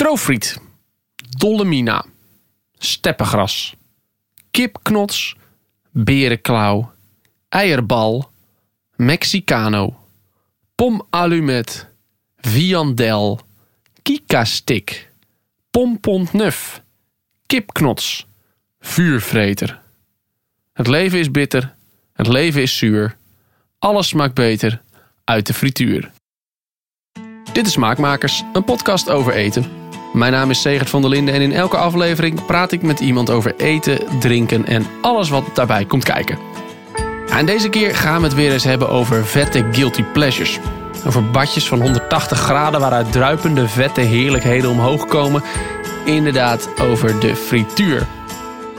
Stroofriet. 0.00 0.60
Dollemina. 1.38 2.04
Steppengras. 2.78 3.74
Kipknots. 4.50 5.36
Berenklauw. 5.90 6.92
Eierbal. 7.48 8.30
Mexicano. 8.96 10.06
Pomalumet. 10.74 11.88
Viandel. 12.36 13.40
Kika-stick. 14.02 15.10
Pompontneuf. 15.70 16.82
Kipknots. 17.46 18.26
Vuurvreter. 18.80 19.80
Het 20.72 20.86
leven 20.86 21.18
is 21.18 21.30
bitter. 21.30 21.74
Het 22.12 22.26
leven 22.26 22.62
is 22.62 22.78
zuur. 22.78 23.16
Alles 23.78 24.08
smaakt 24.08 24.34
beter 24.34 24.82
uit 25.24 25.46
de 25.46 25.54
frituur. 25.54 26.10
Dit 27.52 27.66
is 27.66 27.72
Smaakmakers, 27.72 28.42
een 28.52 28.64
podcast 28.64 29.10
over 29.10 29.32
eten. 29.32 29.79
Mijn 30.12 30.32
naam 30.32 30.50
is 30.50 30.60
Segert 30.60 30.90
van 30.90 31.00
der 31.00 31.10
Linden 31.10 31.34
en 31.34 31.40
in 31.40 31.52
elke 31.52 31.76
aflevering 31.76 32.46
praat 32.46 32.72
ik 32.72 32.82
met 32.82 33.00
iemand 33.00 33.30
over 33.30 33.54
eten, 33.56 33.98
drinken 34.18 34.66
en 34.66 34.86
alles 35.00 35.28
wat 35.28 35.44
daarbij 35.54 35.84
komt 35.84 36.04
kijken. 36.04 36.38
En 37.28 37.46
deze 37.46 37.68
keer 37.68 37.94
gaan 37.94 38.20
we 38.20 38.26
het 38.26 38.36
weer 38.36 38.52
eens 38.52 38.64
hebben 38.64 38.88
over 38.88 39.26
vette 39.26 39.64
guilty 39.72 40.02
pleasures. 40.02 40.58
Over 41.06 41.30
badjes 41.30 41.68
van 41.68 41.80
180 41.80 42.38
graden 42.38 42.80
waaruit 42.80 43.12
druipende 43.12 43.68
vette 43.68 44.00
heerlijkheden 44.00 44.70
omhoog 44.70 45.06
komen. 45.06 45.42
Inderdaad, 46.04 46.68
over 46.80 47.20
de 47.20 47.36
frituur. 47.36 48.06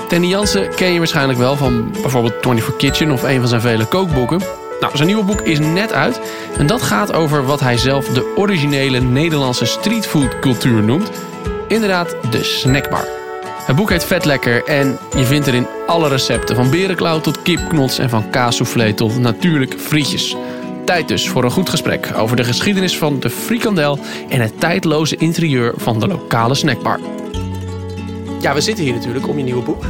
Danny 0.09 0.27
Jansen 0.27 0.75
ken 0.75 0.91
je 0.91 0.97
waarschijnlijk 0.97 1.39
wel 1.39 1.55
van 1.55 1.91
bijvoorbeeld 1.91 2.33
24 2.41 2.75
Kitchen 2.75 3.11
of 3.11 3.23
een 3.23 3.39
van 3.39 3.47
zijn 3.47 3.61
vele 3.61 3.85
kookboeken. 3.85 4.41
Nou, 4.81 4.95
zijn 4.95 5.07
nieuwe 5.07 5.23
boek 5.23 5.41
is 5.41 5.59
net 5.59 5.93
uit 5.93 6.21
en 6.57 6.67
dat 6.67 6.81
gaat 6.81 7.13
over 7.13 7.45
wat 7.45 7.59
hij 7.59 7.77
zelf 7.77 8.07
de 8.07 8.33
originele 8.35 8.99
Nederlandse 8.99 9.65
streetfoodcultuur 9.65 10.83
noemt. 10.83 11.11
Inderdaad, 11.67 12.15
de 12.31 12.43
snackbar. 12.43 13.07
Het 13.65 13.75
boek 13.75 13.89
heet 13.89 14.03
Vet 14.03 14.25
Lekker 14.25 14.63
en 14.63 14.99
je 15.17 15.25
vindt 15.25 15.47
erin 15.47 15.67
alle 15.87 16.07
recepten 16.07 16.55
van 16.55 16.69
berenklauw 16.69 17.19
tot 17.21 17.41
kipknots 17.41 17.99
en 17.99 18.09
van 18.09 18.29
kaassoufflé 18.29 18.93
tot 18.93 19.19
natuurlijk 19.19 19.75
frietjes. 19.79 20.35
Tijd 20.85 21.07
dus 21.07 21.29
voor 21.29 21.43
een 21.43 21.51
goed 21.51 21.69
gesprek 21.69 22.11
over 22.15 22.35
de 22.35 22.43
geschiedenis 22.43 22.97
van 22.97 23.19
de 23.19 23.29
frikandel 23.29 23.99
en 24.29 24.41
het 24.41 24.59
tijdloze 24.59 25.15
interieur 25.15 25.73
van 25.77 25.99
de 25.99 26.07
lokale 26.07 26.55
snackbar. 26.55 26.99
Ja, 28.39 28.53
we 28.53 28.61
zitten 28.61 28.83
hier 28.83 28.93
natuurlijk 28.93 29.27
om 29.27 29.37
je 29.37 29.43
nieuwe 29.43 29.63
boek. 29.63 29.83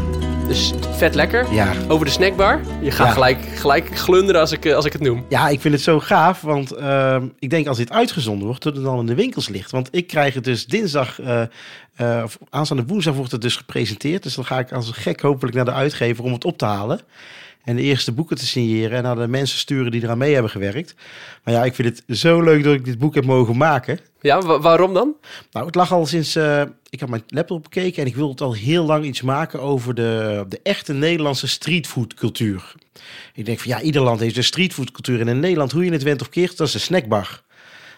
Dus 0.52 0.71
vet 0.91 1.16
lekker. 1.16 1.53
Ja. 1.53 1.73
Over 1.88 2.05
de 2.05 2.11
snackbar. 2.11 2.61
Je 2.81 2.91
gaat 2.91 3.07
Ja. 3.07 3.13
gelijk, 3.13 3.38
gelijk 3.55 3.97
glunderen 3.97 4.41
als 4.41 4.52
ik, 4.52 4.66
eh, 4.66 4.75
als 4.75 4.85
ik 4.85 4.94
het 4.94 5.02
noem. 5.02 5.25
Ja, 5.30 5.49
ik 5.49 5.61
vind 5.61 5.73
het 5.73 5.83
zo 5.83 5.99
gaaf, 5.99 6.41
want 6.41 6.71
ehm, 6.71 7.27
ik 7.39 7.49
denk 7.49 7.67
als 7.67 7.77
dit 7.77 7.91
uitgezonden 7.91 8.47
wordt, 8.47 8.63
dat 8.63 8.75
het 8.75 8.83
dan 8.83 8.99
in 8.99 9.05
de 9.05 9.16
winkels 9.16 9.49
ligt. 9.49 9.72
Want 9.72 9.88
ik 9.91 10.07
krijg 10.07 10.33
het 10.33 10.44
dus 10.44 10.66
dinsdag, 10.66 11.19
eh, 11.22 12.22
of 12.23 12.38
aanstaande 12.49 12.83
woensdag 12.85 13.16
wordt 13.16 13.31
het 13.31 13.41
dus 13.41 13.55
gepresenteerd. 13.55 14.23
Dus 14.23 14.35
dan 14.35 14.45
ga 14.45 14.59
ik 14.59 14.72
als 14.72 14.88
een 14.88 14.94
gek 14.94 15.22
hopelijk 15.22 15.55
naar 15.55 15.66
de 15.66 15.72
uitgever 15.72 16.23
om 16.23 16.31
het 16.33 16.45
op 16.45 16.57
te 16.57 16.66
halen. 16.66 16.99
En 17.64 17.76
de 17.76 17.81
eerste 17.81 18.12
boeken 18.12 18.38
te 18.38 18.45
signeren 18.45 18.98
en 18.98 19.04
naar 19.04 19.16
de 19.16 19.28
mensen 19.28 19.58
sturen 19.59 19.92
die 19.92 20.04
eraan 20.04 20.17
mee 20.17 20.34
hebben 20.34 20.52
gewerkt. 20.52 20.95
Maar 21.44 21.54
ja, 21.54 21.64
ik 21.64 21.76
vind 21.76 22.02
het 22.08 22.18
zo 22.18 22.42
leuk 22.42 22.64
dat 22.64 22.73
ik 22.73 22.86
dit 22.86 22.98
boek 23.00 23.16
heb 23.16 23.26
mogen 23.26 23.58
maken. 23.58 24.00
Ja, 24.22 24.42
wa- 24.42 24.59
waarom 24.59 24.94
dan? 24.94 25.16
Nou, 25.52 25.66
het 25.66 25.76
lag 25.76 25.92
al 25.92 26.06
sinds. 26.06 26.36
eh, 26.36 26.62
ik 26.90 27.00
had 27.00 27.09
mijn 27.09 27.23
laptop 27.28 27.64
bekeken 27.64 28.02
en 28.02 28.08
ik 28.08 28.16
wilde 28.16 28.31
het 28.31 28.42
al 28.42 28.53
heel 28.53 28.86
lang 28.86 29.06
iets 29.06 29.22
maken 29.22 29.62
over 29.62 29.94
de, 29.95 30.45
de 30.50 30.59
echte 30.64 30.94
Nederlandse 30.94 31.48
streetfoodcultuur. 31.48 32.73
Ik 33.34 33.45
denk 33.45 33.59
van 33.59 33.72
ja, 33.72 33.81
ieder 33.81 34.02
land 34.02 34.20
heeft 34.20 34.38
een 34.38 34.44
streetfoodcultuur. 34.44 35.20
En 35.20 35.28
in 35.28 35.40
Nederland, 35.40 35.72
hoe 35.72 35.86
je 35.86 35.92
het 35.92 36.03
went 36.03 36.22
of 36.22 36.30
keert, 36.30 36.58
dat 36.58 36.68
is 36.68 36.73
de 36.73 36.80
snackbar. 36.80 37.42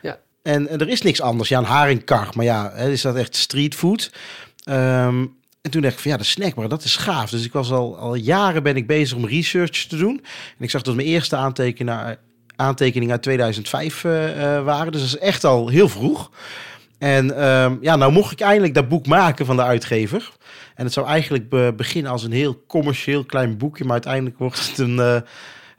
Ja. 0.01 0.19
En, 0.41 0.67
en 0.67 0.79
er 0.79 0.89
is 0.89 1.01
niks 1.01 1.21
anders. 1.21 1.49
Ja, 1.49 1.57
een 1.59 1.63
haringkar. 1.65 2.29
Maar 2.35 2.45
ja, 2.45 2.71
is 2.71 3.01
dat 3.01 3.15
echt 3.15 3.35
streetfood? 3.35 4.11
Ehm, 4.63 5.25
en 5.63 5.71
toen 5.71 5.81
dacht 5.81 5.93
ik 5.93 5.99
van 5.99 6.11
ja, 6.11 6.17
de 6.17 6.23
snackbar, 6.23 6.69
dat 6.69 6.83
is 6.83 6.95
gaaf. 6.95 7.29
Dus 7.29 7.45
ik 7.45 7.51
was 7.53 7.71
al, 7.71 7.97
al 7.97 8.15
jaren 8.15 8.63
ben 8.63 8.75
ik 8.75 8.87
bezig 8.87 9.17
om 9.17 9.25
research 9.25 9.85
te 9.85 9.97
doen. 9.97 10.19
En 10.57 10.63
ik 10.63 10.69
zag 10.69 10.81
dat 10.81 10.95
mijn 10.95 11.07
eerste 11.07 11.35
aantekeningen, 12.55 13.11
uit 13.11 13.21
2005 13.21 14.03
eh, 14.03 14.55
eh, 14.57 14.63
waren. 14.63 14.91
Dus 14.91 15.01
dat 15.01 15.09
is 15.09 15.17
echt 15.17 15.43
al 15.43 15.67
heel 15.67 15.89
vroeg. 15.89 16.31
En 16.97 17.37
ehm, 17.37 17.75
ja, 17.81 17.95
nou 17.95 18.11
mocht 18.11 18.31
ik 18.31 18.39
eindelijk 18.39 18.73
dat 18.73 18.89
boek 18.89 19.07
maken 19.07 19.45
van 19.45 19.55
de 19.55 19.61
uitgever. 19.63 20.31
En 20.75 20.83
het 20.83 20.93
zou 20.93 21.07
eigenlijk 21.07 21.49
be- 21.49 21.73
beginnen 21.77 22.11
als 22.11 22.23
een 22.23 22.31
heel 22.31 22.63
commercieel 22.67 23.23
klein 23.25 23.57
boekje. 23.57 23.83
Maar 23.83 23.93
uiteindelijk 23.93 24.37
wordt 24.37 24.67
het 24.69 24.77
een 24.77 24.99
eh, 24.99 25.17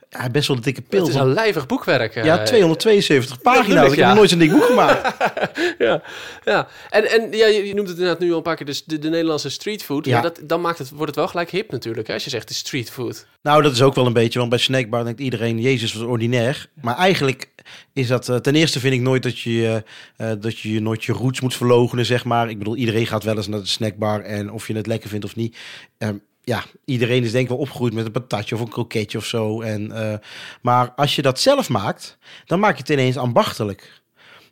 ja, 0.09 0.29
best 0.29 0.47
wel 0.47 0.57
een 0.57 0.63
dikke 0.63 0.81
pil. 0.81 0.99
Het 0.99 1.09
is 1.09 1.15
een 1.15 1.33
lijvig 1.33 1.65
boekwerk. 1.65 2.15
eh. 2.15 2.23
ja, 2.23 2.43
272 2.43 3.41
pagina's. 3.41 3.67
bedoel 3.67 3.91
ik, 3.91 3.95
heb 3.95 4.05
nog 4.05 4.15
nooit 4.15 4.29
zo'n 4.29 4.39
dik 4.39 4.51
boek 4.51 4.63
gemaakt. 4.63 5.15
ja, 5.85 6.01
ja. 6.43 6.67
En, 6.89 7.11
en 7.11 7.31
ja, 7.31 7.47
je 7.47 7.73
noemt 7.73 7.87
het 7.87 7.97
inderdaad 7.97 8.19
nu 8.19 8.31
al 8.31 8.37
een 8.37 8.43
paar 8.43 8.55
keer 8.55 8.65
dus 8.65 8.83
de, 8.83 8.99
de 8.99 9.09
Nederlandse 9.09 9.49
streetfood. 9.49 10.05
Ja. 10.05 10.21
Dat, 10.21 10.39
dan 10.43 10.61
maakt 10.61 10.77
het, 10.77 10.89
wordt 10.89 11.05
het 11.05 11.15
wel 11.15 11.27
gelijk 11.27 11.49
hip 11.49 11.71
natuurlijk, 11.71 12.07
hè, 12.07 12.13
als 12.13 12.23
je 12.23 12.29
zegt 12.29 12.47
de 12.47 12.53
streetfood. 12.53 13.27
Nou, 13.41 13.61
dat 13.61 13.71
is 13.71 13.81
ook 13.81 13.95
wel 13.95 14.05
een 14.05 14.13
beetje, 14.13 14.37
want 14.39 14.49
bij 14.49 14.59
Snackbar 14.59 15.03
denkt 15.03 15.19
iedereen, 15.19 15.61
Jezus 15.61 15.93
was 15.93 16.03
ordinair. 16.03 16.69
Maar 16.81 16.95
eigenlijk 16.95 17.49
is 17.93 18.07
dat, 18.07 18.29
eh, 18.29 18.35
ten 18.35 18.55
eerste 18.55 18.79
vind 18.79 18.93
ik 18.93 19.01
nooit 19.01 19.23
dat 19.23 19.39
je, 19.39 19.83
eh, 20.17 20.31
eh, 20.31 20.41
dat 20.41 20.59
je 20.59 20.81
nooit 20.81 21.03
je 21.03 21.11
roots 21.13 21.41
moet 21.41 21.55
verlogenen, 21.55 22.05
zeg 22.05 22.25
maar. 22.25 22.49
Ik 22.49 22.57
bedoel, 22.57 22.75
iedereen 22.75 23.07
gaat 23.07 23.23
wel 23.23 23.35
eens 23.37 23.47
naar 23.47 23.59
de 23.59 23.65
snackbar 23.65 24.21
en 24.21 24.51
of 24.51 24.67
je 24.67 24.75
het 24.75 24.87
lekker 24.87 25.09
vindt 25.09 25.25
of 25.25 25.35
niet. 25.35 25.57
Ehm, 25.97 26.15
ja, 26.45 26.63
iedereen 26.85 27.23
is 27.23 27.31
denk 27.31 27.43
ik 27.43 27.49
wel 27.49 27.57
opgegroeid 27.57 27.93
met 27.93 28.05
een 28.05 28.11
patatje 28.11 28.55
of 28.55 28.61
een 28.61 28.69
kroketje 28.69 29.17
of 29.17 29.25
zo. 29.25 29.61
En, 29.61 29.91
eh, 29.91 30.17
maar 30.61 30.91
als 30.95 31.15
je 31.15 31.21
dat 31.21 31.39
zelf 31.39 31.69
maakt, 31.69 32.17
dan 32.45 32.59
maak 32.59 32.73
je 32.75 32.81
het 32.81 32.89
ineens 32.89 33.17
ambachtelijk. 33.17 34.01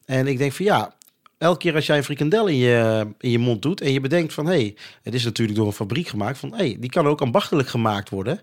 En 0.05 0.27
ik 0.27 0.37
denk 0.37 0.51
van 0.51 0.65
ja, 0.65 0.95
elke 1.37 1.57
keer 1.57 1.75
als 1.75 1.85
jij 1.85 1.97
een 1.97 2.03
frikandel 2.03 2.47
in 2.47 2.55
je, 2.55 3.07
in 3.19 3.29
je 3.29 3.39
mond 3.39 3.61
doet 3.61 3.81
en 3.81 3.93
je 3.93 3.99
bedenkt 3.99 4.33
van 4.33 4.45
hé, 4.45 4.51
hey, 4.51 4.75
het 5.01 5.13
is 5.13 5.23
natuurlijk 5.23 5.57
door 5.57 5.67
een 5.67 5.73
fabriek 5.73 6.07
gemaakt, 6.07 6.37
van 6.37 6.51
hé, 6.51 6.57
hey, 6.57 6.77
die 6.79 6.89
kan 6.89 7.07
ook 7.07 7.21
ambachtelijk 7.21 7.67
gemaakt 7.67 8.09
worden. 8.09 8.41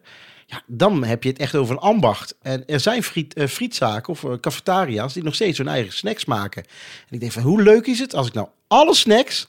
Ja, 0.51 0.63
dan 0.67 1.05
heb 1.05 1.23
je 1.23 1.29
het 1.29 1.39
echt 1.39 1.55
over 1.55 1.75
een 1.75 1.81
ambacht. 1.81 2.35
En 2.43 2.67
er 2.67 2.81
zijn 2.81 3.03
friet, 3.03 3.35
eh, 3.35 3.47
frietzaken 3.47 4.13
of 4.13 4.25
eh, 4.25 4.33
cafetaria's 4.41 5.13
die 5.13 5.23
nog 5.23 5.35
steeds 5.35 5.59
hun 5.59 5.69
eigen 5.69 5.93
snacks 5.93 6.25
maken. 6.25 6.63
En 7.09 7.15
ik 7.15 7.21
denk 7.21 7.33
van 7.33 7.43
hoe 7.43 7.63
leuk 7.63 7.87
is 7.87 7.99
het 7.99 8.15
als 8.15 8.27
ik 8.27 8.33
nou 8.33 8.49
alle 8.67 8.95
snacks, 8.95 9.47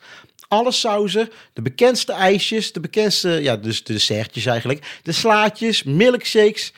alle 0.47 0.71
sauzen, 0.71 1.29
de 1.53 1.61
bekendste 1.61 2.13
ijsjes, 2.13 2.71
de 2.71 2.79
bekendste, 2.79 3.29
ja, 3.29 3.57
dus 3.57 3.83
de 3.83 3.93
dessertjes 3.93 4.45
eigenlijk, 4.45 4.99
de 5.03 5.11
slaatjes, 5.11 5.83
milkshakes, 5.83 6.73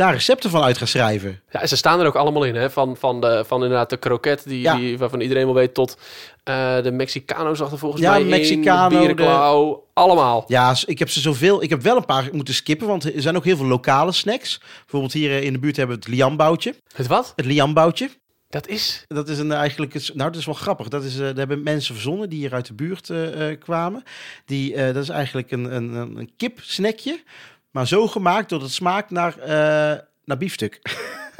daar 0.00 0.12
recepten 0.12 0.50
van 0.50 0.62
uit 0.62 0.78
ga 0.78 0.86
schrijven. 0.86 1.40
Ja, 1.50 1.60
en 1.60 1.68
ze 1.68 1.76
staan 1.76 2.00
er 2.00 2.06
ook 2.06 2.14
allemaal 2.14 2.44
in, 2.44 2.54
hè? 2.54 2.70
Van, 2.70 2.96
van, 2.96 3.20
de, 3.20 3.44
van 3.46 3.62
inderdaad 3.62 3.90
de 3.90 3.96
kroket, 3.96 4.42
die, 4.46 4.60
Ja. 4.60 4.74
die, 4.74 4.98
waarvan 4.98 5.20
iedereen 5.20 5.44
wel 5.44 5.54
weet, 5.54 5.74
tot 5.74 5.98
eh, 6.44 6.82
de 6.82 6.90
Mexicano 6.90 7.54
zag 7.54 7.72
er 7.72 7.78
volgens 7.78 8.02
Ja, 8.02 8.10
mij 8.10 8.20
in, 8.20 8.28
Mexicano, 8.28 8.88
de 8.88 8.96
bierenklauw, 8.98 9.86
allemaal. 9.92 10.44
Ja, 10.46 10.74
ik 10.84 10.98
heb 10.98 11.10
ze 11.10 11.20
zoveel. 11.20 11.62
Ik 11.62 11.70
heb 11.70 11.82
wel 11.82 11.96
een 11.96 12.04
paar 12.04 12.28
moeten 12.32 12.54
skippen, 12.54 12.86
want 12.86 13.04
er 13.04 13.22
zijn 13.22 13.36
ook 13.36 13.44
heel 13.44 13.56
veel 13.56 13.66
lokale 13.66 14.12
snacks. 14.12 14.60
Bijvoorbeeld 14.80 15.12
hier 15.12 15.30
eh, 15.30 15.42
in 15.42 15.52
de 15.52 15.58
buurt 15.58 15.76
hebben 15.76 15.96
we 15.96 16.02
het 16.04 16.12
liamboutje. 16.14 16.74
Het 16.94 17.06
wat? 17.06 17.32
Het 17.36 17.46
liamboutje. 17.46 18.08
Dat 18.48 18.68
is... 18.68 19.04
Dat 19.08 19.28
is 19.28 19.38
een 19.38 19.52
eigenlijk, 19.52 19.92
nou 19.92 20.30
dat 20.30 20.40
is 20.40 20.46
wel 20.46 20.54
grappig. 20.54 20.88
Dat 20.88 21.04
is, 21.04 21.14
eh 21.14 21.20
daar 21.20 21.34
hebben 21.36 21.62
mensen 21.62 21.94
verzonnen 21.94 22.28
die 22.28 22.38
hier 22.38 22.54
uit 22.54 22.66
de 22.66 22.74
buurt 22.74 23.12
kwamen. 23.58 24.02
Die, 24.44 24.92
dat 24.92 25.02
is 25.02 25.08
eigenlijk 25.08 25.50
een, 25.50 25.74
een, 25.76 25.94
een 25.94 26.16
een 26.16 26.30
kip-snackje, 26.36 27.22
maar 27.70 27.86
zo 27.86 28.06
gemaakt 28.06 28.48
dat 28.48 28.62
het 28.62 28.72
smaakt 28.72 29.10
naar, 29.10 29.38
eh, 29.38 29.98
naar 30.24 30.38
biefstuk. 30.38 30.80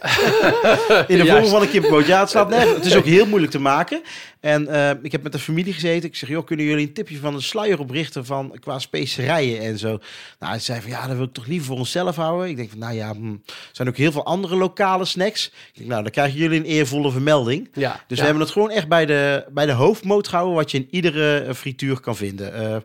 In 1.07 1.19
de 1.19 1.27
vorm 1.27 1.47
van 1.47 1.63
een 1.63 1.71
kippenboot. 1.71 2.07
Ja, 2.07 2.21
het 2.21 2.31
slaat 2.31 2.49
nergens. 2.49 2.77
Het 2.77 2.85
is 2.85 2.97
ook 2.97 3.05
heel 3.05 3.27
moeilijk 3.27 3.53
te 3.53 3.61
maken. 3.61 4.03
En 4.41 4.69
eh, 4.69 4.91
ik 5.03 5.13
heb 5.13 5.23
met 5.23 5.33
de 5.33 5.39
familie 5.39 5.73
gezeten. 5.73 6.09
Ik 6.09 6.17
zeg, 6.17 6.29
joh, 6.29 6.47
kunnen 6.47 6.67
jullie 6.67 6.87
een 6.87 6.93
tipje 6.93 7.19
van 7.19 7.35
een 7.35 7.43
sluier 7.43 7.79
oprichten 7.79 8.27
van 8.27 8.57
qua 8.61 8.79
specerijen 8.79 9.61
en 9.61 9.79
zo? 9.79 9.89
Nou, 9.89 10.53
hij 10.53 10.59
zei 10.59 10.81
van, 10.81 10.91
ja, 10.91 11.07
dat 11.07 11.17
wil 11.17 11.25
ik 11.25 11.33
toch 11.33 11.47
liever 11.47 11.67
voor 11.67 11.79
onszelf 11.79 12.17
houden. 12.17 12.49
Ik 12.49 12.57
denk 12.57 12.71
van, 12.71 12.79
nou 12.79 12.95
ja, 12.95 13.15
hm, 13.15 13.33
er 13.33 13.71
zijn 13.73 13.89
ook 13.89 13.97
heel 13.97 14.13
veel 14.13 14.25
andere 14.25 14.57
lokale 14.57 15.05
snacks. 15.05 15.47
Ik 15.47 15.53
denk, 15.75 15.89
nou, 15.89 16.03
dan 16.03 16.13
krijgen 16.13 16.39
jullie 16.39 16.59
een 16.59 16.65
eervolle 16.65 17.11
vermelding. 17.11 17.69
Ja, 17.73 17.91
Dus 18.07 18.17
ja. 18.17 18.17
we 18.17 18.23
hebben 18.23 18.43
het 18.43 18.53
gewoon 18.53 18.71
echt 18.71 18.89
bij 18.89 19.07
de, 19.07 19.45
bij 19.51 19.67
de 19.67 19.73
hoofdmoot 19.73 20.29
gehouden, 20.29 20.57
wat 20.57 20.71
je 20.71 20.79
in 20.79 20.89
iedere 20.91 21.39
eh, 21.39 21.55
frituur 21.55 22.01
kan 22.01 22.17
vinden. 22.17 22.55
Eh, 22.55 22.77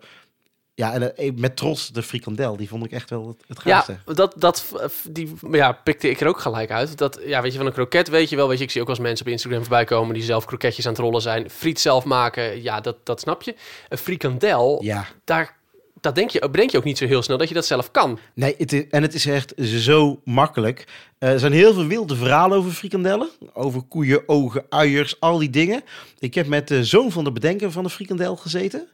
ja, 0.76 0.94
en 0.94 1.18
eh, 1.18 1.32
met 1.36 1.58
trots 1.58 1.90
de 1.90 2.04
frikandel, 2.04 2.58
die 2.58 2.68
vond 2.68 2.86
ik 2.86 2.92
echt 2.92 3.10
wel 3.10 3.28
het, 3.28 3.44
het 3.48 3.60
gaafste. 3.60 3.98
Ja, 4.06 4.14
dat, 4.14 4.34
dat 4.38 4.66
die, 5.10 5.34
ja, 5.52 5.72
pikte 5.72 6.10
ik 6.10 6.22
er 6.22 6.28
ook 6.28 6.40
gelijk 6.40 6.72
uit. 6.72 6.98
Dat, 6.98 7.20
ja, 7.26 7.42
weet 7.42 7.52
je, 7.52 7.58
van 7.58 7.68
een 7.68 7.74
kroket 7.74 8.08
weet 8.08 8.30
je 8.30 8.36
wel. 8.36 8.48
Weet 8.48 8.58
je, 8.58 8.64
ik 8.64 8.72
zie 8.72 8.82
ook 8.82 8.88
wel 8.88 8.96
eens 8.96 9.06
mensen 9.06 9.26
op 9.26 9.32
Instagram 9.32 9.60
voorbij 9.62 9.86
komen 9.86 10.14
die 10.14 10.24
zelf 10.24 10.46
kroketjes 10.46 10.86
aan 10.86 10.92
het 10.92 11.02
rollen 11.02 11.22
zijn. 11.22 11.50
Friet 11.50 11.80
zelf 11.80 12.04
maken, 12.04 12.62
ja, 12.64 12.82
dat, 12.82 12.96
dat 13.04 13.20
snap 13.20 13.42
je. 13.42 13.56
Een 13.90 13.98
frikandel, 13.98 14.84
Ja. 14.84 15.06
daar, 15.24 15.58
dat 16.06 16.16
denk 16.16 16.30
je, 16.30 16.50
bedenk 16.52 16.70
je 16.70 16.78
ook 16.78 16.84
niet 16.84 16.98
zo 16.98 17.06
heel 17.06 17.22
snel 17.22 17.38
dat 17.38 17.48
je 17.48 17.54
dat 17.54 17.66
zelf 17.66 17.92
kan. 17.92 18.20
Nee, 18.34 18.56
het 18.58 18.74
is, 18.74 18.84
en 18.90 19.02
het 19.02 19.14
is 19.14 19.26
echt 19.26 19.54
zo 19.66 20.22
makkelijk. 20.24 20.88
Eh, 21.18 21.30
er 21.32 21.40
zijn 21.40 21.52
heel 21.54 21.74
veel 21.74 21.86
wilde 21.88 22.16
verhalen 22.16 22.58
over 22.58 22.72
frikandellen. 22.72 23.30
Over 23.54 23.82
koeien, 23.82 24.24
ogen, 24.30 24.66
uiers, 24.70 25.20
al 25.20 25.38
die 25.38 25.50
dingen. 25.50 25.82
Ik 26.20 26.34
heb 26.34 26.48
met 26.48 26.68
de 26.68 26.84
zoon 26.84 27.12
van 27.12 27.24
de 27.24 27.32
bedenker 27.32 27.72
van 27.72 27.84
de 27.84 27.90
frikandel 27.90 28.36
gezeten. 28.36 28.88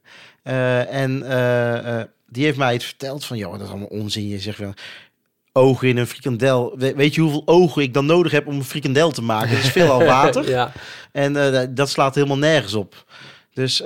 Eh, 0.44 0.94
en 0.94 1.24
eh, 1.30 2.02
die 2.28 2.44
heeft 2.46 2.58
mij 2.58 2.74
het 2.74 2.84
verteld 2.84 3.26
van... 3.26 3.38
joh, 3.38 3.52
dat 3.52 3.62
is 3.62 3.70
allemaal 3.70 3.88
onzin. 3.88 4.28
Je 4.28 4.40
zegt 4.40 4.58
wel... 4.58 4.74
Ogen 5.54 5.88
in 5.88 5.98
een 5.98 6.08
frikandel. 6.08 6.74
We- 6.78 6.96
weet 6.96 7.16
je 7.16 7.22
hoeveel 7.22 7.42
ogen 7.46 7.82
ik 7.82 7.94
dan 7.94 8.06
nodig 8.06 8.32
heb 8.32 8.48
om 8.48 8.56
een 8.56 8.64
frikandel 8.64 9.12
te 9.12 9.22
maken? 9.22 9.50
Dat 9.50 9.64
is 9.64 9.70
veelal 9.72 10.04
water. 10.16 10.50
Ja, 10.50 10.72
En 11.12 11.34
dat 11.76 11.90
slaat 11.90 12.16
helemaal 12.16 12.38
nergens 12.38 12.74
op. 12.74 13.06
Dus 13.54 13.82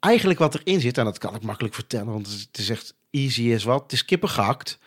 eigenlijk 0.00 0.38
wat 0.38 0.54
erin 0.54 0.80
zit, 0.80 0.98
en 0.98 1.04
dat 1.04 1.18
kan 1.18 1.34
ik 1.34 1.42
makkelijk 1.42 1.74
vertellen, 1.74 2.12
want 2.12 2.26
het 2.26 2.36
is- 2.36 2.48
is 2.62 2.70
echt 2.70 2.94
easy 3.10 3.54
as 3.54 3.64
wat. 3.64 3.82
Het 3.82 3.92
is 3.92 4.04
kippen 4.04 4.28
gehakt. 4.28 4.78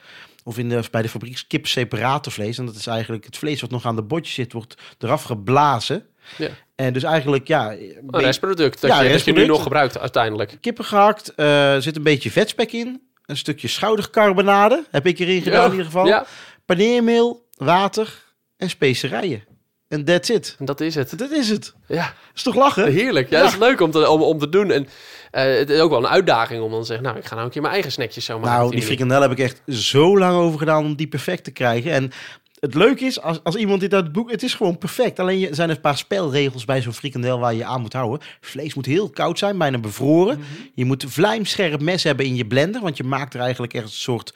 Of 0.43 0.57
in 0.57 0.69
de, 0.69 0.83
bij 0.91 1.01
de 1.01 1.09
fabriek 1.09 1.43
kip 1.47 1.67
separatorvlees. 1.67 2.57
En 2.57 2.65
dat 2.65 2.75
is 2.75 2.87
eigenlijk 2.87 3.25
het 3.25 3.37
vlees 3.37 3.61
wat 3.61 3.69
nog 3.71 3.85
aan 3.85 3.95
de 3.95 4.01
botje 4.01 4.33
zit, 4.33 4.53
wordt 4.53 4.75
eraf 4.99 5.23
geblazen. 5.23 6.05
Ja. 6.37 6.49
En 6.75 6.93
dus 6.93 7.03
eigenlijk, 7.03 7.47
ja... 7.47 7.71
Een 7.71 8.03
restproduct 8.11 8.81
dat, 8.81 8.89
Ja, 8.91 9.01
je, 9.01 9.11
dat 9.11 9.23
je 9.23 9.31
nu 9.33 9.45
nog 9.45 9.63
gebruikt 9.63 9.99
uiteindelijk. 9.99 10.57
kippen 10.61 10.85
gehakt. 10.85 11.35
eh, 11.35 11.73
er 11.73 11.81
zit 11.81 11.95
een 11.95 12.03
beetje 12.03 12.31
vetspek 12.31 12.71
in. 12.71 13.01
Een 13.25 13.37
stukje 13.37 13.67
schoudercarbonade 13.67 14.85
heb 14.91 15.05
ik 15.05 15.19
erin 15.19 15.41
gedaan 15.41 15.65
in 15.65 15.71
ieder 15.71 15.85
geval. 15.85 16.05
Ja, 16.07 16.25
Paneermeel, 16.65 17.47
water 17.57 18.23
en 18.57 18.69
specerijen. 18.69 19.43
En 19.91 20.03
that's 20.05 20.29
it. 20.29 20.55
en 20.59 20.65
dat 20.65 20.81
is 20.81 20.95
het. 20.95 21.17
Dat 21.19 21.31
is 21.31 21.49
het. 21.49 21.73
Ja, 21.87 22.13
Is 22.35 22.43
toch 22.43 22.55
lachen? 22.55 22.91
heerlijk. 22.91 23.29
Ja, 23.29 23.37
Ja. 23.37 23.43
dat 23.43 23.53
is 23.53 23.59
leuk 23.59 23.81
om 23.81 23.91
te, 23.91 24.09
om, 24.09 24.21
om 24.21 24.39
te 24.39 24.49
doen. 24.49 24.71
En 24.71 24.87
eh, 25.31 25.43
het 25.57 25.69
is 25.69 25.79
ook 25.79 25.89
wel 25.89 25.99
een 25.99 26.07
uitdaging 26.07 26.63
om 26.63 26.71
dan 26.71 26.79
te 26.79 26.85
zeggen... 26.85 27.05
nou, 27.05 27.17
ik 27.17 27.25
ga 27.25 27.33
nou 27.33 27.45
een 27.45 27.51
keer 27.51 27.61
mijn 27.61 27.73
eigen 27.73 27.91
snackjes 27.91 28.25
zo 28.25 28.39
maken. 28.39 28.57
Nou, 28.59 28.71
die 28.71 28.81
frikandel 28.81 29.21
heb 29.21 29.31
ik 29.31 29.39
echt 29.39 29.61
zo 29.67 30.17
lang 30.17 30.35
over 30.35 30.59
gedaan 30.59 30.85
om 30.85 30.95
die 30.95 31.07
perfect 31.07 31.43
te 31.43 31.51
krijgen. 31.51 31.91
En 31.91 32.11
het 32.59 32.75
leuke 32.75 33.05
is, 33.05 33.21
als, 33.21 33.39
als 33.43 33.55
iemand 33.55 33.79
dit 33.79 33.93
uit 33.93 34.03
het 34.03 34.13
boek... 34.13 34.31
Het 34.31 34.43
is 34.43 34.53
gewoon 34.53 34.77
perfect. 34.77 35.19
Alleen 35.19 35.39
je- 35.39 35.49
er 35.49 35.55
zijn 35.55 35.69
een 35.69 35.81
paar 35.81 35.97
spelregels 35.97 36.65
bij 36.65 36.81
zo'n 36.81 36.93
frikandel 36.93 37.39
waar 37.39 37.53
je 37.53 37.65
aan 37.65 37.81
moet 37.81 37.93
houden. 37.93 38.19
Vlees 38.41 38.73
moet 38.73 38.85
heel 38.85 39.09
koud 39.09 39.39
zijn, 39.39 39.57
bijna 39.57 39.77
bevroren. 39.77 40.37
Mhm. 40.37 40.47
Je 40.73 40.85
moet 40.85 41.05
vlijmscherp 41.07 41.81
mes 41.81 42.03
hebben 42.03 42.25
in 42.25 42.35
je 42.35 42.45
blender. 42.47 42.81
Want 42.81 42.97
je 42.97 43.03
maakt 43.03 43.33
er 43.33 43.39
eigenlijk 43.39 43.73
echt 43.73 43.83
een 43.83 43.89
soort 43.91 44.33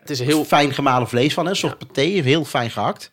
Het 0.00 0.10
is 0.10 0.20
heel... 0.20 0.44
fijn 0.44 0.74
gemalen 0.74 1.08
vlees 1.08 1.34
van. 1.34 1.44
hè, 1.44 1.50
Een 1.50 1.56
soort 1.56 1.78
paté, 1.78 2.00
heel 2.02 2.44
fijn 2.44 2.70
gehakt. 2.70 3.10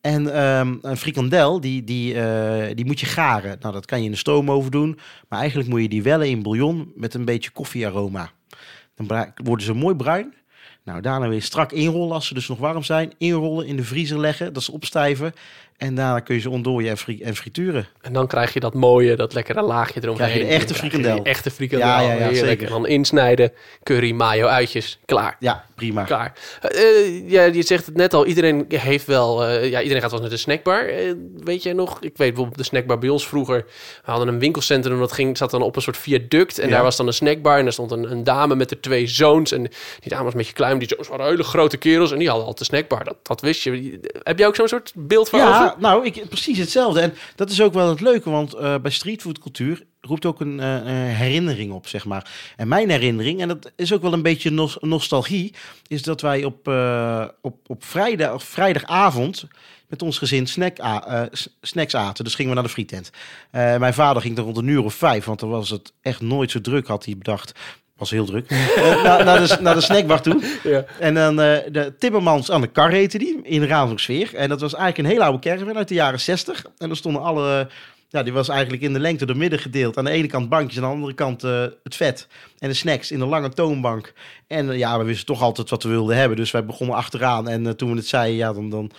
En 0.00 0.34
ehm, 0.34 0.76
een 0.82 0.96
frikandel, 0.96 1.60
die, 1.60 1.84
die, 1.84 2.14
eh, 2.20 2.76
die 2.76 2.84
moet 2.86 3.00
je 3.00 3.06
garen. 3.06 3.56
Nou, 3.60 3.74
dat 3.74 3.86
kan 3.86 3.98
je 3.98 4.04
in 4.04 4.10
de 4.10 4.16
stoomoven 4.16 4.70
doen. 4.70 4.98
Maar 5.28 5.38
eigenlijk 5.38 5.68
moet 5.68 5.82
je 5.82 5.88
die 5.88 6.02
wellen 6.02 6.28
in 6.28 6.42
bouillon 6.42 6.92
met 6.94 7.14
een 7.14 7.24
beetje 7.24 7.50
koffiearoma. 7.50 8.30
Dan 8.94 9.32
worden 9.44 9.66
ze 9.66 9.74
mooi 9.74 9.94
bruin. 9.94 10.34
Nou, 10.84 11.00
daarna 11.00 11.28
weer 11.28 11.42
strak 11.42 11.72
inrollen 11.72 12.14
als 12.14 12.26
ze 12.26 12.34
dus 12.34 12.48
nog 12.48 12.58
warm 12.58 12.82
zijn. 12.82 13.12
Inrollen, 13.18 13.66
in 13.66 13.76
de 13.76 13.84
vriezer 13.84 14.18
leggen, 14.18 14.52
dat 14.52 14.62
ze 14.62 14.72
opstijven. 14.72 15.32
En 15.80 15.94
daarna 15.94 16.20
kun 16.20 16.34
je 16.34 16.40
ze 16.40 16.50
ontdooien 16.50 16.90
en, 16.90 16.96
fri- 16.96 17.22
en 17.22 17.36
frituren. 17.36 17.86
En 18.00 18.12
dan 18.12 18.26
krijg 18.26 18.52
je 18.52 18.60
dat 18.60 18.74
mooie, 18.74 19.16
dat 19.16 19.34
lekkere 19.34 19.62
laagje 19.62 20.00
eromheen. 20.02 20.26
Krijg 20.26 20.40
je 20.42 20.48
de 20.48 20.54
echte 20.54 20.72
je 20.72 20.78
frikandel. 20.78 21.22
echte 21.24 21.50
frikandel. 21.50 21.88
Ja, 21.88 22.00
ja, 22.00 22.12
ja, 22.12 22.34
zeker. 22.34 22.66
En 22.66 22.72
dan 22.72 22.86
insnijden, 22.86 23.52
curry, 23.82 24.12
mayo, 24.12 24.46
uitjes. 24.46 24.98
Klaar. 25.04 25.36
Ja, 25.38 25.64
prima. 25.74 26.02
Klaar. 26.04 26.32
Eh, 26.60 27.30
ja, 27.30 27.42
je 27.42 27.62
zegt 27.62 27.86
het 27.86 27.94
net 27.96 28.14
al, 28.14 28.26
iedereen 28.26 28.64
heeft 28.68 29.06
wel, 29.06 29.44
eh, 29.44 29.70
ja, 29.70 29.80
iedereen 29.80 30.02
gaat 30.02 30.10
wel 30.10 30.20
naar 30.20 30.28
de 30.30 30.36
snackbar. 30.36 30.84
Eh, 30.86 31.12
weet 31.36 31.62
je 31.62 31.74
nog? 31.74 31.90
Ik 32.00 32.16
weet 32.16 32.16
bijvoorbeeld 32.28 32.58
de 32.58 32.64
snackbar 32.64 32.98
bij 32.98 33.08
ons 33.08 33.26
vroeger. 33.28 33.64
We 34.04 34.10
hadden 34.10 34.28
een 34.28 34.38
winkelcentrum 34.38 34.98
dat 34.98 35.12
ging, 35.12 35.36
zat 35.36 35.50
dan 35.50 35.62
op 35.62 35.76
een 35.76 35.82
soort 35.82 35.96
viaduct. 35.96 36.58
En 36.58 36.68
Ja. 36.68 36.74
daar 36.74 36.82
was 36.82 36.96
dan 36.96 37.06
een 37.06 37.12
snackbar 37.12 37.56
en 37.58 37.62
daar 37.64 37.72
stond 37.72 37.90
een, 37.90 38.10
een 38.10 38.24
dame 38.24 38.54
met 38.54 38.68
de 38.68 38.80
twee 38.80 39.06
zoons. 39.06 39.52
En 39.52 39.62
die 40.00 40.08
dame 40.10 40.22
was 40.24 40.32
een 40.32 40.38
beetje 40.38 40.52
klein, 40.54 40.78
die 40.78 40.88
zoons 40.88 41.08
waren 41.08 41.26
hele 41.26 41.42
grote 41.42 41.76
kerels. 41.76 42.12
En 42.12 42.18
die 42.18 42.28
hadden 42.28 42.46
altijd 42.46 42.68
de 42.68 42.76
snackbar. 42.76 43.04
Dat, 43.04 43.16
dat 43.22 43.40
wist 43.40 43.62
je. 43.62 44.00
Heb 44.22 44.38
jij 44.38 44.46
ook 44.46 44.56
zo'n 44.56 44.68
soort 44.68 44.92
beeld 44.96 45.28
van 45.28 45.38
Ja, 45.38 45.69
nou, 45.78 46.06
ik, 46.06 46.28
precies 46.28 46.58
hetzelfde. 46.58 47.00
En 47.00 47.14
dat 47.34 47.50
is 47.50 47.60
ook 47.60 47.72
wel 47.72 47.88
het 47.88 48.00
leuke, 48.00 48.30
want 48.30 48.54
eh, 48.54 48.74
bij 48.78 48.90
streetfoodcultuur 48.90 49.86
roept 50.00 50.26
ook 50.26 50.40
een 50.40 50.60
eh, 50.60 50.76
eh, 50.76 51.16
herinnering 51.16 51.72
op, 51.72 51.86
zeg 51.88 52.04
maar. 52.04 52.30
En 52.56 52.68
mijn 52.68 52.90
herinnering, 52.90 53.40
en 53.40 53.48
dat 53.48 53.72
is 53.76 53.92
ook 53.92 54.02
wel 54.02 54.12
een 54.12 54.22
beetje 54.22 54.50
nos- 54.50 54.78
nostalgie, 54.80 55.54
is 55.86 56.02
dat 56.02 56.20
wij 56.20 56.44
op, 56.44 56.68
eh, 56.68 57.24
op, 57.40 57.56
op 57.66 57.84
vrijdag, 57.84 58.42
vrijdagavond 58.42 59.44
met 59.88 60.02
ons 60.02 60.18
gezin 60.18 60.46
snack 60.46 60.76
snacks 61.60 61.94
aten. 61.94 62.24
Dus 62.24 62.34
gingen 62.34 62.50
we 62.50 62.56
naar 62.56 62.66
de 62.66 62.72
frietent. 62.72 63.10
Mijn 63.50 63.94
vader 63.94 64.22
ging 64.22 64.38
er 64.38 64.44
rond 64.44 64.56
een 64.56 64.66
uur 64.66 64.84
of 64.84 64.94
vijf, 64.94 65.24
want 65.24 65.40
dan 65.40 65.48
was 65.48 65.70
het 65.70 65.92
echt 66.00 66.20
nooit 66.20 66.50
zo 66.50 66.60
druk, 66.60 66.86
had 66.86 67.04
hij 67.04 67.16
bedacht. 67.16 67.52
Was 68.00 68.10
heel 68.10 68.24
druk. 68.24 68.50
Eh, 68.80 69.02
naar, 69.02 69.24
naar, 69.24 69.46
de, 69.46 69.56
naar 69.60 69.74
de 69.74 69.80
snackbar 69.80 70.22
toe. 70.22 70.42
Ja. 70.62 70.84
En 70.98 71.14
dan 71.14 71.40
eh, 71.40 71.58
de 71.72 71.94
Timmermans 71.98 72.50
aan 72.50 72.60
de 72.60 72.66
kar 72.66 72.90
heette 72.90 73.18
die, 73.18 73.40
in 73.42 73.64
Ravensweer. 73.64 74.34
En 74.34 74.48
dat 74.48 74.60
was 74.60 74.74
eigenlijk 74.74 75.04
een 75.04 75.14
hele 75.14 75.24
oude 75.24 75.48
caravan 75.48 75.76
uit 75.76 75.88
de 75.88 75.94
jaren 75.94 76.20
60. 76.20 76.64
En 76.78 76.90
er 76.90 76.96
stonden 76.96 77.22
alle, 77.22 77.68
ja, 78.10 78.22
die 78.22 78.32
was 78.32 78.48
eigenlijk 78.48 78.82
in 78.82 78.92
de 78.92 79.00
lengte 79.00 79.26
door 79.26 79.36
midden 79.36 79.58
gedeeld. 79.58 79.96
Aan 79.96 80.04
de 80.04 80.10
ene 80.10 80.26
kant 80.26 80.48
bankjes, 80.48 80.76
aan 80.76 80.88
de 80.88 80.94
andere 80.94 81.14
kant 81.14 81.44
eh, 81.44 81.64
het 81.82 81.96
vet. 81.96 82.26
En 82.58 82.68
de 82.68 82.74
snacks 82.74 83.10
in 83.10 83.18
de 83.18 83.26
lange 83.26 83.48
toonbank. 83.48 84.12
En 84.46 84.70
eh, 84.70 84.78
ja, 84.78 84.98
we 84.98 85.04
wisten 85.04 85.26
toch 85.26 85.42
altijd 85.42 85.70
wat 85.70 85.82
we 85.82 85.88
wilden 85.88 86.16
hebben. 86.16 86.36
Dus 86.36 86.50
wij 86.50 86.64
begonnen 86.64 86.96
achteraan. 86.96 87.48
En 87.48 87.66
eh, 87.66 87.72
toen 87.72 87.90
we 87.90 87.96
het 87.96 88.06
zeiden, 88.06 88.36
ja, 88.36 88.52
dan... 88.52 88.70
dan 88.70 88.90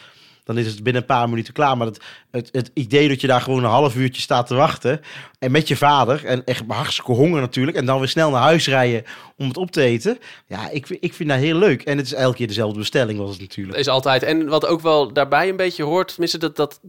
dan 0.55 0.63
is 0.63 0.71
het 0.71 0.83
binnen 0.83 1.01
een 1.01 1.07
paar 1.07 1.29
minuten 1.29 1.53
klaar. 1.53 1.77
Maar 1.77 1.87
het, 1.87 2.01
het, 2.31 2.49
het 2.51 2.71
idee 2.73 3.07
dat 3.07 3.21
je 3.21 3.27
daar 3.27 3.41
gewoon 3.41 3.63
een 3.63 3.69
half 3.69 3.95
uurtje 3.95 4.21
staat 4.21 4.47
te 4.47 4.55
wachten. 4.55 5.01
En 5.39 5.51
met 5.51 5.67
je 5.67 5.75
vader. 5.75 6.25
En 6.25 6.45
echt 6.45 6.63
hartstikke 6.67 7.11
honger 7.11 7.41
natuurlijk. 7.41 7.77
En 7.77 7.85
dan 7.85 7.99
weer 7.99 8.07
snel 8.07 8.29
naar 8.29 8.41
huis 8.41 8.67
rijden 8.67 9.03
om 9.37 9.47
het 9.47 9.57
op 9.57 9.71
te 9.71 9.81
eten. 9.81 10.17
Ja, 10.47 10.69
ik, 10.69 10.89
ik 10.89 11.13
vind 11.13 11.29
dat 11.29 11.37
heel 11.37 11.57
leuk. 11.57 11.81
En 11.81 11.97
het 11.97 12.05
is 12.05 12.13
elke 12.13 12.35
keer 12.35 12.47
dezelfde 12.47 12.79
bestelling 12.79 13.19
was 13.19 13.31
het 13.31 13.39
natuurlijk. 13.39 13.77
is 13.77 13.87
altijd. 13.87 14.23
En 14.23 14.47
wat 14.47 14.65
ook 14.65 14.81
wel 14.81 15.13
daarbij 15.13 15.49
een 15.49 15.55
beetje 15.55 15.83
hoort, 15.83 16.07
tenminste 16.07 16.37
dat, 16.37 16.55
dat 16.55 16.79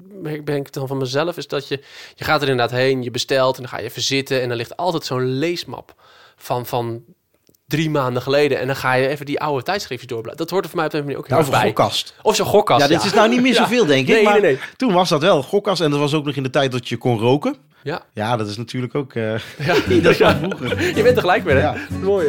ben 0.45 0.57
ik 0.57 0.73
dan 0.73 0.89
van 0.89 0.99
mezelf, 0.99 1.37
is 1.37 1.47
dat 1.47 1.69
je, 1.69 1.83
je 2.15 2.25
gaat 2.25 2.43
er 2.43 2.49
inderdaad 2.49 2.79
heen, 2.79 3.03
je 3.03 3.11
bestelt 3.11 3.57
en 3.57 3.63
dan 3.63 3.71
ga 3.71 3.79
je 3.79 3.85
even 3.85 4.03
zitten 4.03 4.43
en 4.43 4.49
dan 4.49 4.57
ligt 4.57 4.77
altijd 4.77 5.05
zo'n 5.05 5.39
leesmap 5.39 5.95
van, 6.37 6.67
van 6.67 7.05
drie 7.73 7.91
maanden 7.91 8.23
geleden 8.23 8.59
en 8.59 8.67
dan 8.67 8.77
ga 8.77 8.93
je 8.95 9.09
even 9.09 9.27
die 9.27 9.41
oude 9.41 9.63
tijdschriftjes 9.63 10.09
doorbladeren. 10.11 10.47
Dat 10.47 10.51
hoort 10.51 10.65
er 10.65 10.71
voor 10.71 10.79
mij 10.79 10.87
op 10.89 10.93
een 10.95 11.01
manier 11.01 11.19
ook 11.19 11.27
heel 11.27 11.37
Nou, 11.37 11.49
voor 11.49 11.59
bij. 11.59 11.67
gokkast. 11.67 12.15
Of 12.23 12.37
zo'n 12.37 12.47
gokkast. 12.47 12.81
Ja, 12.81 12.87
dit 12.87 13.05
is 13.05 13.13
nou 13.13 13.29
niet 13.29 13.41
meer 13.43 13.53
Ja. 13.53 13.63
zoveel, 13.63 13.87
denk 13.87 14.09
ik. 14.09 14.15
Nee, 14.15 14.23
maar 14.25 14.33
nee, 14.33 14.43
nee. 14.43 14.59
toen 14.77 14.93
was 14.93 15.09
dat 15.09 15.21
wel 15.21 15.43
gokkast. 15.43 15.81
En 15.81 15.91
dat 15.91 15.99
was 16.01 16.15
ook 16.15 16.25
nog 16.25 16.35
in 16.35 16.43
de 16.43 16.51
tijd 16.51 16.73
dat 16.73 16.89
je 16.89 16.97
kon 16.97 17.19
roken. 17.19 17.57
Ja, 17.83 18.03
Ja, 18.15 18.37
dat 18.37 18.49
is 18.49 18.57
natuurlijk 18.57 18.95
ook... 18.95 19.15
eh 19.15 19.23
ja. 19.59 19.75
dat 20.03 20.11
is 20.11 20.17
van 20.17 20.39
vroeger. 20.39 20.97
Je 20.97 21.03
bent 21.03 21.15
er 21.17 21.21
gelijk 21.21 21.45
mee, 21.45 21.55
hè? 21.55 21.61
Ja. 21.61 21.75
Mooi. 22.03 22.27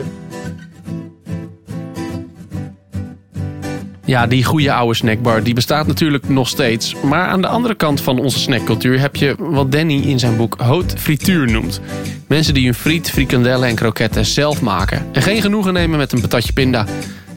Ja, 4.05 4.27
die 4.27 4.43
goede 4.43 4.73
oude 4.73 4.95
snackbar 4.95 5.43
die 5.43 5.53
bestaat 5.53 5.87
natuurlijk 5.87 6.29
nog 6.29 6.47
steeds. 6.47 6.95
Maar 7.03 7.27
aan 7.27 7.41
de 7.41 7.47
andere 7.47 7.75
kant 7.75 8.01
van 8.01 8.19
onze 8.19 8.39
snackcultuur 8.39 8.99
heb 8.99 9.15
je 9.15 9.35
wat 9.37 9.71
Danny 9.71 10.01
in 10.01 10.19
zijn 10.19 10.37
boek 10.37 10.55
haute 10.57 10.97
frituur 10.97 11.51
noemt. 11.51 11.81
Mensen 12.27 12.53
die 12.53 12.65
hun 12.65 12.73
friet, 12.73 13.09
frikandellen 13.09 13.67
en 13.67 13.75
kroketten 13.75 14.25
zelf 14.25 14.61
maken. 14.61 15.05
En 15.11 15.21
geen 15.21 15.41
genoegen 15.41 15.73
nemen 15.73 15.97
met 15.97 16.11
een 16.11 16.21
patatje 16.21 16.53
pinda. 16.53 16.85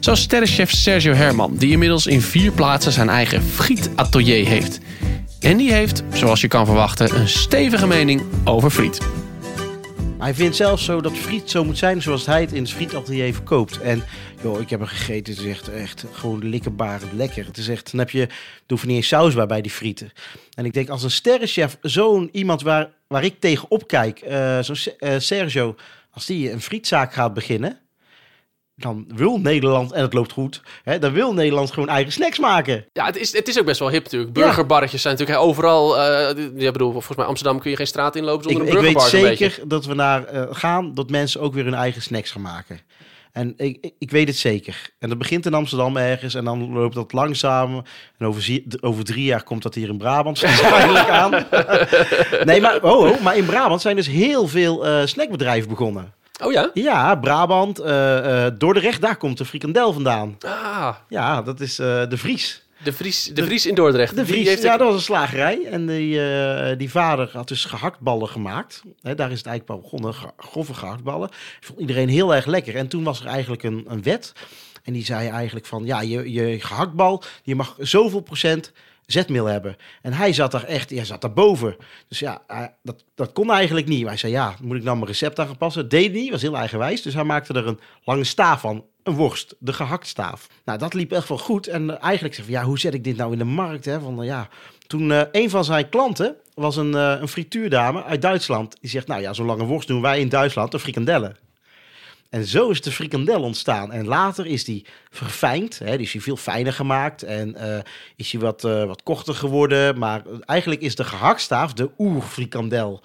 Zoals 0.00 0.20
sterrenchef 0.20 0.70
Sergio 0.70 1.12
Herman, 1.12 1.56
die 1.56 1.70
inmiddels 1.70 2.06
in 2.06 2.20
vier 2.20 2.52
plaatsen 2.52 2.92
zijn 2.92 3.08
eigen 3.08 3.42
frietatelier 3.42 4.46
heeft. 4.46 4.80
En 5.40 5.56
die 5.56 5.72
heeft, 5.72 6.02
zoals 6.12 6.40
je 6.40 6.48
kan 6.48 6.66
verwachten, 6.66 7.19
een 7.20 7.28
stevige 7.28 7.86
mening 7.86 8.22
over 8.44 8.70
friet. 8.70 8.98
Hij 10.18 10.34
vindt 10.34 10.56
zelfs 10.56 10.84
zo 10.84 11.00
dat 11.00 11.12
friet 11.12 11.50
zo 11.50 11.64
moet 11.64 11.78
zijn 11.78 12.02
zoals 12.02 12.26
hij 12.26 12.40
het 12.40 12.52
in 12.52 12.62
het 12.62 12.72
frietatelier 12.72 13.34
verkoopt. 13.34 13.81
En 13.81 14.02
joh, 14.43 14.60
ik 14.60 14.70
heb 14.70 14.81
hem 14.81 14.88
gegeten. 14.88 15.34
Het 15.34 15.43
is 15.43 15.50
echt, 15.50 15.69
echt 15.69 16.05
gewoon 16.12 16.48
likkerbarend 16.48 17.12
lekker. 17.12 17.46
Het 17.46 17.56
is 17.56 17.69
echt, 17.69 17.91
dan 17.91 18.00
heb 18.00 18.10
je, 18.10 18.20
er 18.22 18.32
hoeft 18.67 18.86
niet 18.86 18.96
eens 18.96 19.08
saus 19.08 19.34
bij 19.46 19.60
die 19.60 19.70
frieten. 19.70 20.12
En 20.55 20.64
ik 20.64 20.72
denk 20.72 20.88
als 20.88 21.02
een 21.02 21.10
sterrenchef, 21.10 21.79
zo'n 21.81 22.29
iemand 22.32 22.62
waar, 22.62 22.91
waar 23.06 23.24
ik 23.24 23.41
tegenop 23.41 23.86
kijk, 23.86 24.20
eh 24.20 24.58
zo'n 24.60 24.94
eh, 24.98 25.14
Sergio, 25.19 25.76
als 26.10 26.26
die 26.26 26.52
een 26.52 26.60
frietzaak 26.60 27.12
gaat 27.12 27.34
beginnen, 27.34 27.79
dan 28.76 29.04
wil 29.14 29.38
Nederland, 29.38 29.92
en 29.92 30.02
het 30.02 30.12
loopt 30.12 30.32
goed, 30.32 30.62
hè, 30.82 30.98
dan 30.98 31.12
wil 31.12 31.32
Nederland 31.34 31.70
gewoon 31.72 31.88
eigen 31.88 32.12
snacks 32.12 32.38
maken. 32.38 32.86
Ja, 32.92 33.06
het 33.06 33.16
is, 33.16 33.32
het 33.32 33.48
is 33.48 33.58
ook 33.58 33.64
best 33.64 33.78
wel 33.78 33.90
hip 33.90 34.02
natuurlijk. 34.02 34.32
Burgerbarretjes 34.32 35.02
zijn 35.02 35.16
natuurlijk 35.16 35.46
overal... 35.46 36.00
eh 36.00 36.36
ja, 36.56 36.70
bedoel, 36.70 36.92
volgens 36.92 37.16
mij 37.16 37.26
Amsterdam 37.26 37.60
kun 37.60 37.70
je 37.70 37.76
geen 37.76 37.86
straat 37.86 38.16
inlopen 38.16 38.50
Ik, 38.50 38.56
zonder 38.56 38.68
ik 38.68 38.74
een 38.74 38.82
weet 38.82 38.92
burgerbar. 38.92 39.20
zo'n 39.20 39.28
beetje. 39.28 39.48
zeker 39.48 39.68
dat 39.68 39.86
we 39.86 39.94
naar 39.94 40.24
eh, 40.24 40.42
gaan 40.50 40.94
dat 40.94 41.10
mensen 41.10 41.40
ook 41.40 41.54
weer 41.54 41.64
hun 41.64 41.74
eigen 41.74 42.02
snacks 42.02 42.30
gaan 42.30 42.42
maken. 42.42 42.80
En 43.32 43.54
ik, 43.56 43.78
ik, 43.80 43.94
ik 43.98 44.10
weet 44.10 44.28
het 44.28 44.36
zeker. 44.36 44.90
En 44.98 45.08
dat 45.08 45.18
begint 45.18 45.46
in 45.46 45.54
Amsterdam 45.54 45.96
ergens 45.96 46.34
en 46.34 46.44
dan 46.44 46.72
loopt 46.72 46.94
dat 46.94 47.12
langzaam. 47.12 47.82
En 48.18 48.26
over, 48.26 48.62
over 48.80 49.04
drie 49.04 49.24
jaar 49.24 49.42
komt 49.42 49.62
dat 49.62 49.74
hier 49.74 49.88
in 49.88 49.98
Brabant 49.98 50.40
waarschijnlijk 50.40 51.08
aan. 51.08 51.30
nee, 52.48 52.60
maar, 52.60 52.82
oh, 52.82 53.10
oh, 53.10 53.20
maar 53.20 53.36
in 53.36 53.46
Brabant 53.46 53.80
zijn 53.80 53.96
dus 53.96 54.06
heel 54.06 54.48
veel 54.48 54.86
eh, 54.86 55.06
snackbedrijven 55.06 55.68
begonnen. 55.68 56.14
Oh 56.43 56.52
ja? 56.52 56.70
Ja, 56.74 57.14
Brabant, 57.14 57.78
eh, 57.78 58.46
eh, 58.46 58.52
Dordrecht, 58.58 59.00
daar 59.00 59.16
komt 59.16 59.38
de 59.38 59.44
frikandel 59.44 59.93
vandaan. 59.93 60.36
Ah, 60.40 60.94
Ja, 61.08 61.43
dat 61.43 61.60
is 61.60 61.78
eh, 61.78 62.08
de 62.08 62.16
Vries. 62.16 62.62
de 62.84 62.93
Vries, 62.93 63.24
de 63.34 63.44
Vries 63.44 63.66
in 63.66 63.74
Dordrecht. 63.74 64.16
De 64.16 64.26
Vries, 64.26 64.48
heeft 64.48 64.62
ja, 64.62 64.76
dat 64.76 64.86
was 64.86 64.96
een 64.96 65.02
slagerij. 65.02 65.64
En 65.70 65.86
die, 65.86 66.20
die 66.76 66.90
vader 66.90 67.31
had 67.32 67.48
dus 67.48 67.64
gehaktballen 67.64 68.28
gemaakt. 68.28 68.82
Daar 69.00 69.31
is 69.31 69.38
het 69.38 69.46
eigenlijk 69.46 69.82
begonnen, 69.82 70.14
grove 70.36 70.74
gehaktballen. 70.74 71.28
Vond 71.60 71.81
iedereen 71.81 72.08
heel 72.08 72.34
erg 72.34 72.46
lekker. 72.46 72.76
En 72.76 72.88
toen 72.88 73.05
was 73.05 73.20
er 73.20 73.26
eigenlijk 73.26 73.62
een, 73.62 73.84
een 73.88 74.02
wet. 74.02 74.32
En 74.84 74.93
die 74.93 75.05
zei 75.05 75.28
eigenlijk 75.28 75.66
van, 75.66 75.84
ja, 75.84 76.00
je, 76.00 76.32
je 76.32 76.60
gehaktbal, 76.60 77.22
je 77.43 77.55
mag 77.55 77.74
zoveel 77.78 78.20
procent 78.20 78.72
zetmeel 79.06 79.46
hebben. 79.46 79.77
En 80.03 80.13
hij 80.13 80.32
zat 80.32 80.51
daar 80.51 80.65
echt, 80.65 80.91
hij 80.91 81.05
zat 81.05 81.20
daar 81.20 81.32
boven. 81.32 81.77
Dus 82.08 82.19
ja, 82.19 82.43
dat, 82.82 83.05
dat 83.15 83.32
kon 83.32 83.51
eigenlijk 83.51 83.86
niet. 83.86 84.01
Maar 84.01 84.08
hij 84.08 84.19
zei, 84.19 84.32
ja, 84.32 84.55
moet 84.63 84.77
ik 84.77 84.82
nou 84.82 84.96
mijn 84.96 85.08
recept 85.08 85.39
aan 85.39 85.46
gaan 85.46 85.56
passen? 85.56 85.89
Deed 85.89 86.13
niet, 86.13 86.31
was 86.31 86.43
heel 86.43 86.56
eigenwijs. 86.56 87.03
Dus 87.03 87.15
hij 87.15 87.25
maakte 87.25 87.55
er 87.55 87.67
een 87.67 87.81
lange 88.05 88.25
staaf 88.25 88.60
van. 88.60 88.84
Een 89.03 89.15
worst, 89.15 89.55
de 89.58 89.72
gehaktstaaf. 89.72 90.46
Nou, 90.65 90.79
dat 90.79 90.94
liep 90.94 91.13
echt 91.13 91.29
wel 91.29 91.39
goed. 91.39 91.67
En 91.67 91.91
eh, 91.91 92.05
eigenlijk 92.05 92.34
zei 92.34 92.46
hij, 92.46 92.56
ja, 92.56 92.65
hoe 92.65 92.79
zet 92.79 92.94
ik 92.94 93.05
dit 93.05 93.17
nou 93.17 93.32
in 93.32 93.39
de 93.39 93.44
markt? 93.44 93.84
Hè? 93.84 94.01
Van, 94.01 94.15
nou 94.15 94.27
ja, 94.27 94.48
toen 94.86 95.13
eh, 95.13 95.20
een 95.32 95.51
van 95.51 95.65
zijn 95.65 95.89
klanten 95.89 96.36
was 96.55 96.77
een, 96.77 96.94
eh, 96.94 97.17
een 97.20 97.29
frituurdame 97.29 98.05
uit 98.05 98.22
Duitsland. 98.22 98.77
Die 98.81 98.91
zegt, 98.91 99.06
nou 99.06 99.20
ja, 99.20 99.32
zo'n 99.32 99.46
lange 99.46 99.65
worst 99.65 99.89
doen 99.89 100.01
wij 100.01 100.20
in 100.20 100.29
Duitsland 100.29 100.70
de 100.70 100.79
frikandellen. 100.79 101.36
En 102.36 102.44
zo 102.44 102.70
is 102.70 102.81
de 102.81 102.93
frikandel 102.93 103.43
ontstaan. 103.43 103.93
En 103.93 104.06
later 104.06 104.46
is 104.46 104.64
die 104.64 104.86
verfijnd. 105.10 105.78
Hè, 105.78 105.96
die 105.96 106.06
is 106.06 106.12
die 106.12 106.22
veel 106.22 106.36
fijner 106.36 106.72
gemaakt. 106.72 107.22
En 107.22 107.55
eh, 107.55 107.78
is 108.16 108.32
hij 108.32 108.40
wat, 108.40 108.64
eh, 108.64 108.84
wat 108.84 109.02
korter 109.02 109.34
geworden. 109.34 109.98
Maar 109.98 110.22
eigenlijk 110.44 110.81
is 110.81 110.94
de 110.94 111.05
gehaktstaaf 111.05 111.72
de 111.72 111.90
oerfrikandel. 111.98 113.02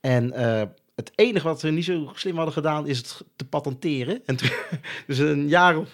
En 0.00 0.32
eh, 0.32 0.62
het 0.96 1.12
enige 1.14 1.46
wat 1.46 1.62
we 1.62 1.70
niet 1.70 1.84
zo 1.84 2.10
slim 2.14 2.36
hadden 2.36 2.54
gedaan... 2.54 2.86
is 2.86 2.98
het 2.98 3.20
te 3.36 3.44
patenteren. 3.44 4.22
En 4.26 4.36
toen- 4.36 4.50
dus 5.06 5.18
een 5.18 5.48
jaar 5.48 5.78
of 5.78 5.88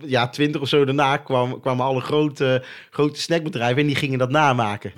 ja, 0.00 0.28
twintig 0.28 0.60
of 0.60 0.68
zo 0.68 0.84
daarna... 0.84 1.16
Kwam, 1.16 1.60
kwamen 1.60 1.84
alle 1.84 2.00
grote, 2.00 2.64
grote 2.90 3.20
snackbedrijven... 3.20 3.80
en 3.80 3.86
die 3.86 3.96
gingen 3.96 4.18
dat 4.18 4.30
namaken. 4.30 4.92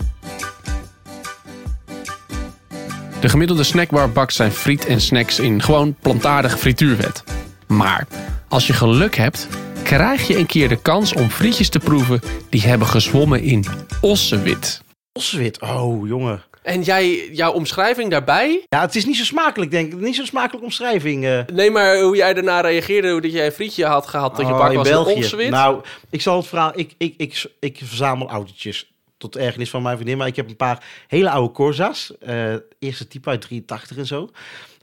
De 3.20 3.28
gemiddelde 3.28 3.62
snackbar 3.64 4.11
bakt 4.12 4.35
zijn 4.35 4.52
friet 4.52 4.87
en 4.87 5.00
snacks 5.00 5.38
in 5.38 5.62
gewoon 5.62 5.94
plantaardig 6.00 6.58
frituurvet. 6.58 7.25
Maar 7.66 8.06
als 8.49 8.66
je 8.66 8.73
geluk 8.73 9.14
hebt, 9.16 9.49
krijg 9.82 10.26
je 10.26 10.37
een 10.37 10.46
keer 10.46 10.68
de 10.68 10.82
kans 10.82 11.12
om 11.14 11.30
frietjes 11.30 11.68
te 11.68 11.78
proeven 11.78 12.20
die 12.50 12.61
hebben 12.62 12.87
gezwommen 12.88 13.42
in 13.42 13.64
ossewit. 14.00 14.80
Oswit, 15.12 15.61
oh 15.62 16.08
jongen. 16.08 16.42
En 16.62 16.82
jij, 16.82 17.28
jouw 17.32 17.52
omschrijving 17.52 18.11
daarbij? 18.11 18.64
Ja, 18.68 18.80
het 18.80 18.94
is 18.96 19.04
niet 19.04 19.16
zo 19.16 19.25
smakelijk, 19.25 19.70
denk 19.70 19.92
ik. 19.92 20.00
Niet 20.00 20.14
zo'n 20.16 20.26
smakelijke 20.26 20.64
omschrijving. 20.66 21.25
eh. 21.25 21.40
Nee, 21.52 21.70
maar 21.70 22.00
hoe 22.00 22.16
jij 22.16 22.35
daarna 22.35 22.61
reageerde, 22.61 23.11
hoe 23.11 23.20
dat 23.20 23.32
jij 23.32 23.46
een 23.46 23.52
frietje 23.52 23.85
had 23.87 24.06
gehad, 24.06 24.37
dat 24.37 24.46
je 24.46 24.52
Oh, 24.52 24.58
bak 24.58 24.70
in 24.70 24.76
was 24.76 24.87
in 24.87 24.92
België. 24.92 25.14
Ossewit. 25.18 25.50
Nou, 25.50 25.82
ik 26.11 26.20
zal 26.23 26.37
het 26.37 26.46
verhaal... 26.46 26.73
Ik, 26.75 26.94
ik, 26.99 27.14
ik, 27.16 27.46
ik 27.61 27.80
verzamel 27.85 28.28
autootjes. 28.28 28.90
Tot 29.18 29.37
ergernis 29.37 29.70
van 29.70 29.82
mijn 29.82 29.96
vriendin. 29.96 30.18
Maar 30.18 30.26
ik 30.26 30.37
heb 30.37 30.49
een 30.49 30.56
paar 30.56 31.04
hele 31.08 31.30
oude 31.30 31.52
Corsa's. 31.54 32.18
eh, 32.18 32.54
eerste 32.78 33.08
type 33.08 33.28
uit 33.28 33.40
83 33.40 33.96
en 33.96 34.06
zo. 34.06 34.30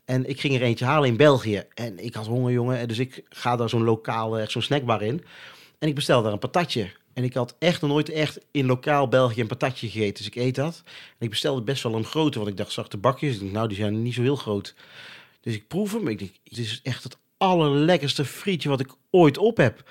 En 0.05 0.29
ik 0.29 0.39
ging 0.39 0.55
er 0.55 0.61
eentje 0.61 0.85
halen 0.85 1.09
in 1.09 1.17
België. 1.17 1.63
En 1.73 1.99
ik 2.05 2.13
had 2.13 2.25
honger, 2.25 2.51
jongen. 2.51 2.77
En 2.77 2.87
dus 2.87 2.99
ik 2.99 3.23
ga 3.29 3.55
daar 3.55 3.69
zo'n 3.69 3.83
lokaal, 3.83 4.39
echt 4.39 4.51
zo'n 4.51 4.61
snackbar 4.61 5.01
in. 5.01 5.23
En 5.79 5.87
ik 5.87 5.95
bestel 5.95 6.23
daar 6.23 6.31
een 6.31 6.39
patatje. 6.39 6.91
En 7.13 7.23
ik 7.23 7.33
had 7.33 7.55
echt 7.59 7.81
nog 7.81 7.89
nooit 7.89 8.09
echt 8.09 8.39
in 8.51 8.65
lokaal 8.65 9.07
België 9.07 9.41
een 9.41 9.47
patatje 9.47 9.89
gegeten. 9.89 10.13
Dus 10.13 10.25
ik 10.25 10.35
eet 10.35 10.55
dat. 10.55 10.81
En 10.85 11.25
ik 11.25 11.29
bestelde 11.29 11.61
best 11.61 11.83
wel 11.83 11.95
een 11.95 12.05
grote. 12.05 12.37
Want 12.37 12.49
ik 12.49 12.57
dacht, 12.57 12.71
zag 12.71 12.87
de 12.87 12.97
bakjes. 12.97 13.41
Nou, 13.41 13.67
die 13.67 13.77
zijn 13.77 14.01
niet 14.01 14.13
zo 14.13 14.21
heel 14.21 14.35
groot. 14.35 14.75
Dus 15.41 15.53
ik 15.53 15.67
proef 15.67 15.91
hem. 15.93 16.07
Ik 16.07 16.19
denk, 16.19 16.31
dit 16.43 16.57
is 16.57 16.79
echt 16.83 17.03
het 17.03 17.17
allerlekkerste 17.37 18.25
frietje 18.25 18.69
wat 18.69 18.79
ik 18.79 18.89
ooit 19.09 19.37
op 19.37 19.57
heb. 19.57 19.83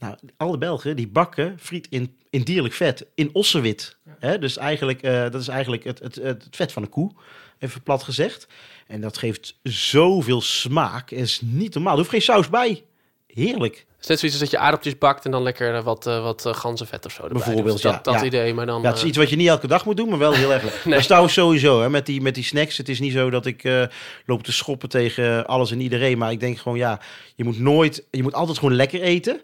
Nou, 0.00 0.14
alle 0.36 0.58
Belgen 0.58 0.96
die 0.96 1.08
bakken 1.08 1.56
friet 1.60 1.86
in, 1.90 2.16
in 2.30 2.42
dierlijk 2.42 2.74
vet, 2.74 3.06
in 3.14 3.30
ossewit. 3.32 3.96
Hè? 4.18 4.38
Dus 4.38 4.56
eigenlijk, 4.56 5.02
eh, 5.02 5.22
dat 5.22 5.40
is 5.40 5.48
eigenlijk 5.48 5.84
het, 5.84 5.98
het, 5.98 6.14
het 6.14 6.46
vet 6.50 6.72
van 6.72 6.82
een 6.82 6.88
koe, 6.88 7.10
even 7.58 7.82
plat 7.82 8.02
gezegd. 8.02 8.46
En 8.86 9.00
dat 9.00 9.18
geeft 9.18 9.58
zoveel 9.62 10.40
smaak. 10.40 11.10
Is 11.10 11.40
niet 11.44 11.74
normaal. 11.74 11.92
Er 11.92 11.98
hoeft 11.98 12.10
geen 12.10 12.22
saus 12.22 12.48
bij. 12.48 12.84
Heerlijk. 13.26 13.74
Het 13.74 14.00
is 14.00 14.06
net 14.08 14.18
zoiets 14.18 14.40
als 14.40 14.48
dat 14.50 14.58
je 14.58 14.64
aardappeltjes 14.64 14.98
bakt 14.98 15.24
en 15.24 15.30
dan 15.30 15.42
lekker 15.42 15.74
eh, 15.74 15.82
wat, 15.84 16.06
eh, 16.06 16.22
wat 16.22 16.48
ganzenvet 16.50 17.06
of 17.06 17.12
zo 17.12 17.22
erbij. 17.22 17.36
Bijvoorbeeld, 17.42 17.74
doet. 17.82 17.82
ja. 17.82 17.90
Dat, 17.92 18.04
dat 18.04 18.14
Ja. 18.14 18.24
idee, 18.24 18.54
maar 18.54 18.66
dan... 18.66 18.82
Ja, 18.82 18.88
het 18.88 18.96
is 18.96 19.04
iets 19.04 19.16
wat 19.16 19.30
je 19.30 19.36
niet 19.36 19.48
elke 19.48 19.66
dag 19.66 19.84
moet 19.84 19.96
doen, 19.96 20.08
maar 20.08 20.18
wel 20.18 20.32
heel 20.32 20.52
erg 20.52 20.62
lekker. 20.68 20.80
Nee. 20.84 20.92
Dat 20.92 21.00
is 21.00 21.06
trouwens 21.06 21.34
sowieso, 21.34 21.80
hè, 21.80 21.90
met, 21.90 22.06
die, 22.06 22.20
met 22.20 22.34
die 22.34 22.44
snacks. 22.44 22.76
Het 22.76 22.88
is 22.88 23.00
niet 23.00 23.12
zo 23.12 23.30
dat 23.30 23.46
ik 23.46 23.64
eh, 23.64 23.82
loop 24.26 24.42
te 24.42 24.52
schoppen 24.52 24.88
tegen 24.88 25.46
alles 25.46 25.70
en 25.70 25.80
iedereen. 25.80 26.18
Maar 26.18 26.30
ik 26.32 26.40
denk 26.40 26.58
gewoon, 26.58 26.78
ja, 26.78 27.00
je 27.34 27.44
moet 27.44 27.58
nooit... 27.58 28.04
Je 28.10 28.22
moet 28.22 28.34
altijd 28.34 28.58
gewoon 28.58 28.74
lekker 28.74 29.02
eten. 29.02 29.40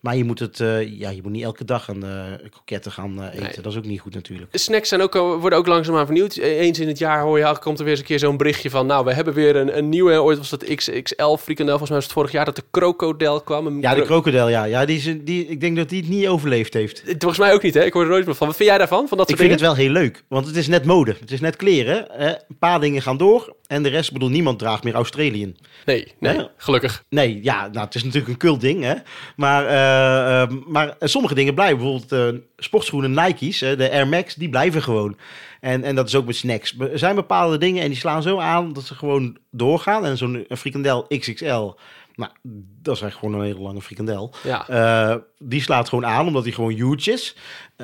Maar 0.00 0.16
je 0.16 0.24
moet 0.24 0.38
het... 0.38 0.60
eh, 0.60 0.98
ja, 0.98 1.10
je 1.10 1.20
moet 1.22 1.32
niet 1.32 1.42
elke 1.44 1.64
dag 1.64 1.88
een 1.88 2.02
eh 2.02 2.48
kroketten 2.50 2.92
gaan 2.92 3.22
eh, 3.22 3.26
eten. 3.28 3.42
Nee. 3.42 3.52
Dat 3.62 3.72
is 3.72 3.78
ook 3.78 3.84
niet 3.84 4.00
goed 4.00 4.14
natuurlijk. 4.14 4.48
Snacks 4.58 4.88
zijn 4.88 5.00
ook, 5.00 5.14
worden 5.14 5.58
ook 5.58 5.66
langzaamaan 5.66 6.04
vernieuwd. 6.06 6.36
E- 6.36 6.56
Eens 6.58 6.78
in 6.80 6.88
het 6.88 6.98
jaar 6.98 7.22
hoor 7.22 7.38
je, 7.38 7.58
komt 7.60 7.78
er 7.78 7.84
weer 7.84 7.92
eens 7.92 8.00
een 8.02 8.06
keer 8.08 8.18
zo'n 8.18 8.36
berichtje 8.36 8.70
van... 8.70 8.86
nou, 8.86 9.04
we 9.04 9.12
hebben 9.12 9.34
weer 9.34 9.56
een, 9.56 9.76
een 9.78 9.88
nieuwe, 9.88 10.22
ooit 10.22 10.38
was 10.38 10.50
dat 10.50 10.64
XXL 10.74 11.34
frikandel. 11.36 11.78
Volgens 11.78 11.88
mij 11.88 11.98
was 11.98 12.04
het 12.04 12.12
vorig 12.12 12.32
jaar 12.32 12.44
dat 12.44 12.56
de 12.56 12.64
krokodel 12.70 13.40
kwam. 13.40 13.66
Een 13.66 13.80
Ja, 13.80 13.90
de 13.90 13.96
kro- 13.96 14.06
krokodil, 14.06 14.48
ja. 14.48 14.64
ja 14.64 14.84
die 14.84 14.96
is, 14.96 15.14
die, 15.24 15.46
ik 15.46 15.60
denk 15.60 15.76
dat 15.76 15.88
die 15.88 16.00
het 16.00 16.10
niet 16.10 16.26
overleefd 16.28 16.74
heeft. 16.74 17.02
Volgens 17.06 17.38
mij 17.38 17.52
ook 17.52 17.62
niet, 17.62 17.74
hè? 17.74 17.84
Ik 17.84 17.92
hoor 17.92 18.02
er 18.02 18.08
nooit 18.08 18.26
meer 18.26 18.34
van. 18.34 18.46
Wat 18.46 18.56
vind 18.56 18.68
jij 18.68 18.78
daarvan, 18.78 19.08
van 19.08 19.18
dat 19.18 19.30
Ik 19.30 19.36
vind 19.36 19.50
dingen? 19.50 19.66
het 19.66 19.76
wel 19.76 19.84
heel 19.86 19.94
leuk, 20.02 20.24
want 20.28 20.46
het 20.46 20.56
is 20.56 20.66
net 20.68 20.84
mode. 20.84 21.16
Het 21.20 21.30
is 21.30 21.40
net 21.40 21.56
kleren. 21.56 22.06
Hè. 22.10 22.28
Een 22.28 22.58
paar 22.58 22.80
dingen 22.80 23.02
gaan 23.02 23.16
door 23.16 23.54
en 23.66 23.82
de 23.82 23.88
rest, 23.88 24.12
bedoel, 24.12 24.28
niemand 24.28 24.58
draagt 24.58 24.84
meer 24.84 24.94
Australiën. 24.94 25.56
Nee, 25.84 26.12
nee, 26.20 26.36
Nee. 26.36 26.48
gelukkig. 26.56 27.04
Nee, 27.08 27.38
ja, 27.42 27.68
nou, 27.72 27.84
het 27.84 27.94
is 27.94 28.02
natuurlijk 28.04 28.32
een 28.32 28.38
cult 28.38 28.60
ding, 28.60 28.82
hè. 28.82 28.94
Maar, 29.36 29.64
eh, 29.96 30.42
eh, 30.42 30.50
maar 30.66 30.96
sommige 31.00 31.34
dingen 31.34 31.54
blijven. 31.54 31.78
Bijvoorbeeld 31.78 32.12
eh, 32.12 32.40
sportschoenen 32.56 33.10
Nike's, 33.24 33.58
de 33.58 33.90
Air 33.90 34.08
Max, 34.08 34.34
die 34.34 34.48
blijven 34.48 34.82
gewoon. 34.82 35.16
En, 35.60 35.84
en 35.84 35.94
dat 35.94 36.06
is 36.06 36.14
ook 36.14 36.26
met 36.26 36.36
snacks. 36.36 36.78
Er 36.78 36.98
zijn 36.98 37.14
bepaalde 37.14 37.58
dingen 37.58 37.82
en 37.82 37.88
die 37.88 37.98
slaan 37.98 38.22
zo 38.22 38.38
aan 38.38 38.72
dat 38.72 38.84
ze 38.84 38.94
gewoon 38.94 39.36
doorgaan. 39.50 40.06
En 40.06 40.16
zo'n 40.16 40.46
frikandel 40.48 41.06
XXL, 41.08 41.72
nou, 42.16 42.30
dat 42.82 42.96
is 42.96 43.02
echt 43.02 43.16
gewoon 43.16 43.34
een 43.34 43.46
hele 43.46 43.60
lange 43.60 43.82
frikandel. 43.82 44.34
Ja. 44.42 44.68
Eh, 44.68 45.16
die 45.38 45.62
slaat 45.62 45.88
gewoon 45.88 46.06
aan, 46.06 46.26
omdat 46.26 46.42
hij 46.42 46.52
gewoon 46.52 46.72
huge 46.72 47.12
is. 47.12 47.36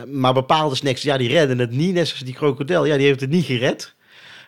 Maar 0.06 0.32
bepaalde 0.32 0.74
snacks, 0.74 1.02
ja, 1.02 1.16
die 1.16 1.28
redden 1.28 1.58
het 1.58 1.70
niet. 1.70 1.94
Net 1.94 2.08
zoals 2.08 2.24
die 2.24 2.34
krokodil, 2.34 2.84
ja, 2.84 2.96
die 2.96 3.06
heeft 3.06 3.20
het 3.20 3.30
niet 3.30 3.44
gered. 3.44 3.94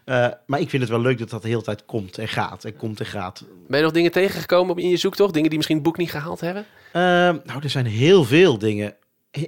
Eh, 0.04 0.26
maar 0.46 0.60
ik 0.60 0.68
vind 0.70 0.82
het 0.82 0.90
wel 0.90 1.00
leuk 1.00 1.18
dat 1.18 1.30
dat 1.30 1.42
de 1.42 1.48
hele 1.48 1.62
tijd 1.62 1.84
komt 1.84 2.18
en 2.18 2.28
gaat. 2.28 2.64
En 2.64 2.76
komt 2.76 3.00
en 3.00 3.06
gaat. 3.06 3.44
Ben 3.68 3.78
je 3.78 3.84
nog 3.84 3.92
dingen 3.92 4.10
tegengekomen 4.12 4.70
op- 4.70 4.78
in 4.78 4.88
je 4.88 4.96
zoektocht? 4.96 5.32
Dingen 5.32 5.48
die 5.48 5.56
misschien 5.58 5.78
het 5.78 5.86
boek 5.86 5.96
niet 5.96 6.10
gehaald 6.10 6.40
hebben? 6.40 6.66
Eh, 6.92 7.02
nou, 7.44 7.62
er 7.62 7.70
zijn 7.70 7.86
heel 7.86 8.24
veel 8.24 8.58
dingen. 8.58 8.94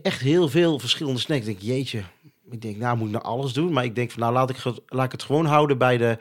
Echt 0.03 0.21
heel 0.21 0.49
veel 0.49 0.79
verschillende 0.79 1.21
snacks. 1.21 1.47
Ik 1.47 1.61
denk, 1.61 1.75
jeetje. 1.75 2.03
Ik 2.51 2.63
denk, 2.63 2.77
nou, 2.77 2.97
moet 2.97 3.07
ik 3.07 3.13
nou 3.13 3.25
alles 3.25 3.53
doen? 3.53 3.73
Maar 3.73 3.85
ik 3.85 3.95
denk 3.95 4.11
van, 4.11 4.21
nou, 4.21 4.33
laat 4.33 4.51
ik, 4.51 4.57
laat 4.87 5.05
ik 5.05 5.13
het 5.13 5.23
gewoon 5.23 5.47
houden 5.47 5.79
bij 5.79 5.97
de, 5.97 6.19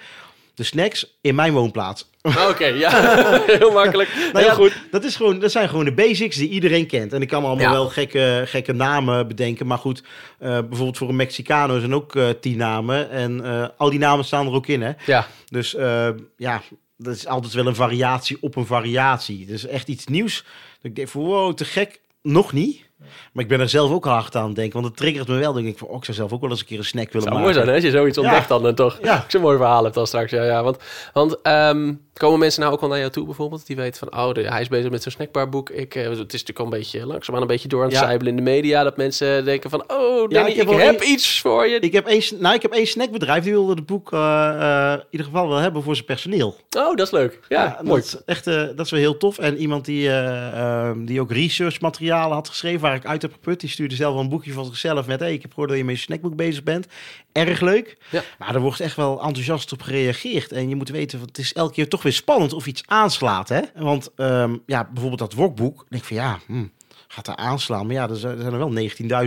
de 0.56 0.64
snacks 0.64 1.18
in 1.22 1.36
mijn 1.36 1.54
woonplaats. 1.54 2.10
Oké, 2.50 2.66
ja. 2.66 2.90
Heel 3.46 3.72
makkelijk. 3.72 4.10
Nou 4.16 4.38
Heel 4.38 4.46
ja, 4.48 4.54
goed. 4.54 4.78
Dat, 4.92 5.04
is 5.04 5.16
gewoon, 5.16 5.40
dat 5.40 5.52
zijn 5.52 5.70
gewoon 5.70 5.86
de 5.86 5.94
basics 5.94 6.36
die 6.36 6.50
iedereen 6.50 6.88
kent. 6.88 7.14
En 7.14 7.22
ik 7.22 7.28
kan 7.28 7.44
allemaal 7.44 7.66
Ja. 7.66 7.72
wel 7.72 7.90
gekke, 7.90 8.44
gekke 8.46 8.74
namen 8.74 9.28
bedenken. 9.28 9.68
Maar 9.68 9.78
goed, 9.78 10.04
eh, 10.40 10.50
bijvoorbeeld 10.50 10.98
voor 10.98 11.10
een 11.10 11.16
Mexicano 11.16 11.80
zijn 11.80 11.94
ook 11.96 12.16
eh, 12.16 12.30
tien 12.42 12.58
namen. 12.58 13.10
En 13.10 13.46
eh, 13.46 13.68
al 13.78 13.90
die 13.90 14.00
namen 14.00 14.26
staan 14.26 14.48
er 14.48 14.54
ook 14.54 14.68
in, 14.68 14.82
hè. 14.82 14.92
Ja, 15.06 15.28
Dus 15.50 15.72
ja, 16.38 16.62
dat 16.98 17.16
is 17.16 17.28
altijd 17.28 17.54
wel 17.54 17.68
een 17.68 17.76
variatie 17.76 18.38
op 18.42 18.56
een 18.56 18.66
variatie. 18.66 19.46
Dus 19.46 19.66
echt 19.68 19.88
iets 19.88 20.06
nieuws. 20.08 20.44
Dat 20.82 20.92
ik 20.92 20.96
denk 20.96 21.08
van, 21.08 21.22
wow, 21.22 21.54
te 21.54 21.66
gek. 21.66 22.02
Nog 22.22 22.54
niet. 22.54 22.84
Maar 23.34 23.44
ik 23.44 23.50
ben 23.50 23.60
er 23.60 23.70
zelf 23.70 23.92
ook 23.92 24.06
hard 24.06 24.36
aan 24.36 24.48
het 24.48 24.56
denken. 24.56 24.74
Want 24.74 24.86
het 24.86 24.98
triggert 24.98 25.28
me 25.28 25.36
wel. 25.36 25.54
Dan 25.54 25.62
denk 25.62 25.74
ik 25.74 25.80
van, 25.80 25.88
oh, 25.88 25.98
ik 25.98 26.06
zou 26.06 26.18
zelf 26.18 26.32
ook 26.32 26.42
wel 26.42 26.50
eens 26.50 26.60
een 26.60 26.66
keer 26.66 26.78
een 26.78 26.86
snack 26.86 27.12
willen 27.12 27.22
zou 27.22 27.34
maken. 27.34 27.42
mooi 27.42 27.54
zijn 27.54 27.68
hè, 27.68 27.74
als 27.74 27.84
je 27.84 27.92
zoiets 27.92 28.18
ontdekt 28.18 28.48
dan, 28.48 28.64
dan 28.64 28.76
toch. 28.76 29.00
Ja. 29.02 29.16
Ik 29.16 29.32
zo'n 29.32 29.42
mooi 29.42 29.58
verhaal 29.58 29.84
hebt 29.84 29.96
dan 29.96 30.08
straks. 30.08 30.32
Ja, 30.32 30.44
ja. 30.44 30.64
Want, 30.64 30.78
want 31.14 31.42
ehm, 31.42 31.94
komen 32.18 32.40
mensen 32.40 32.62
nou 32.62 32.74
ook 32.74 32.80
wel 32.80 32.90
naar 32.90 33.00
jou 33.00 33.12
toe 33.12 33.26
bijvoorbeeld? 33.26 33.68
Die 33.68 33.76
weten 33.76 34.00
van, 34.10 34.20
oh, 34.20 34.34
de- 34.34 34.42
hij 34.52 34.62
is 34.62 34.68
bezig 34.68 34.92
met 34.92 35.04
zo'n 35.04 35.12
snackbarboek. 35.12 35.70
Ik, 35.70 35.96
eh, 35.96 36.04
het 36.04 36.12
is 36.12 36.18
natuurlijk 36.20 36.60
al 36.60 36.66
een 36.66 36.70
beetje 36.72 37.06
langzaamaan 37.06 37.42
een 37.42 37.48
beetje 37.48 37.68
door 37.68 37.80
aan 37.84 37.90
het 37.90 37.98
Ja. 38.00 38.10
in 38.10 38.36
de 38.36 38.42
media. 38.42 38.84
Dat 38.84 38.98
mensen 38.98 39.46
denken 39.46 39.70
van, 39.70 39.84
oh, 39.88 40.30
Danny, 40.30 40.50
ik 40.52 40.70
ik 40.70 40.78
heb 40.80 41.02
iets 41.02 41.42
voor 41.42 41.68
je. 41.68 41.80
Ik 41.80 41.94
heb, 41.94 42.08
één, 42.08 42.22
nou, 42.40 42.56
ik 42.56 42.62
heb 42.62 42.72
één 42.72 42.88
snackbedrijf. 42.88 43.44
Die 43.44 43.52
wilde 43.54 43.74
het 43.74 43.86
boek 43.86 44.14
eh, 44.14 44.50
eh, 44.50 45.00
in 45.00 45.06
ieder 45.10 45.28
geval 45.28 45.48
wel 45.50 45.58
hebben 45.58 45.84
voor 45.84 45.94
zijn 45.96 46.06
personeel. 46.08 46.56
Oh, 46.78 46.96
dat 46.96 47.00
is 47.00 47.12
leuk. 47.12 47.40
Ja, 47.50 47.80
mooi. 47.84 48.02
Dat 48.02 48.22
echt, 48.26 48.48
eh, 48.48 48.56
dat 48.76 48.80
is 48.86 48.92
wel 48.92 49.00
heel 49.00 49.18
tof. 49.18 49.38
En 49.38 49.58
iemand 49.58 49.86
die, 49.86 50.08
eh, 50.10 50.60
ehm, 50.88 51.06
die 51.06 51.22
ook 51.22 51.32
research 51.32 51.82
materialen 51.82 52.34
had 52.36 52.50
geschreven, 52.50 52.82
waar 52.82 52.96
ik 52.96 53.06
uit 53.06 53.22
heb 53.22 53.34
geput, 53.34 53.60
die 53.60 53.70
stuurde 53.70 53.96
zelf 53.96 54.20
een 54.20 54.30
boekje 54.30 54.52
van 54.54 54.66
zichzelf 54.66 55.08
met: 55.08 55.20
hey, 55.20 55.34
ik 55.34 55.42
heb 55.42 55.50
gehoord 55.52 55.70
dat 55.70 55.78
je 55.78 55.86
met 55.86 55.96
je 55.96 56.02
snackboek 56.02 56.36
bezig 56.36 56.64
bent. 56.64 56.88
Erg 57.36 57.62
leuk. 57.62 57.98
Ja. 58.12 58.24
Maar 58.38 58.56
er 58.56 58.62
wordt 58.62 58.80
echt 58.80 58.96
wel 58.96 59.22
enthousiast 59.22 59.72
op 59.72 59.82
gereageerd. 59.82 60.52
En 60.52 60.70
je 60.70 60.76
moet 60.76 60.90
weten, 60.90 61.20
het 61.20 61.38
is 61.38 61.54
elke 61.54 61.74
keer 61.74 61.90
toch 61.90 62.04
weer 62.04 62.14
spannend 62.14 62.54
of 62.54 62.66
iets 62.66 62.84
aanslaat. 62.86 63.50
Hè? 63.50 63.62
Want 63.76 64.10
ehm, 64.16 64.56
ja, 64.66 64.84
bijvoorbeeld 64.92 65.20
dat 65.20 65.34
wokboek, 65.34 65.86
denk 65.90 66.02
ik 66.02 66.08
van 66.08 66.18
ja. 66.18 66.40
hm, 66.48 66.66
Gaat 67.08 67.28
er 67.28 67.36
aanslaan, 67.36 67.86
maar 67.86 67.96
ja, 67.96 68.10
er 68.10 68.16
zijn 68.16 68.40
er 68.40 68.58
wel 68.58 68.74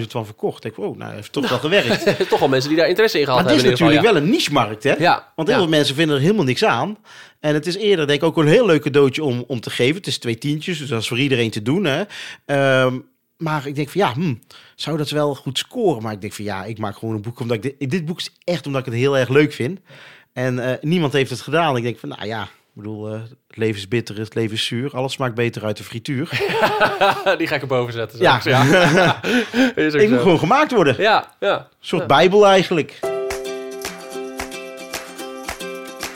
19.000 0.01 0.07
van 0.09 0.25
verkocht. 0.25 0.65
Ik 0.65 0.75
wow, 0.75 0.97
nou, 0.97 1.15
heeft 1.15 1.33
toch 1.33 1.49
wel 1.49 1.59
gewerkt. 1.59 2.19
toch 2.31 2.39
wel 2.39 2.49
mensen 2.49 2.69
die 2.69 2.79
daar 2.79 2.89
interesse 2.89 3.19
in 3.19 3.25
gehad 3.25 3.41
Maar 3.41 3.53
het 3.53 3.63
is 3.63 3.69
hebben. 3.69 3.87
in 3.87 3.93
ieder 3.93 4.03
natuurlijk 4.03 4.23
wel 4.23 4.23
een 4.23 4.39
niche-markt, 4.39 4.83
hè? 4.83 4.95
ja. 4.99 5.33
Want 5.37 5.49
heel 5.49 5.57
ja. 5.57 5.63
veel 5.63 5.73
mensen 5.73 5.95
vinden 5.95 6.17
er 6.17 6.23
helemaal 6.23 6.45
niks 6.45 6.65
aan. 6.65 6.99
En 7.41 7.55
het 7.55 7.67
is 7.67 7.77
eerder, 7.77 8.07
denk 8.07 8.21
ik, 8.21 8.27
ook 8.27 8.37
een 8.37 8.47
heel 8.47 8.67
leuk 8.67 8.83
cadeautje 8.83 9.25
om, 9.25 9.45
om 9.47 9.61
te 9.61 9.71
geven. 9.71 9.97
Het 9.97 10.07
is 10.07 10.19
twee 10.19 10.39
tientjes, 10.39 10.79
dus 10.79 10.89
dat 10.89 11.01
is 11.01 11.09
voor 11.09 11.19
iedereen 11.19 11.51
te 11.51 11.63
doen. 11.63 11.85
Hè? 11.85 12.03
Ehm, 12.45 12.99
maar 13.39 13.67
ik 13.67 13.75
denk 13.75 13.89
van 13.89 14.01
ja, 14.01 14.13
hm, 14.13 14.35
zou 14.75 14.97
dat 14.97 15.11
wel 15.11 15.35
goed 15.35 15.59
scoren? 15.59 16.03
Maar 16.03 16.13
ik 16.13 16.21
denk 16.21 16.33
van 16.33 16.45
ja, 16.45 16.65
ik 16.65 16.79
maak 16.79 16.97
gewoon 16.97 17.15
een 17.15 17.23
boek. 17.23 17.41
Omdat 17.41 17.57
ik 17.57 17.63
dit, 17.79 17.91
dit 17.91 18.05
boek 18.05 18.19
is 18.19 18.33
echt 18.45 18.67
omdat 18.67 18.81
ik 18.81 18.87
het 18.87 19.01
heel 19.01 19.19
erg 19.19 19.29
leuk 19.29 19.53
vind. 19.53 19.81
En 20.33 20.59
eh, 20.59 20.77
niemand 20.81 21.13
heeft 21.13 21.31
het 21.31 21.41
gedaan. 21.41 21.77
Ik 21.77 21.83
denk 21.83 21.99
van 21.99 22.09
nou 22.09 22.27
ja, 22.27 22.43
ik 22.43 22.49
bedoel, 22.73 23.09
eh, 23.09 23.21
het 23.21 23.57
leven 23.57 23.77
is 23.77 23.89
bitter, 23.89 24.19
het 24.19 24.35
leven 24.35 24.55
is 24.55 24.65
zuur. 24.65 24.91
Alles 24.97 25.13
smaakt 25.13 25.35
beter 25.35 25.65
uit 25.65 25.77
de 25.77 25.85
frituur. 25.85 26.29
die 27.39 27.47
ga 27.47 27.55
ik 27.55 27.61
erboven 27.61 27.93
zetten. 27.93 28.19
Ja. 28.19 28.41
ja. 28.45 29.21
Is 29.75 29.95
ook 29.95 30.01
ik 30.01 30.11
moet 30.11 30.21
gewoon 30.21 30.39
gemaakt 30.39 30.73
worden. 30.73 30.95
Een 30.95 31.03
Ja, 31.03 31.33
ja. 31.41 31.69
soort 31.81 32.07
bijbel 32.07 32.47
eigenlijk. 32.47 32.99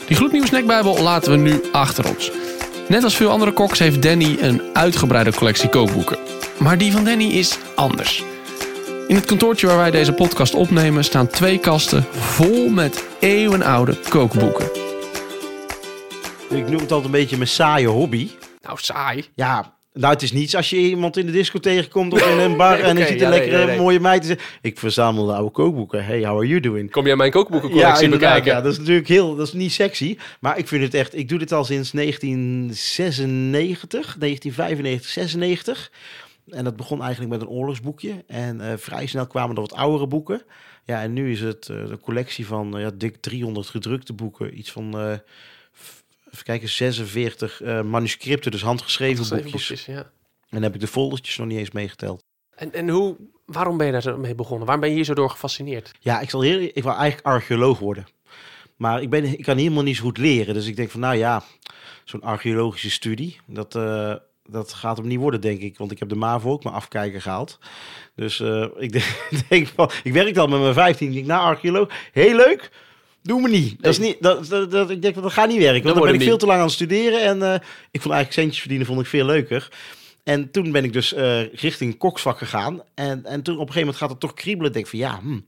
Die 0.07 0.15
gloednieuwe 0.15 0.47
snackbijbel 0.47 1.01
laten 1.01 1.31
we 1.31 1.37
nu 1.37 1.61
achter 1.71 2.07
ons. 2.09 2.31
Net 2.87 3.03
als 3.03 3.15
veel 3.15 3.29
andere 3.29 3.51
koks 3.51 3.79
heeft 3.79 4.01
Danny 4.01 4.37
een 4.41 4.61
uitgebreide 4.73 5.33
collectie 5.33 5.69
kookboeken. 5.69 6.17
Maar 6.59 6.77
die 6.77 6.91
van 6.91 7.05
Danny 7.05 7.25
is 7.25 7.57
anders. 7.75 8.23
In 9.07 9.15
het 9.15 9.25
kantoortje 9.25 9.67
waar 9.67 9.77
wij 9.77 9.91
deze 9.91 10.13
podcast 10.13 10.53
opnemen 10.53 11.03
staan 11.03 11.27
twee 11.27 11.59
kasten 11.59 12.03
vol 12.11 12.69
met 12.69 13.07
eeuwenoude 13.19 13.99
kookboeken. 14.09 14.65
Ik 16.49 16.69
noem 16.69 16.79
het 16.79 16.91
altijd 16.91 17.05
een 17.05 17.11
beetje 17.11 17.37
mijn 17.37 17.49
saaie 17.49 17.87
hobby. 17.87 18.29
Nou, 18.61 18.77
saai. 18.81 19.25
Ja, 19.35 19.73
nou, 19.93 20.13
het 20.13 20.21
is 20.21 20.31
niets 20.31 20.55
als 20.55 20.69
je 20.69 20.77
iemand 20.77 21.17
in 21.17 21.25
de 21.25 21.31
disco 21.31 21.59
tegenkomt 21.59 22.13
of 22.13 22.31
in 22.31 22.37
een 22.37 22.57
bar 22.57 22.79
en 22.79 23.07
ziet 23.07 23.19
ja, 23.19 23.25
een 23.25 23.31
lekkere 23.31 23.57
nee, 23.57 23.65
nee. 23.65 23.77
mooie 23.77 23.99
meid. 23.99 24.21
die 24.21 24.29
zegt, 24.29 24.41
Ik 24.61 24.79
verzamel 24.79 25.25
de 25.25 25.33
oude 25.33 25.51
kookboeken. 25.51 26.05
Hey, 26.05 26.25
how 26.25 26.37
are 26.37 26.47
you 26.47 26.59
doing? 26.59 26.91
Kom 26.91 27.05
jij 27.05 27.15
mijn 27.15 27.31
kookboekencollectie 27.31 28.03
inderdaad, 28.03 28.33
bekijken? 28.33 28.57
Ja, 28.57 28.61
dat 28.61 28.71
is 28.71 28.77
natuurlijk 28.77 29.07
heel, 29.07 29.35
dat 29.35 29.47
is 29.47 29.53
niet 29.53 29.71
sexy. 29.71 30.17
Maar 30.39 30.57
ik 30.57 30.67
vind 30.67 30.83
het 30.83 30.93
echt, 30.93 31.17
ik 31.17 31.29
doe 31.29 31.39
dit 31.39 31.51
al 31.51 31.63
sinds 31.63 31.91
1996, 31.91 34.15
1995, 34.19 35.11
96. 35.11 35.91
En 36.47 36.63
dat 36.63 36.75
begon 36.75 37.01
eigenlijk 37.01 37.31
met 37.31 37.41
een 37.41 37.47
oorlogsboekje. 37.47 38.23
En 38.27 38.61
eh, 38.61 38.77
vrij 38.77 39.05
snel 39.05 39.27
kwamen 39.27 39.55
er 39.55 39.61
wat 39.61 39.73
oudere 39.73 40.07
boeken. 40.07 40.41
Ja, 40.85 41.01
en 41.01 41.13
nu 41.13 41.31
is 41.31 41.41
het 41.41 41.69
eh, 41.69 41.77
een 41.77 41.99
collectie 41.99 42.47
van 42.47 42.75
eh, 42.77 42.81
ja, 42.81 42.91
dik 42.95 43.15
300 43.15 43.67
gedrukte 43.67 44.13
boeken. 44.13 44.57
Iets 44.57 44.71
van, 44.71 44.99
eh, 44.99 45.17
even 46.33 46.45
kijken, 46.45 46.69
46 46.69 47.61
eh, 47.61 47.81
manuscripten, 47.81 48.51
dus 48.51 48.61
handgeschreven 48.61 49.29
boekjes. 49.29 49.51
boekjes, 49.51 49.85
ja. 49.85 49.97
En 49.97 50.59
dan 50.59 50.61
heb 50.61 50.73
ik 50.73 50.79
de 50.79 50.87
foldertjes 50.87 51.37
nog 51.37 51.47
niet 51.47 51.57
eens 51.57 51.71
meegeteld. 51.71 52.23
En, 52.55 52.73
en 52.73 52.89
hoe, 52.89 53.17
waarom 53.45 53.77
ben 53.77 53.85
je 53.85 53.91
daar 53.91 54.01
zo 54.01 54.17
mee 54.17 54.35
begonnen? 54.35 54.65
Waarom 54.65 54.81
ben 54.81 54.89
je 54.89 54.95
hier 54.95 55.05
zo 55.05 55.13
door 55.13 55.29
gefascineerd? 55.29 55.91
Ja, 55.99 56.19
ik 56.19 56.29
zal 56.29 56.41
heel, 56.41 56.59
ik 56.59 56.83
wil 56.83 56.95
eigenlijk 56.95 57.25
archeoloog 57.27 57.79
worden. 57.79 58.05
Maar 58.75 59.01
ik, 59.01 59.09
ben, 59.09 59.23
ik 59.23 59.43
kan 59.43 59.57
helemaal 59.57 59.83
niet 59.83 59.95
zo 59.95 60.03
goed 60.03 60.17
leren. 60.17 60.53
Dus 60.53 60.67
ik 60.67 60.75
denk 60.75 60.89
van, 60.89 60.99
nou 60.99 61.15
ja, 61.15 61.43
zo'n 62.03 62.21
archeologische 62.21 62.91
studie, 62.91 63.39
dat, 63.47 63.75
eh, 63.75 64.15
dat 64.49 64.73
gaat 64.73 64.97
hem 64.97 65.07
niet 65.07 65.19
worden, 65.19 65.41
denk 65.41 65.61
ik. 65.61 65.77
Want 65.77 65.91
ik 65.91 65.99
heb 65.99 66.09
de 66.09 66.15
MAVO 66.15 66.51
ook 66.51 66.63
maar 66.63 66.73
afkijken 66.73 67.21
gehaald. 67.21 67.59
Dus 68.15 68.39
eh, 68.39 68.65
ik 68.77 68.91
denk, 68.91 69.29
denk 69.49 69.67
van, 69.67 69.91
ik 70.03 70.13
werk 70.13 70.37
al 70.37 70.47
met 70.47 70.59
mijn 70.59 70.73
15. 70.73 71.07
Ik 71.07 71.13
denk, 71.13 71.25
nou, 71.25 71.41
archeoloog, 71.41 71.89
heel 72.11 72.35
leuk. 72.35 72.71
Doe 73.21 73.41
me 73.41 73.49
niet. 73.49 73.83
Dat 73.83 73.91
is 73.91 73.99
niet 73.99 74.17
dat, 74.19 74.47
dat, 74.47 74.71
dat, 74.71 74.89
ik 74.89 75.01
denk, 75.01 75.15
dat 75.15 75.31
gaat 75.31 75.47
niet 75.47 75.57
werken. 75.57 75.83
Want 75.83 75.95
dan 75.95 76.05
ben 76.05 76.13
ik 76.13 76.21
veel 76.21 76.37
te 76.37 76.45
lang 76.45 76.59
aan 76.59 76.65
het 76.65 76.73
studeren. 76.73 77.21
En 77.21 77.41
eh, 77.41 77.53
ik 77.91 78.01
vond 78.01 78.13
eigenlijk 78.13 78.33
centjes 78.33 78.59
verdienen 78.59 78.87
vond 78.87 78.99
ik 78.99 79.05
veel 79.05 79.25
leuker. 79.25 79.71
En 80.23 80.51
toen 80.51 80.71
ben 80.71 80.83
ik 80.83 80.93
dus 80.93 81.13
eh, 81.13 81.53
richting 81.53 81.97
koksvak 81.97 82.37
gegaan. 82.37 82.81
En, 82.93 83.25
en 83.25 83.41
toen 83.41 83.53
op 83.53 83.67
een 83.67 83.73
gegeven 83.73 83.79
moment 83.79 83.97
gaat 83.97 84.09
het 84.09 84.19
toch 84.19 84.33
kriebelen. 84.33 84.67
Ik 84.67 84.73
denk 84.73 84.87
van 84.87 84.99
ja, 84.99 85.19
hm, 85.19 85.39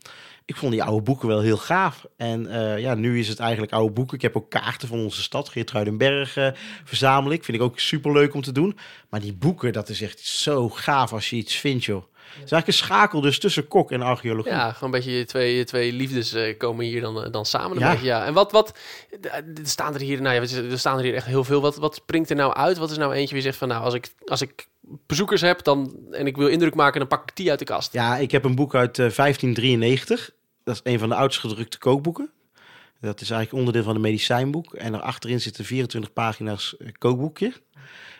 ik 0.45 0.55
vond 0.55 0.71
die 0.71 0.83
oude 0.83 1.01
boeken 1.03 1.27
wel 1.27 1.41
heel 1.41 1.57
gaaf. 1.57 2.05
En 2.17 2.47
eh, 2.47 2.79
ja, 2.79 2.95
nu 2.95 3.19
is 3.19 3.27
het 3.27 3.39
eigenlijk 3.39 3.71
oude 3.71 3.93
boeken. 3.93 4.15
Ik 4.15 4.21
heb 4.21 4.35
ook 4.35 4.49
kaarten 4.49 4.87
van 4.87 4.99
onze 4.99 5.21
stad, 5.21 5.49
Geertruidenberg, 5.49 6.37
eh 6.37 6.47
verzamel 6.83 7.31
ik. 7.31 7.43
Vind 7.43 7.57
ik 7.57 7.63
ook 7.63 7.79
super 7.79 8.11
leuk 8.11 8.33
om 8.33 8.41
te 8.41 8.51
doen. 8.51 8.77
Maar 9.09 9.19
die 9.19 9.33
boeken, 9.33 9.73
dat 9.73 9.89
is 9.89 10.01
echt 10.01 10.19
zo 10.19 10.69
gaaf 10.69 11.13
als 11.13 11.29
je 11.29 11.35
iets 11.35 11.55
vindt, 11.55 11.83
joh. 11.85 12.03
Het 12.25 12.43
is 12.43 12.51
eigenlijk 12.51 12.67
een 12.67 12.85
schakel 12.87 13.21
dus 13.21 13.39
tussen 13.39 13.67
kok 13.67 13.91
en 13.91 14.01
archeologie. 14.01 14.51
Ja, 14.51 14.71
gewoon 14.71 14.93
een 14.93 14.99
beetje 14.99 15.17
je 15.17 15.25
twee, 15.25 15.55
je 15.55 15.63
twee 15.63 15.93
liefdes 15.93 16.33
eh, 16.33 16.57
komen 16.57 16.85
hier 16.85 17.01
dan, 17.01 17.23
eh, 17.23 17.31
dan 17.31 17.45
samen. 17.45 17.77
Een 17.77 17.83
Ja. 17.83 17.91
beetje, 17.91 18.05
ja. 18.05 18.25
En 18.25 18.33
wat, 18.33 18.51
wat 18.51 18.77
staan 19.63 19.93
er 19.93 19.99
hier, 20.01 20.21
nou 20.21 20.35
ja, 20.35 20.61
er 20.71 20.79
staan 20.79 20.97
er 20.97 21.03
hier 21.03 21.13
echt 21.15 21.25
heel 21.25 21.43
veel. 21.43 21.61
Wat, 21.61 21.75
wat 21.75 21.95
springt 21.95 22.29
er 22.29 22.35
nou 22.35 22.53
uit? 22.53 22.77
Wat 22.77 22.91
is 22.91 22.97
nou 22.97 23.13
eentje 23.13 23.33
wie 23.33 23.43
zegt 23.43 23.57
van, 23.57 23.67
nou, 23.67 23.83
als 23.83 23.93
ik, 23.93 24.07
als 24.25 24.41
ik 24.41 24.67
bezoekers 25.05 25.41
heb 25.41 25.63
dan, 25.63 25.95
en 26.11 26.27
ik 26.27 26.37
wil 26.37 26.47
indruk 26.47 26.75
maken, 26.75 26.99
dan 26.99 27.07
pak 27.07 27.29
ik 27.29 27.35
die 27.35 27.49
uit 27.49 27.59
de 27.59 27.65
kast. 27.65 27.93
Ja, 27.93 28.17
ik 28.17 28.31
heb 28.31 28.43
een 28.43 28.55
boek 28.55 28.75
uit 28.75 28.99
eh, 28.99 29.09
1593. 29.15 30.31
Dat 30.63 30.75
is 30.75 30.81
een 30.91 30.99
van 30.99 31.09
de 31.09 31.15
oudst 31.15 31.39
gedrukte 31.39 31.77
kookboeken. 31.77 32.29
Dat 33.01 33.21
is 33.21 33.29
eigenlijk 33.29 33.59
onderdeel 33.59 33.83
van 33.83 33.95
een 33.95 34.01
medicijnboek. 34.01 34.73
En 34.73 34.93
erachterin 34.93 35.41
zitten 35.41 35.65
24 35.65 36.13
pagina's 36.13 36.77
eh, 36.77 36.87
kookboekje. 36.97 37.53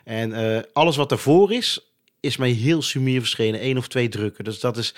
En 0.03 0.33
eh, 0.33 0.61
alles 0.73 0.95
wat 0.95 1.09
daarvoor 1.09 1.53
is, 1.53 1.93
is 2.19 2.37
mij 2.37 2.49
heel 2.49 2.81
sumier 2.81 3.19
verschenen. 3.19 3.59
één 3.59 3.77
of 3.77 3.87
twee 3.87 4.09
drukken. 4.09 4.43
Dus 4.43 4.59
dat 4.59 4.77
is 4.77 4.95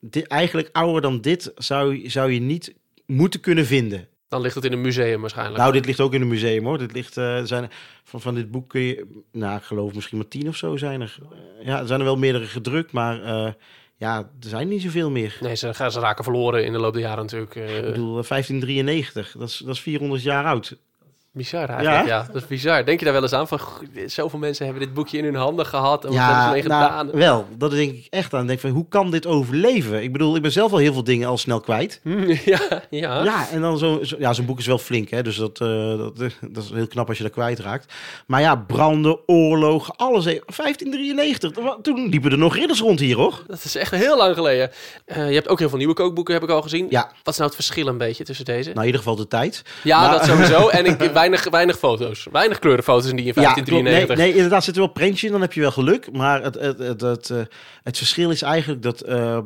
di- 0.00 0.22
eigenlijk 0.22 0.68
ouder 0.72 1.02
dan 1.02 1.20
dit 1.20 1.52
zou, 1.56 2.10
zou 2.10 2.32
je 2.32 2.40
niet 2.40 2.74
moeten 3.06 3.40
kunnen 3.40 3.66
vinden. 3.66 4.08
Dan 4.30 4.40
ligt 4.40 4.54
het 4.54 4.64
in 4.64 4.72
een 4.72 4.80
museum 4.80 5.20
waarschijnlijk. 5.20 5.58
Nou, 5.58 5.72
dit 5.72 5.86
ligt 5.86 6.00
ook 6.00 6.14
in 6.14 6.20
een 6.20 6.28
museum 6.28 6.64
hoor. 6.64 6.78
Dit 6.78 6.92
ligt, 6.92 7.16
er 7.16 7.46
zijn 7.46 7.70
van, 8.04 8.20
van 8.20 8.34
dit 8.34 8.50
boek 8.50 8.68
kun 8.68 8.80
je, 8.80 9.06
nou, 9.32 9.56
ik 9.56 9.62
geloof 9.62 9.94
misschien 9.94 10.18
maar 10.18 10.28
tien 10.28 10.48
of 10.48 10.56
zo 10.56 10.76
zijn 10.76 11.00
er. 11.00 11.18
Eh, 11.60 11.66
ja, 11.66 11.78
er 11.80 11.86
zijn 11.86 11.98
er 11.98 12.04
wel 12.06 12.16
meerdere 12.16 12.46
gedrukt, 12.46 12.92
maar 12.92 13.22
eh, 13.22 13.52
ja, 13.96 14.18
er 14.18 14.48
zijn 14.48 14.68
niet 14.68 14.82
zoveel 14.82 15.10
meer. 15.10 15.36
nee, 15.40 15.54
ze, 15.56 15.74
gaan- 15.74 15.92
ze 15.92 16.00
raken 16.00 16.24
verloren 16.24 16.64
in 16.64 16.72
de 16.72 16.78
loop 16.78 16.92
der 16.92 17.02
jaren 17.02 17.22
natuurlijk. 17.22 17.54
Ik 17.54 17.84
bedoel, 17.84 18.18
eh, 18.18 18.24
1593, 18.28 19.32
dat 19.38 19.48
is, 19.48 19.56
dat 19.58 19.74
is 19.74 19.80
400 19.80 20.22
jaar 20.22 20.44
oud. 20.44 20.76
Bizar 21.32 21.68
eigenlijk, 21.68 22.06
ja. 22.06 22.16
Ja. 22.16 22.26
Dat 22.32 22.42
is 22.42 22.46
bizar. 22.48 22.84
Denk 22.84 22.98
je 22.98 23.04
daar 23.04 23.14
wel 23.14 23.22
eens 23.22 23.32
aan 23.32 23.48
van, 23.48 23.58
goh, 23.60 23.82
zoveel 24.06 24.38
mensen 24.38 24.64
hebben 24.64 24.82
dit 24.82 24.94
boekje 24.94 25.18
in 25.18 25.24
hun 25.24 25.34
handen 25.34 25.66
gehad. 25.66 26.04
En 26.04 26.10
wat 26.10 26.18
hebben 26.18 26.36
ze 26.36 26.40
Ja, 26.42 26.46
ermee 26.46 26.62
nou, 26.62 26.82
gedaan? 26.84 27.10
wel. 27.10 27.46
Dat 27.56 27.70
denk 27.70 27.92
ik 27.92 28.06
echt 28.10 28.34
aan. 28.34 28.40
Ik 28.42 28.46
denk 28.48 28.60
van, 28.60 28.70
hoe 28.70 28.88
kan 28.88 29.10
dit 29.10 29.26
overleven? 29.26 30.02
Ik 30.02 30.12
bedoel, 30.12 30.36
ik 30.36 30.42
ben 30.42 30.52
zelf 30.52 30.72
al 30.72 30.78
heel 30.78 30.92
veel 30.92 31.04
dingen 31.04 31.28
al 31.28 31.38
snel 31.38 31.60
kwijt. 31.60 32.00
ja, 32.44 32.60
ja. 32.90 33.22
Ja, 33.24 33.48
en 33.52 33.60
dan 33.60 33.78
zo, 33.78 33.98
zo- 34.02 34.16
ja, 34.18 34.32
zo'n 34.32 34.46
boek 34.46 34.58
is 34.58 34.66
wel 34.66 34.78
flink, 34.78 35.08
hè. 35.10 35.22
Dus 35.22 35.36
dat, 35.36 35.60
eh, 35.60 35.68
dat, 35.98 36.16
dat 36.54 36.64
is 36.64 36.70
heel 36.70 36.86
knap 36.86 37.08
als 37.08 37.16
je 37.16 37.22
dat 37.22 37.32
kwijtraakt. 37.32 37.92
Maar 38.26 38.40
ja, 38.40 38.56
branden, 38.56 39.18
oorlog, 39.26 39.90
alles. 39.96 40.24
hè. 40.24 40.38
1593, 40.46 41.64
wa- 41.64 41.78
toen 41.82 42.08
liepen 42.08 42.30
er 42.32 42.38
nog 42.38 42.54
ridders 42.56 42.80
rond 42.80 43.00
hier, 43.00 43.16
hoor. 43.16 43.42
Dat 43.46 43.64
is 43.64 43.74
echt 43.76 43.90
heel 43.90 44.16
lang 44.16 44.34
geleden. 44.34 44.70
Eh, 45.04 45.28
je 45.28 45.34
hebt 45.34 45.48
ook 45.48 45.58
heel 45.58 45.68
veel 45.68 45.78
nieuwe 45.78 45.94
kookboeken, 45.94 46.34
heb 46.34 46.42
ik 46.42 46.50
al 46.50 46.62
gezien. 46.62 46.86
Ja, 46.90 47.10
Wat 47.22 47.32
is 47.32 47.36
nou 47.38 47.50
het 47.50 47.54
verschil 47.54 47.86
een 47.86 47.98
beetje 47.98 48.24
tussen 48.24 48.44
deze? 48.44 48.68
nou 48.68 48.80
in 48.80 48.84
ieder 48.86 49.00
geval 49.00 49.16
de 49.16 49.28
tijd. 49.28 49.62
ja, 49.82 50.00
maar- 50.00 50.10
dat 50.10 50.24
sowieso. 50.24 50.68
En 50.68 50.84
ik, 50.86 50.98
weinig, 51.20 51.50
weinig 51.50 51.78
foto's. 51.78 52.26
Weinig 52.32 52.58
kleurenfoto's 52.58 53.10
in 53.10 53.16
die 53.16 53.26
in 53.26 53.32
Ja, 53.34 53.52
klopt. 53.52 53.66
1593. 53.68 54.16
nee, 54.16 54.26
nee, 54.26 54.34
inderdaad 54.34 54.64
zit 54.64 54.74
er 54.74 54.80
wel 54.80 54.92
prentje 54.92 55.26
in, 55.26 55.32
dan 55.32 55.40
heb 55.40 55.52
je 55.52 55.60
wel 55.60 55.70
geluk. 55.70 56.12
Maar 56.12 56.42
het, 56.42 56.54
het, 56.54 56.78
het, 56.78 57.00
het, 57.00 57.30
eh, 57.30 57.38
het 57.82 57.96
verschil 57.98 58.30
is 58.30 58.42
eigenlijk 58.42 58.82
dat... 58.82 59.00
ehm, 59.00 59.44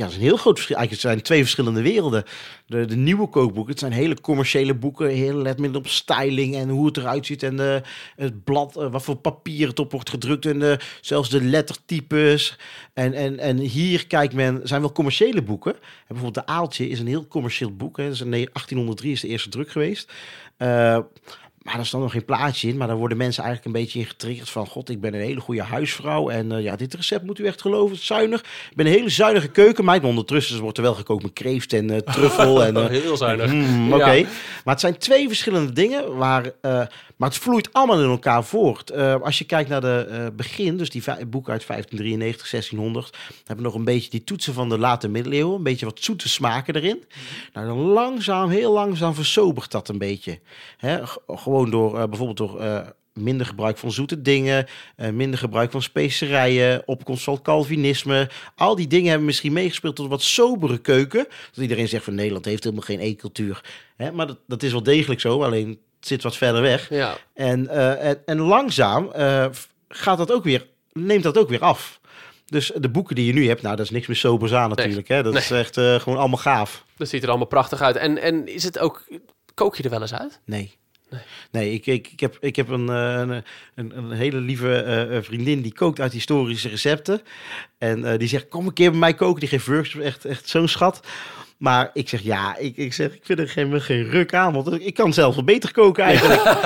ja, 0.00 0.06
is 0.06 0.14
een 0.14 0.20
heel 0.20 0.36
groot 0.36 0.54
verschil. 0.54 0.76
Eigenlijk 0.76 1.06
zijn 1.06 1.22
twee 1.22 1.40
verschillende 1.40 1.82
werelden. 1.82 2.24
De, 2.66 2.84
de 2.84 2.96
nieuwe 2.96 3.26
kookboeken, 3.26 3.70
het 3.70 3.80
zijn 3.80 3.92
hele 3.92 4.20
commerciële 4.20 4.74
boeken. 4.74 5.08
Heel 5.08 5.34
let 5.34 5.58
met 5.58 5.76
op 5.76 5.86
styling 5.86 6.56
en 6.56 6.68
hoe 6.68 6.86
het 6.86 6.96
eruit 6.96 7.26
ziet. 7.26 7.42
En 7.42 7.56
de, 7.56 7.82
het 8.16 8.44
blad, 8.44 8.76
eh, 8.76 8.90
wat 8.90 9.02
voor 9.02 9.16
papier 9.16 9.68
het 9.68 9.78
op 9.78 9.92
wordt 9.92 10.10
gedrukt. 10.10 10.46
En 10.46 10.58
de, 10.58 10.78
zelfs 11.00 11.30
de 11.30 11.42
lettertypes. 11.42 12.58
En, 12.92 13.12
en, 13.12 13.38
en 13.38 13.58
hier 13.58 14.06
kijkt 14.06 14.34
men, 14.34 14.60
zijn 14.64 14.80
wel 14.80 14.92
commerciële 14.92 15.42
boeken. 15.42 15.72
En 15.72 15.80
bijvoorbeeld 16.06 16.46
De 16.46 16.52
Aaltje 16.52 16.88
is 16.88 17.00
een 17.00 17.06
heel 17.06 17.26
commercieel 17.26 17.76
boek. 17.76 17.96
Hè. 17.96 18.08
Is 18.08 18.20
in 18.20 18.30
1803 18.30 19.12
is 19.12 19.20
de 19.20 19.28
eerste 19.28 19.48
druk 19.48 19.70
geweest. 19.70 20.12
Eh, 20.56 20.98
maar 21.70 21.78
er 21.80 21.86
staat 21.86 22.00
nog 22.00 22.12
geen 22.12 22.24
plaatje 22.24 22.68
in. 22.68 22.76
Maar 22.76 22.88
dan 22.88 22.96
worden 22.96 23.16
mensen 23.16 23.42
eigenlijk 23.44 23.74
een 23.74 23.82
beetje 23.82 23.98
in 23.98 24.06
getriggerd 24.06 24.50
van... 24.50 24.66
God, 24.66 24.88
ik 24.88 25.00
ben 25.00 25.14
een 25.14 25.20
hele 25.20 25.40
goede 25.40 25.62
huisvrouw. 25.62 26.28
En 26.28 26.52
eh, 26.52 26.62
ja, 26.62 26.76
dit 26.76 26.94
recept 26.94 27.24
moet 27.24 27.38
u 27.38 27.46
echt 27.46 27.60
geloven. 27.60 27.96
Is 27.96 28.06
zuinig. 28.06 28.40
Ik 28.40 28.76
ben 28.76 28.86
een 28.86 28.92
hele 28.92 29.08
zuinige 29.08 29.48
keukenmeid. 29.48 30.00
Maar 30.00 30.10
ondertussen 30.10 30.60
wordt 30.60 30.76
er 30.76 30.82
wel 30.82 30.94
gekookt 30.94 31.22
met 31.22 31.32
kreeft 31.32 31.72
en 31.72 31.90
eh, 31.90 31.96
truffel. 31.96 32.64
en, 32.64 32.76
eh, 32.76 32.86
heel 32.86 33.16
zuinig. 33.16 33.52
Mm, 33.52 33.92
Oké, 33.92 34.22
maar 34.64 34.74
het 34.74 34.80
zijn 34.80 34.98
twee 34.98 35.26
verschillende 35.26 35.72
dingen, 35.72 36.16
waar, 36.16 36.52
maar 37.16 37.28
het 37.28 37.38
vloeit 37.38 37.72
allemaal 37.72 38.02
in 38.02 38.10
elkaar 38.10 38.44
voort. 38.44 38.92
Als 39.22 39.38
je 39.38 39.44
kijkt 39.44 39.68
naar 39.68 39.80
de 39.80 40.32
begin, 40.36 40.76
dus 40.76 40.90
die 40.90 41.02
boeken 41.26 41.52
uit 41.52 41.66
1593, 41.66 42.50
1600, 42.50 43.16
hebben 43.36 43.56
we 43.56 43.62
nog 43.70 43.74
een 43.74 43.84
beetje 43.84 44.10
die 44.10 44.24
toetsen 44.24 44.54
van 44.54 44.68
de 44.68 44.78
late 44.78 45.08
middeleeuwen, 45.08 45.56
een 45.56 45.62
beetje 45.62 45.86
wat 45.86 45.98
zoete 46.00 46.28
smaken 46.28 46.74
erin. 46.74 47.04
Nou, 47.52 47.66
dan 47.66 47.78
langzaam, 47.78 48.48
heel 48.50 48.72
langzaam 48.72 49.14
versobert 49.14 49.70
dat 49.70 49.88
een 49.88 49.98
beetje. 49.98 50.38
Hè? 50.76 51.06
g- 51.06 51.18
gewoon 51.64 51.90
door 51.90 52.00
eh, 52.00 52.08
bijvoorbeeld 52.08 52.36
door 52.36 52.60
eh, 52.60 52.80
minder 53.12 53.46
gebruik 53.46 53.78
van 53.78 53.92
zoete 53.92 54.22
dingen, 54.22 54.66
eh, 54.96 55.10
minder 55.10 55.38
gebruik 55.38 55.70
van 55.70 55.82
specerijen, 55.82 56.82
opkomst 56.86 57.24
van 57.24 57.42
Calvinisme. 57.42 58.30
Al 58.56 58.74
die 58.76 58.86
dingen 58.86 59.08
hebben 59.08 59.26
misschien 59.26 59.52
meegespeeld 59.52 59.96
tot 59.96 60.04
een 60.04 60.10
wat 60.10 60.22
sobere 60.22 60.78
keuken. 60.78 61.26
Dat 61.52 61.62
iedereen 61.62 61.88
zegt 61.88 62.04
van 62.04 62.14
Nederland 62.14 62.44
heeft 62.44 62.64
helemaal 62.64 62.84
geen 62.84 62.98
eetcultuur. 63.00 63.64
Hè? 63.96 64.12
Maar 64.12 64.26
dat, 64.26 64.38
dat 64.46 64.62
is 64.62 64.72
wel 64.72 64.82
degelijk 64.82 65.20
zo, 65.20 65.42
alleen 65.42 65.68
het 65.68 66.08
zit 66.08 66.22
wat 66.22 66.36
verder 66.36 66.62
weg. 66.62 66.88
Ja. 66.88 67.16
En, 67.34 67.68
en, 67.98 68.22
en 68.26 68.38
langzaam 68.38 69.10
gaat 69.88 70.18
dat 70.18 70.32
ook 70.32 70.44
weer, 70.44 70.66
neemt 70.92 71.22
dat 71.22 71.38
ook 71.38 71.48
weer 71.48 71.60
af. 71.60 72.00
Dus 72.46 72.72
de 72.76 72.88
boeken 72.88 73.14
die 73.14 73.26
je 73.26 73.32
nu 73.32 73.48
hebt, 73.48 73.62
nou, 73.62 73.76
dat 73.76 73.84
is 73.84 73.90
niks 73.90 74.06
meer 74.06 74.16
sobers 74.16 74.52
aan 74.52 74.68
natuurlijk. 74.68 75.08
Hè? 75.08 75.22
Dat 75.22 75.32
Nee. 75.32 75.42
is 75.42 75.50
echt 75.50 75.74
gewoon 75.74 76.18
allemaal 76.18 76.38
gaaf. 76.38 76.84
Dat 76.96 77.08
ziet 77.08 77.22
er 77.22 77.28
allemaal 77.28 77.46
prachtig 77.46 77.80
uit. 77.80 77.96
En, 77.96 78.18
en 78.18 78.48
is 78.48 78.62
het 78.62 78.78
ook... 78.78 79.08
Kook 79.54 79.76
je 79.76 79.82
er 79.82 79.90
wel 79.90 80.00
eens 80.00 80.14
uit? 80.14 80.40
Nee. 80.44 80.78
Nee, 81.50 81.72
ik, 81.72 81.86
ik, 81.86 82.08
ik 82.12 82.20
heb, 82.20 82.36
ik 82.40 82.56
heb 82.56 82.68
een, 82.68 82.88
eh, 82.88 83.36
een, 83.74 83.96
een, 83.96 84.10
hele 84.10 84.38
lieve 84.38 84.74
eh, 84.74 85.16
eh, 85.16 85.22
vriendin 85.22 85.62
die 85.62 85.72
kookt 85.72 86.00
uit 86.00 86.12
historische 86.12 86.68
recepten. 86.68 87.20
En 87.78 88.18
die 88.18 88.28
zegt, 88.28 88.48
kom 88.48 88.66
een 88.66 88.72
keer 88.72 88.90
bij 88.90 88.98
mij 88.98 89.14
koken. 89.14 89.40
Die 89.40 89.48
geeft 89.48 89.66
workshops, 89.66 90.04
echt, 90.04 90.24
echt 90.24 90.48
zo'n 90.48 90.68
schat. 90.68 91.00
Maar 91.56 91.90
ik 91.92 92.08
zeg, 92.08 92.22
ja, 92.22 92.56
ik, 92.56 92.76
ik, 92.76 92.92
zeg, 92.92 93.14
ik 93.14 93.20
vind 93.22 93.38
er 93.38 93.48
geen, 93.48 93.80
geen 93.80 94.10
ruk 94.10 94.34
aan. 94.34 94.52
Want 94.52 94.86
ik 94.86 94.94
kan 94.94 95.12
zelf 95.12 95.34
wel 95.34 95.44
beter 95.44 95.72
koken 95.72 96.04
eigenlijk. 96.04 96.42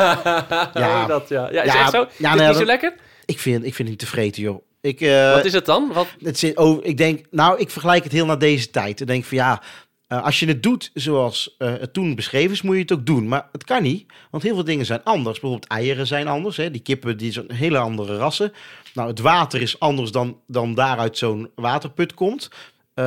Ja, 0.74 1.06
dat, 1.06 1.28
ja. 1.28 1.48
ja 1.52 1.62
is 1.62 1.72
Ja, 1.72 1.80
echt 1.80 1.90
zo? 1.90 1.98
ja, 1.98 2.32
is 2.32 2.38
nou, 2.38 2.48
niet 2.48 2.56
zo 2.56 2.64
lekker? 2.64 2.94
ik, 3.24 3.38
vind, 3.38 3.64
ik 3.64 3.74
vind 3.74 3.78
het 3.78 3.86
niet 3.88 3.98
tevreden, 3.98 4.42
joh. 4.42 4.62
Ik, 4.84 5.00
eh, 5.00 5.32
Wat 5.32 5.44
is 5.44 5.52
het 5.52 5.66
dan? 5.66 5.90
Wat, 5.92 6.06
het 6.22 6.38
zit, 6.38 6.56
oh, 6.56 6.84
ik 6.84 6.96
denk, 6.96 7.24
nou, 7.30 7.58
ik 7.58 7.70
vergelijk 7.70 8.04
het 8.04 8.12
heel 8.12 8.26
naar 8.26 8.38
deze 8.38 8.70
tijd. 8.70 9.00
Ik 9.00 9.06
denk 9.06 9.24
van 9.24 9.36
ja, 9.36 9.62
Eh, 10.06 10.24
als 10.24 10.40
je 10.40 10.46
het 10.46 10.62
doet 10.62 10.90
zoals 10.94 11.54
eh, 11.58 11.72
het 11.72 11.92
toen 11.92 12.14
beschreven 12.14 12.50
is, 12.50 12.62
moet 12.62 12.74
je 12.74 12.80
het 12.82 12.92
ook 12.92 13.06
doen. 13.06 13.28
Maar 13.28 13.48
het 13.52 13.64
kan 13.64 13.82
niet, 13.82 14.12
want 14.30 14.42
heel 14.42 14.54
veel 14.54 14.64
dingen 14.64 14.86
zijn 14.86 15.04
anders. 15.04 15.40
Bijvoorbeeld 15.40 15.70
eieren 15.70 16.06
zijn 16.06 16.28
anders. 16.28 16.56
Hè? 16.56 16.70
Die 16.70 16.80
kippen 16.80 17.16
die 17.16 17.32
zijn 17.32 17.52
hele 17.52 17.78
andere 17.78 18.16
rassen. 18.16 18.52
Nou, 18.94 19.08
het 19.08 19.18
water 19.18 19.60
is 19.62 19.80
anders 19.80 20.10
dan, 20.10 20.40
dan 20.46 20.74
daaruit 20.74 21.18
zo'n 21.18 21.50
waterput 21.54 22.14
komt. 22.14 22.48
Eh, 22.94 23.04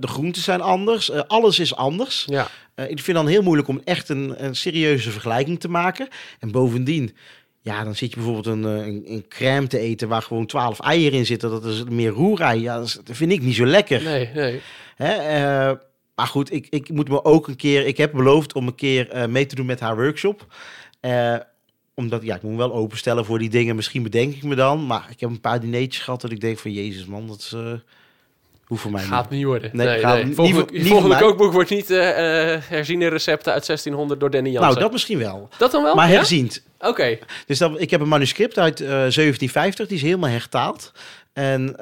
de 0.00 0.06
groenten 0.06 0.42
zijn 0.42 0.60
anders. 0.60 1.12
Alles 1.12 1.58
is 1.58 1.74
anders. 1.74 2.24
Ja. 2.28 2.48
Ik 2.88 3.00
vind 3.00 3.16
dan 3.16 3.26
heel 3.26 3.42
moeilijk 3.42 3.68
om 3.68 3.80
echt 3.84 4.08
een, 4.08 4.44
een 4.44 4.56
serieuze 4.56 5.10
vergelijking 5.10 5.60
te 5.60 5.68
maken. 5.68 6.08
En 6.40 6.50
bovendien, 6.50 7.16
ja, 7.60 7.84
dan 7.84 7.94
zit 7.94 8.10
je 8.10 8.16
bijvoorbeeld 8.16 8.46
een, 8.46 8.64
een, 8.64 9.02
een 9.06 9.24
crème 9.28 9.66
te 9.66 9.78
eten 9.78 10.08
waar 10.08 10.22
gewoon 10.22 10.46
12 10.46 10.80
eieren 10.80 11.18
in 11.18 11.26
zitten. 11.26 11.50
Dat 11.50 11.64
is 11.64 11.84
meer 11.84 12.10
roerei. 12.10 12.60
Ja, 12.60 12.76
dat, 12.76 12.86
is- 12.86 13.00
dat 13.04 13.16
vind 13.16 13.32
ik 13.32 13.42
niet 13.42 13.54
zo 13.54 13.66
lekker. 13.66 14.02
Nee, 14.02 14.30
nee. 14.34 14.60
Hè? 14.96 15.74
Maar 16.14 16.26
goed, 16.26 16.52
ik, 16.52 16.66
ik 16.70 16.88
moet 16.90 17.08
me 17.08 17.24
ook 17.24 17.48
een 17.48 17.56
keer. 17.56 17.86
Ik 17.86 17.96
heb 17.96 18.12
beloofd 18.12 18.52
om 18.54 18.66
een 18.66 18.74
keer 18.74 19.10
eh, 19.10 19.26
mee 19.26 19.46
te 19.46 19.54
doen 19.54 19.66
met 19.66 19.80
haar 19.80 19.96
workshop. 19.96 20.46
Eh, 21.00 21.34
omdat, 21.94 22.22
ja, 22.22 22.34
ik 22.34 22.42
moet 22.42 22.50
me 22.52 22.56
wel 22.58 22.72
openstellen 22.74 23.24
voor 23.24 23.38
die 23.38 23.50
dingen. 23.50 23.76
Misschien 23.76 24.02
bedenk 24.02 24.34
ik 24.34 24.42
me 24.42 24.54
dan. 24.54 24.86
Maar 24.86 25.06
ik 25.10 25.20
heb 25.20 25.30
een 25.30 25.40
paar 25.40 25.60
dineetjes 25.60 26.02
gehad 26.02 26.20
dat 26.20 26.30
ik 26.30 26.40
denk 26.40 26.58
van... 26.58 26.72
Jezus 26.72 27.04
man, 27.06 27.26
dat 27.26 27.38
is... 27.38 27.52
eh 27.52 27.72
hoe 28.64 28.78
voor 28.78 28.90
mij 28.90 29.02
Gaat 29.02 29.30
niet. 29.30 29.38
niet 29.38 29.44
worden. 29.48 29.70
Nee, 29.72 29.86
Nee, 29.86 29.98
gaat 30.00 30.14
nee. 30.14 30.24
niet 30.24 30.34
Volgende, 30.34 30.72
niet 30.72 30.86
volgende 30.86 31.16
kookboek 31.18 31.52
wordt 31.52 31.70
niet 31.70 31.90
eh, 31.90 31.98
herziene 32.68 33.08
recepten 33.08 33.52
uit 33.52 33.66
1600 33.66 34.20
door 34.20 34.30
Danny 34.30 34.48
Jansen. 34.50 34.68
Nou, 34.70 34.80
dat 34.82 34.92
misschien 34.92 35.18
wel. 35.18 35.48
Dat 35.58 35.70
dan 35.70 35.82
wel? 35.82 35.94
Maar 35.94 36.08
Ja? 36.10 36.14
herziend. 36.16 36.62
Oké. 36.80 37.18
Dus 37.46 37.58
dat, 37.58 37.80
ik 37.80 37.90
heb 37.90 38.00
een 38.00 38.08
manuscript 38.08 38.58
uit 38.58 38.80
eh 38.80 38.86
1750, 38.88 39.86
die 39.86 39.96
is 39.96 40.02
helemaal 40.02 40.30
hertaald. 40.30 40.92
En 41.32 41.76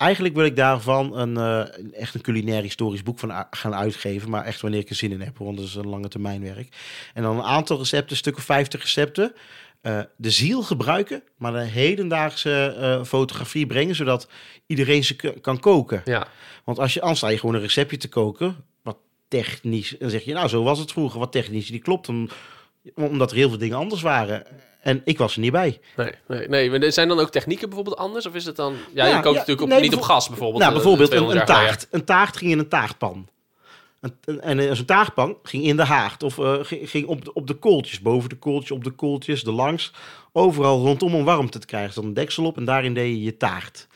eigenlijk 0.00 0.34
wil 0.34 0.44
ik 0.44 0.56
daarvan 0.56 1.16
een, 1.16 1.36
eh, 1.36 2.00
echt 2.00 2.14
een 2.14 2.20
culinair 2.20 2.62
historisch 2.62 3.02
boek 3.02 3.18
van 3.18 3.46
gaan 3.50 3.74
uitgeven. 3.74 4.30
Maar 4.30 4.44
echt 4.44 4.60
wanneer 4.60 4.80
ik 4.80 4.88
er 4.88 4.94
zin 4.94 5.12
in 5.12 5.20
heb, 5.20 5.38
want 5.38 5.56
dat 5.56 5.66
is 5.66 5.74
een 5.74 5.88
lange 5.88 6.08
termijn 6.08 6.42
werk. 6.42 6.76
En 7.14 7.22
dan 7.22 7.36
een 7.36 7.44
aantal 7.44 7.78
recepten, 7.78 8.16
stukken 8.16 8.42
50 8.42 8.80
recepten. 8.80 9.32
eh, 9.80 10.00
de 10.16 10.30
ziel 10.30 10.62
gebruiken, 10.62 11.22
maar 11.36 11.52
de 11.52 11.58
hedendaagse 11.58 12.76
eh, 12.78 13.04
fotografie 13.04 13.66
brengen, 13.66 13.94
zodat 13.94 14.28
iedereen 14.66 15.04
ze 15.04 15.16
kan 15.40 15.60
koken. 15.60 16.02
Ja. 16.04 16.26
Want 16.64 16.78
als 16.78 16.94
je, 16.94 17.00
anders 17.00 17.18
sta 17.18 17.28
je 17.28 17.38
gewoon 17.38 17.54
een 17.54 17.60
receptje 17.60 17.96
te 17.96 18.08
koken, 18.08 18.56
wat 18.82 18.98
technisch, 19.28 19.92
en 19.92 19.98
dan 19.98 20.10
zeg 20.10 20.24
je, 20.24 20.32
nou, 20.32 20.48
zo 20.48 20.62
was 20.62 20.78
het 20.78 20.92
vroeger, 20.92 21.18
wat 21.18 21.32
technisch, 21.32 21.68
die 21.70 21.80
klopt, 21.80 22.08
om, 22.08 22.28
omdat 22.94 23.30
er 23.30 23.36
heel 23.36 23.48
veel 23.48 23.58
dingen 23.58 23.76
anders 23.76 24.02
waren. 24.02 24.44
En 24.80 25.00
ik 25.04 25.18
was 25.18 25.34
er 25.34 25.40
niet 25.40 25.52
bij. 25.52 25.80
Nee, 25.96 26.10
nee, 26.28 26.48
nee. 26.48 26.70
Maar 26.70 26.92
zijn 26.92 27.08
dan 27.08 27.18
ook 27.20 27.30
technieken 27.30 27.66
bijvoorbeeld 27.68 27.96
anders? 27.96 28.26
Of 28.26 28.34
is 28.34 28.44
het 28.44 28.56
dan... 28.56 28.74
Ja, 28.94 29.06
je 29.06 29.12
kookt 29.12 29.24
ja, 29.24 29.30
natuurlijk 29.32 29.60
op, 29.60 29.68
nee, 29.68 29.80
niet 29.80 29.94
op 29.94 30.00
gas 30.02 30.28
bijvoorbeeld. 30.28 30.62
nou, 30.62 30.74
eh, 30.74 30.78
bijvoorbeeld 30.80 31.10
een, 31.12 31.16
200 31.16 31.48
een 31.48 31.54
jaar 31.54 31.64
geleden. 31.64 31.88
taart. 31.88 31.94
Een 32.00 32.04
taart 32.04 32.36
ging 32.36 32.50
in 32.50 32.58
een 32.58 32.68
taartpan. 32.68 33.28
Een- 34.24 34.40
en 34.40 34.58
eh, 34.58 34.72
zo'n 34.74 34.84
taartpan 34.84 35.36
ging 35.42 35.64
in 35.64 35.76
de 35.76 35.84
haard. 35.84 36.22
Of 36.22 36.38
eh, 36.38 36.54
ging, 36.62 37.06
op, 37.06 37.24
de, 37.24 37.32
op 37.32 37.46
de 37.46 37.54
kooltjes. 37.54 38.00
Boven 38.00 38.28
de 38.28 38.36
kooltjes, 38.36 38.70
op 38.70 38.84
de 38.84 38.90
kooltjes, 38.90 39.42
de 39.42 39.52
langs. 39.52 39.92
Overal 40.32 40.80
rondom 40.84 41.14
om 41.14 41.24
warmte 41.24 41.58
te 41.58 41.66
krijgen. 41.66 41.92
Zat 41.92 42.04
een 42.04 42.14
deksel 42.14 42.44
op 42.44 42.56
en 42.56 42.64
daarin 42.64 42.94
deed 42.94 43.08
je 43.16 43.22
je 43.22 43.36
taart. 43.36 43.86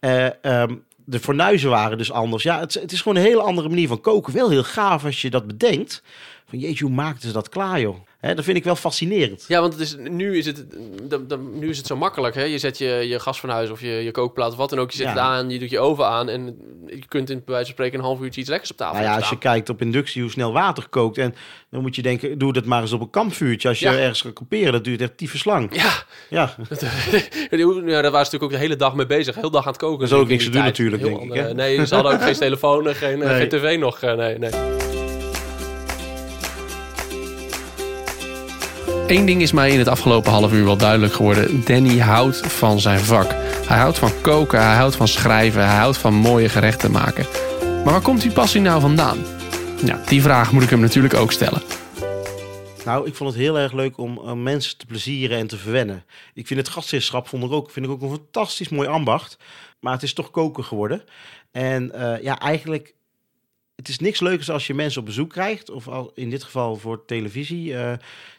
Eh, 0.00 0.44
ehm, 0.44 0.74
de 1.04 1.18
fornuizen 1.20 1.70
waren 1.70 1.98
dus 1.98 2.12
anders. 2.12 2.42
Ja, 2.42 2.58
het, 2.60 2.74
is- 2.76 2.82
het 2.82 2.92
is 2.92 3.00
gewoon 3.00 3.16
een 3.18 3.28
hele 3.28 3.42
andere 3.42 3.68
manier 3.68 3.88
van 3.88 4.00
koken. 4.00 4.32
Wel 4.32 4.50
heel 4.50 4.64
gaaf 4.64 5.04
als 5.04 5.22
je 5.22 5.30
dat 5.30 5.46
bedenkt. 5.46 6.02
Van 6.48 6.58
jeetje, 6.58 6.84
hoe 6.84 6.94
maakten 6.94 7.28
ze 7.28 7.34
dat 7.34 7.48
klaar, 7.48 7.80
joh? 7.80 7.96
Hè, 8.18 8.34
dat 8.34 8.44
vind 8.44 8.56
ik 8.56 8.64
wel 8.64 8.76
fascinerend. 8.76 9.44
Ja, 9.48 9.60
want 9.60 9.72
het 9.72 9.82
is, 9.82 9.96
nu, 9.98 10.36
is 10.38 10.46
het, 10.46 10.64
nu 11.52 11.68
is 11.68 11.76
het 11.76 11.86
zo 11.86 11.96
makkelijk. 11.96 12.34
Hè? 12.34 12.42
Je 12.42 12.58
zet 12.58 12.78
je, 12.78 12.86
je 12.86 13.20
gasfornuis 13.20 13.70
of 13.70 13.80
je, 13.80 13.88
je 13.88 14.10
kookplaat 14.10 14.50
of 14.50 14.56
wat 14.56 14.70
dan 14.70 14.78
ook. 14.78 14.90
Je 14.90 14.96
zet 14.96 15.06
Ja. 15.06 15.12
het 15.12 15.20
aan, 15.20 15.50
je 15.50 15.58
doet 15.58 15.70
je 15.70 15.78
oven 15.78 16.06
aan. 16.06 16.28
En 16.28 16.58
je 16.86 17.02
kunt 17.08 17.30
in 17.30 17.36
bij 17.36 17.44
wijze 17.46 17.64
van 17.64 17.74
spreken 17.74 17.98
een 17.98 18.04
half 18.04 18.20
uurtje 18.20 18.40
iets 18.40 18.50
lekkers 18.50 18.70
op 18.70 18.76
tafel 18.76 18.94
Nou 18.94 19.06
ja, 19.06 19.16
als 19.16 19.28
je 19.30 19.38
kijkt 19.38 19.68
op 19.68 19.80
inductie 19.82 20.22
hoe 20.22 20.30
snel 20.30 20.52
water 20.52 20.88
kookt. 20.88 21.18
En 21.18 21.34
dan 21.70 21.80
moet 21.82 21.96
je 21.96 22.02
denken, 22.02 22.38
doe 22.38 22.52
dat 22.52 22.64
maar 22.64 22.80
eens 22.82 22.92
op 22.92 23.00
een 23.00 23.10
kampvuurtje. 23.10 23.68
Als 23.68 23.78
je 23.78 23.86
Ja. 23.90 23.96
ergens 23.96 24.20
gaat 24.20 24.32
kamperen, 24.32 24.72
dat 24.72 24.84
duurt 24.84 25.00
echt 25.00 25.16
tyfus 25.16 25.44
lang. 25.44 25.74
Ja, 25.82 25.92
Ja, 26.30 26.54
dat, 26.68 26.80
ja, 27.50 27.56
daar 27.56 27.86
waren 27.88 28.02
ze 28.02 28.10
natuurlijk 28.10 28.42
ook 28.42 28.50
de 28.50 28.56
hele 28.58 28.76
dag 28.76 28.94
mee 28.94 29.06
bezig. 29.06 29.34
Heel 29.34 29.50
dag 29.50 29.62
aan 29.62 29.72
het 29.72 29.80
koken. 29.80 30.06
Er 30.06 30.12
is 30.12 30.18
ook 30.18 30.28
niks 30.28 30.44
te 30.44 30.50
doen 30.50 30.60
tijd. 30.62 30.72
natuurlijk, 30.78 31.02
Heel 31.02 31.18
denk 31.18 31.32
ik, 31.34 31.40
hè? 31.40 31.54
Nee, 31.54 31.86
ze 31.86 31.94
hadden 31.94 32.12
ook 32.12 32.22
geen 32.22 32.34
telefoon, 32.48 32.88
en 32.88 32.94
geen, 32.94 33.22
eh, 33.22 33.28
Nee. 33.28 33.38
geen 33.38 33.48
tv 33.48 33.78
nog. 33.78 34.00
eh, 34.00 34.14
nee, 34.14 34.38
nee. 34.38 34.50
Eén 39.08 39.26
ding 39.26 39.42
is 39.42 39.52
mij 39.52 39.70
in 39.70 39.78
het 39.78 39.88
afgelopen 39.88 40.32
half 40.32 40.52
uur 40.52 40.64
wel 40.64 40.76
duidelijk 40.76 41.12
geworden. 41.12 41.64
Danny 41.64 41.98
houdt 41.98 42.52
van 42.52 42.80
zijn 42.80 42.98
vak. 42.98 43.30
Hij 43.66 43.78
houdt 43.78 43.98
van 43.98 44.20
koken, 44.20 44.62
hij 44.62 44.76
houdt 44.76 44.96
van 44.96 45.08
schrijven, 45.08 45.66
hij 45.66 45.76
houdt 45.78 45.98
van 45.98 46.14
mooie 46.14 46.48
gerechten 46.48 46.90
maken. 46.90 47.26
Maar 47.60 47.92
waar 47.92 48.00
komt 48.00 48.22
die 48.22 48.32
passie 48.32 48.60
nou 48.60 48.80
vandaan? 48.80 49.18
Ja, 49.84 50.00
die 50.06 50.22
vraag 50.22 50.52
moet 50.52 50.62
ik 50.62 50.70
hem 50.70 50.80
natuurlijk 50.80 51.14
ook 51.14 51.32
stellen. 51.32 51.62
nou, 52.84 53.06
ik 53.06 53.14
vond 53.14 53.30
het 53.30 53.38
heel 53.38 53.58
erg 53.58 53.72
leuk 53.72 53.98
om 53.98 54.18
eh, 54.18 54.32
mensen 54.32 54.78
te 54.78 54.86
plezieren 54.86 55.38
en 55.38 55.46
te 55.46 55.56
verwennen. 55.56 56.04
Ik 56.34 56.46
vind 56.46 56.60
het 56.60 56.68
gastheerschap 56.68 57.28
vond 57.28 57.44
ik 57.44 57.52
ook, 57.52 57.70
vind 57.70 57.86
ik 57.86 57.92
ook 57.92 58.02
een 58.02 58.10
fantastisch 58.10 58.68
mooi 58.68 58.88
ambacht. 58.88 59.38
Maar 59.80 59.92
het 59.92 60.02
is 60.02 60.12
toch 60.12 60.30
koken 60.30 60.64
geworden. 60.64 61.02
En 61.50 61.92
eh, 61.92 62.22
ja, 62.22 62.38
eigenlijk, 62.38 62.94
het 63.76 63.88
is 63.88 63.98
niks 63.98 64.20
leukers 64.20 64.50
als 64.50 64.66
je 64.66 64.74
mensen 64.74 65.00
op 65.00 65.06
bezoek 65.06 65.30
krijgt. 65.30 65.70
Of 65.70 65.88
in 66.14 66.30
dit 66.30 66.44
geval 66.44 66.76
voor 66.76 67.04
televisie. 67.04 67.76
eh, 67.76 67.92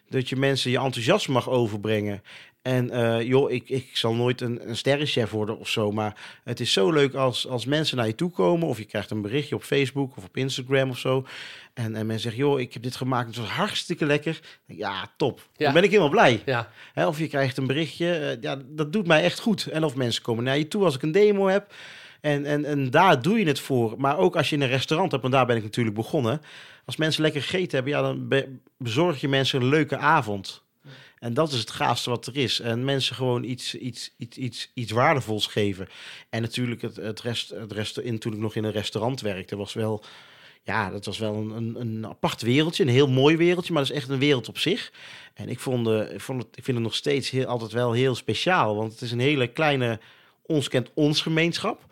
dat 0.09 0.29
je 0.29 0.35
mensen 0.35 0.71
je 0.71 0.79
enthousiasme 0.79 1.33
mag 1.33 1.49
overbrengen. 1.49 2.21
En 2.61 2.89
eh, 2.89 3.21
joh, 3.27 3.51
ik, 3.51 3.69
ik 3.69 3.89
zal 3.93 4.13
nooit 4.13 4.41
een, 4.41 4.69
een 4.69 4.77
sterrenchef 4.77 5.29
worden 5.29 5.59
of 5.59 5.69
zo. 5.69 5.91
Maar 5.91 6.39
het 6.43 6.59
is 6.59 6.73
zo 6.73 6.91
leuk 6.91 7.13
als, 7.13 7.47
als 7.47 7.65
mensen 7.65 7.97
naar 7.97 8.07
je 8.07 8.15
toe 8.15 8.29
komen. 8.31 8.67
Of 8.67 8.77
je 8.77 8.85
krijgt 8.85 9.11
een 9.11 9.21
berichtje 9.21 9.55
op 9.55 9.63
Facebook 9.63 10.17
of 10.17 10.23
op 10.23 10.37
Instagram 10.37 10.89
of 10.89 10.97
zo. 10.97 11.25
En, 11.73 11.95
en 11.95 12.05
men 12.05 12.19
zegt, 12.19 12.35
joh, 12.35 12.59
ik 12.59 12.73
heb 12.73 12.83
dit 12.83 12.95
gemaakt. 12.95 13.27
Het 13.27 13.37
was 13.37 13.47
hartstikke 13.49 14.05
lekker. 14.05 14.39
Ja, 14.65 15.11
top. 15.17 15.47
Ja. 15.57 15.65
Dan 15.65 15.73
ben 15.73 15.83
ik 15.83 15.89
helemaal 15.89 16.09
blij. 16.09 16.41
Ja, 16.45 16.71
Hè, 16.93 17.07
of 17.07 17.19
je 17.19 17.27
krijgt 17.27 17.57
een 17.57 17.67
berichtje. 17.67 18.13
eh, 18.13 18.41
ja, 18.41 18.57
dat 18.67 18.93
doet 18.93 19.07
mij 19.07 19.23
echt 19.23 19.39
goed. 19.39 19.65
En 19.65 19.83
of 19.83 19.95
mensen 19.95 20.21
komen 20.23 20.43
naar 20.43 20.57
je 20.57 20.67
toe 20.67 20.83
als 20.83 20.95
ik 20.95 21.01
een 21.01 21.11
demo 21.11 21.47
heb. 21.47 21.73
En, 22.21 22.45
en, 22.45 22.65
en 22.65 22.89
daar 22.89 23.21
doe 23.21 23.39
je 23.39 23.45
het 23.45 23.59
voor. 23.59 23.93
Maar 23.97 24.17
ook 24.17 24.35
als 24.35 24.49
je 24.49 24.55
in 24.55 24.61
een 24.61 24.67
restaurant 24.67 25.11
hebt, 25.11 25.23
want 25.23 25.33
daar 25.33 25.45
ben 25.45 25.55
ik 25.57 25.63
natuurlijk 25.63 25.95
begonnen. 25.95 26.41
Als 26.89 26.97
mensen 26.97 27.21
lekker 27.21 27.41
gegeten 27.41 27.71
hebben, 27.71 27.93
ja, 27.93 28.01
dan 28.01 28.27
be- 28.27 28.57
bezorg 28.77 29.21
je 29.21 29.27
mensen 29.27 29.61
een 29.61 29.67
leuke 29.67 29.97
avond. 29.97 30.63
En 31.19 31.33
dat 31.33 31.51
is 31.51 31.59
het 31.59 31.69
gaafste 31.69 32.09
wat 32.09 32.27
er 32.27 32.37
is. 32.37 32.59
En 32.59 32.83
mensen 32.83 33.15
gewoon 33.15 33.43
iets, 33.43 33.75
iets, 33.75 34.13
iets, 34.17 34.37
iets, 34.37 34.71
iets 34.73 34.91
waardevols 34.91 35.47
geven. 35.47 35.87
En 36.29 36.41
natuurlijk 36.41 36.81
het, 36.81 36.95
het 36.95 37.21
rest, 37.21 37.49
het 37.49 37.71
rest 37.71 37.97
in, 37.97 38.19
toen 38.19 38.33
ik 38.33 38.39
nog 38.39 38.55
in 38.55 38.63
een 38.63 38.71
restaurant 38.71 39.21
werkte, 39.21 39.55
was 39.55 39.73
wel... 39.73 40.03
Ja, 40.63 40.89
dat 40.89 41.05
was 41.05 41.17
wel 41.17 41.33
een, 41.35 41.49
een, 41.49 41.75
een 41.79 42.07
apart 42.07 42.41
wereldje. 42.41 42.83
Een 42.83 42.89
heel 42.89 43.09
mooi 43.09 43.37
wereldje, 43.37 43.73
maar 43.73 43.81
dat 43.81 43.91
is 43.91 43.97
echt 43.97 44.09
een 44.09 44.19
wereld 44.19 44.47
op 44.47 44.57
zich. 44.57 44.91
En 45.33 45.49
ik, 45.49 45.59
vond, 45.59 45.87
eh, 45.87 46.13
ik, 46.13 46.21
vond 46.21 46.43
het, 46.43 46.57
ik 46.57 46.63
vind 46.63 46.77
het 46.77 46.85
nog 46.85 46.95
steeds 46.95 47.29
heel, 47.29 47.45
altijd 47.45 47.71
wel 47.71 47.91
heel 47.91 48.15
speciaal. 48.15 48.75
Want 48.75 48.91
het 48.91 49.01
is 49.01 49.11
een 49.11 49.19
hele 49.19 49.47
kleine 49.47 49.99
ons 50.41 50.67
kent 50.67 50.91
ons 50.93 51.21
gemeenschap. 51.21 51.87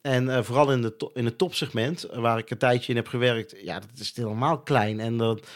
En 0.00 0.28
eh, 0.36 0.42
vooral 0.42 0.72
in, 0.72 0.82
de 0.82 0.96
to- 0.96 1.10
in 1.14 1.24
het 1.24 1.38
topsegment, 1.38 2.04
eh, 2.04 2.18
waar 2.18 2.38
ik 2.38 2.50
een 2.50 2.58
tijdje 2.58 2.90
in 2.90 2.96
heb 2.96 3.08
gewerkt, 3.08 3.54
ja, 3.62 3.78
dat 3.78 3.98
is 3.98 4.12
helemaal 4.14 4.58
klein. 4.58 5.00
En 5.00 5.16
dat, 5.16 5.46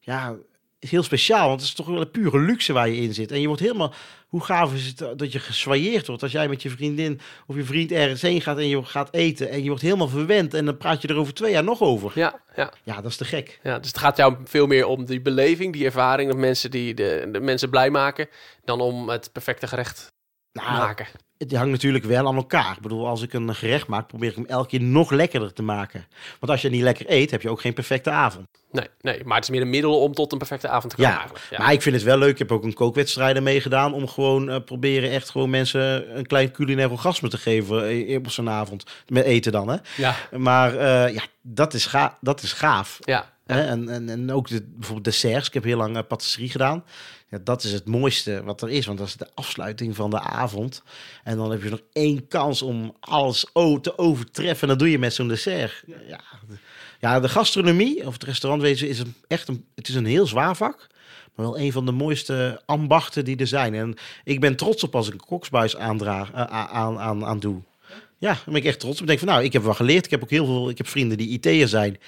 ja, 0.00 0.36
is 0.78 0.90
heel 0.90 1.02
speciaal, 1.02 1.48
want 1.48 1.60
het 1.60 1.68
is 1.68 1.74
toch 1.74 1.86
wel 1.86 2.00
een 2.00 2.10
pure 2.10 2.38
luxe 2.38 2.72
waar 2.72 2.88
je 2.88 3.00
in 3.00 3.14
zit. 3.14 3.32
En 3.32 3.40
je 3.40 3.46
wordt 3.46 3.62
helemaal, 3.62 3.94
hoe 4.28 4.44
gaaf 4.44 4.74
is 4.74 4.86
het 4.86 5.00
eh, 5.00 5.08
dat 5.16 5.32
je 5.32 5.38
geswailleerd 5.38 6.06
wordt 6.06 6.22
als 6.22 6.32
jij 6.32 6.48
met 6.48 6.62
je 6.62 6.70
vriendin 6.70 7.20
of 7.46 7.56
je 7.56 7.64
vriend 7.64 7.92
ergens 7.92 8.22
heen 8.22 8.40
gaat 8.40 8.58
en 8.58 8.68
je 8.68 8.84
gaat 8.84 9.14
eten 9.14 9.50
en 9.50 9.62
je 9.62 9.68
wordt 9.68 9.82
helemaal 9.82 10.08
verwend 10.08 10.54
en 10.54 10.64
dan 10.64 10.76
praat 10.76 11.02
je 11.02 11.08
er 11.08 11.16
over 11.16 11.34
twee 11.34 11.52
jaar 11.52 11.64
nog 11.64 11.80
over. 11.80 12.12
ja, 12.14 12.40
ja. 12.56 12.72
Ja, 12.82 12.94
dat 12.94 13.10
is 13.10 13.16
te 13.16 13.24
gek. 13.24 13.60
Ja, 13.62 13.78
dus 13.78 13.88
het 13.88 13.98
gaat 13.98 14.16
jou 14.16 14.36
veel 14.44 14.66
meer 14.66 14.86
om 14.86 15.04
die 15.04 15.20
beleving, 15.20 15.72
die 15.72 15.84
ervaring, 15.84 16.30
dat 16.30 16.38
mensen 16.38 16.70
die 16.70 16.94
de, 16.94 17.28
de 17.32 17.40
mensen 17.40 17.70
blij 17.70 17.90
maken, 17.90 18.28
dan 18.64 18.80
om 18.80 19.08
het 19.08 19.32
perfecte 19.32 19.66
gerecht 19.66 20.12
Nou, 20.52 20.68
maken. 20.78 21.06
het 21.38 21.52
hangt 21.52 21.70
natuurlijk 21.70 22.04
wel 22.04 22.26
aan 22.26 22.36
elkaar. 22.36 22.74
Ik 22.76 22.82
bedoel, 22.82 23.06
als 23.06 23.22
ik 23.22 23.32
een 23.32 23.54
gerecht 23.54 23.86
maak, 23.86 24.06
probeer 24.06 24.28
ik 24.28 24.34
hem 24.34 24.46
elke 24.46 24.68
keer 24.68 24.82
nog 24.82 25.10
lekkerder 25.10 25.52
te 25.52 25.62
maken. 25.62 26.06
Want 26.40 26.52
als 26.52 26.62
je 26.62 26.70
niet 26.70 26.82
lekker 26.82 27.06
eet, 27.08 27.30
heb 27.30 27.42
je 27.42 27.50
ook 27.50 27.60
geen 27.60 27.74
perfecte 27.74 28.10
avond. 28.10 28.46
Nee, 28.70 28.86
nee, 29.00 29.24
maar 29.24 29.34
het 29.34 29.44
is 29.44 29.50
meer 29.50 29.60
een 29.60 29.70
middel 29.70 30.00
om 30.00 30.14
tot 30.14 30.32
een 30.32 30.38
perfecte 30.38 30.68
avond 30.68 30.90
te 30.90 30.96
komen 30.96 31.12
Ja. 31.12 31.26
Ja. 31.50 31.58
maar 31.58 31.72
ik 31.72 31.82
vind 31.82 31.94
het 31.94 32.04
wel 32.04 32.18
leuk. 32.18 32.30
Ik 32.30 32.38
heb 32.38 32.52
ook 32.52 32.64
een 32.64 32.74
kookwedstrijden 32.74 33.42
meegedaan 33.42 33.92
om 33.92 34.08
gewoon 34.08 34.50
eh, 34.50 34.56
proberen 34.64 35.10
echt 35.10 35.30
gewoon 35.30 35.50
mensen 35.50 36.16
een 36.18 36.26
klein 36.26 36.50
culinair 36.52 36.90
orgasme 36.90 37.28
te 37.28 37.38
geven 37.38 37.86
eh, 37.88 38.16
op 38.16 38.30
zo'n 38.30 38.50
avond. 38.50 38.84
Met 39.06 39.24
eten 39.24 39.52
dan, 39.52 39.68
hè. 39.68 39.76
ja, 39.96 40.14
Maar 40.36 40.76
eh, 40.76 41.14
ja, 41.14 41.22
dat 41.42 41.74
is, 41.74 41.86
ga 41.86 42.18
dat 42.20 42.42
is 42.42 42.52
gaaf. 42.52 42.98
ja? 43.00 43.38
En, 43.58 43.88
en, 43.88 44.08
en 44.08 44.32
ook 44.32 44.48
de, 44.48 44.62
bijvoorbeeld 44.62 45.04
desserts. 45.04 45.46
Ik 45.46 45.54
heb 45.54 45.64
heel 45.64 45.76
lang 45.76 45.96
eh, 45.96 46.02
patisserie 46.08 46.50
gedaan. 46.50 46.84
Ja, 47.30 47.38
dat 47.44 47.64
is 47.64 47.72
het 47.72 47.86
mooiste 47.86 48.42
wat 48.44 48.62
er 48.62 48.70
is, 48.70 48.86
want 48.86 48.98
dat 48.98 49.06
is 49.06 49.16
de 49.16 49.28
afsluiting 49.34 49.96
van 49.96 50.10
de 50.10 50.20
avond. 50.20 50.82
En 51.24 51.36
dan 51.36 51.50
heb 51.50 51.62
je 51.62 51.70
nog 51.70 51.82
één 51.92 52.28
kans 52.28 52.62
om 52.62 52.96
alles 53.00 53.46
te 53.80 53.98
overtreffen. 53.98 54.62
En 54.62 54.68
dat 54.68 54.78
doe 54.78 54.90
je 54.90 54.98
met 54.98 55.14
zo'n 55.14 55.28
dessert. 55.28 55.82
Ja, 56.08 56.20
ja, 57.00 57.20
de 57.20 57.28
gastronomie 57.28 58.06
of 58.06 58.12
het 58.12 58.22
restaurantwezen 58.22 58.88
is 58.88 58.98
een, 58.98 59.14
echt 59.26 59.48
een, 59.48 59.64
het 59.74 59.88
is 59.88 59.94
een 59.94 60.06
heel 60.06 60.26
zwaar 60.26 60.56
vak. 60.56 60.88
Maar 61.34 61.46
wel 61.46 61.58
een 61.58 61.72
van 61.72 61.86
de 61.86 61.92
mooiste 61.92 62.62
ambachten 62.66 63.24
die 63.24 63.36
er 63.36 63.46
zijn. 63.46 63.74
En 63.74 63.94
ik 64.24 64.40
ben 64.40 64.56
trots 64.56 64.84
op 64.84 64.94
als 64.94 65.06
ik 65.06 65.12
een 65.12 65.26
koksbuis 65.26 65.76
aandraag, 65.76 66.30
eh, 66.32 66.44
aan, 66.72 66.98
aan, 66.98 67.24
aan 67.24 67.40
doe. 67.40 67.62
Ja, 68.20 68.32
daar 68.32 68.42
ben 68.44 68.54
ik 68.54 68.64
echt 68.64 68.80
trots 68.80 68.94
op. 68.94 69.00
Ik 69.00 69.06
denk 69.06 69.18
van, 69.18 69.28
nou, 69.28 69.44
ik 69.44 69.52
heb 69.52 69.62
wel 69.62 69.74
geleerd. 69.74 70.04
Ik 70.04 70.10
heb 70.10 70.22
ook 70.22 70.30
heel 70.30 70.46
veel, 70.46 70.70
ik 70.70 70.78
heb 70.78 70.88
vrienden 70.88 71.18
die 71.18 71.28
IT'er 71.28 71.68
zijn. 71.68 71.90
Die 71.90 72.00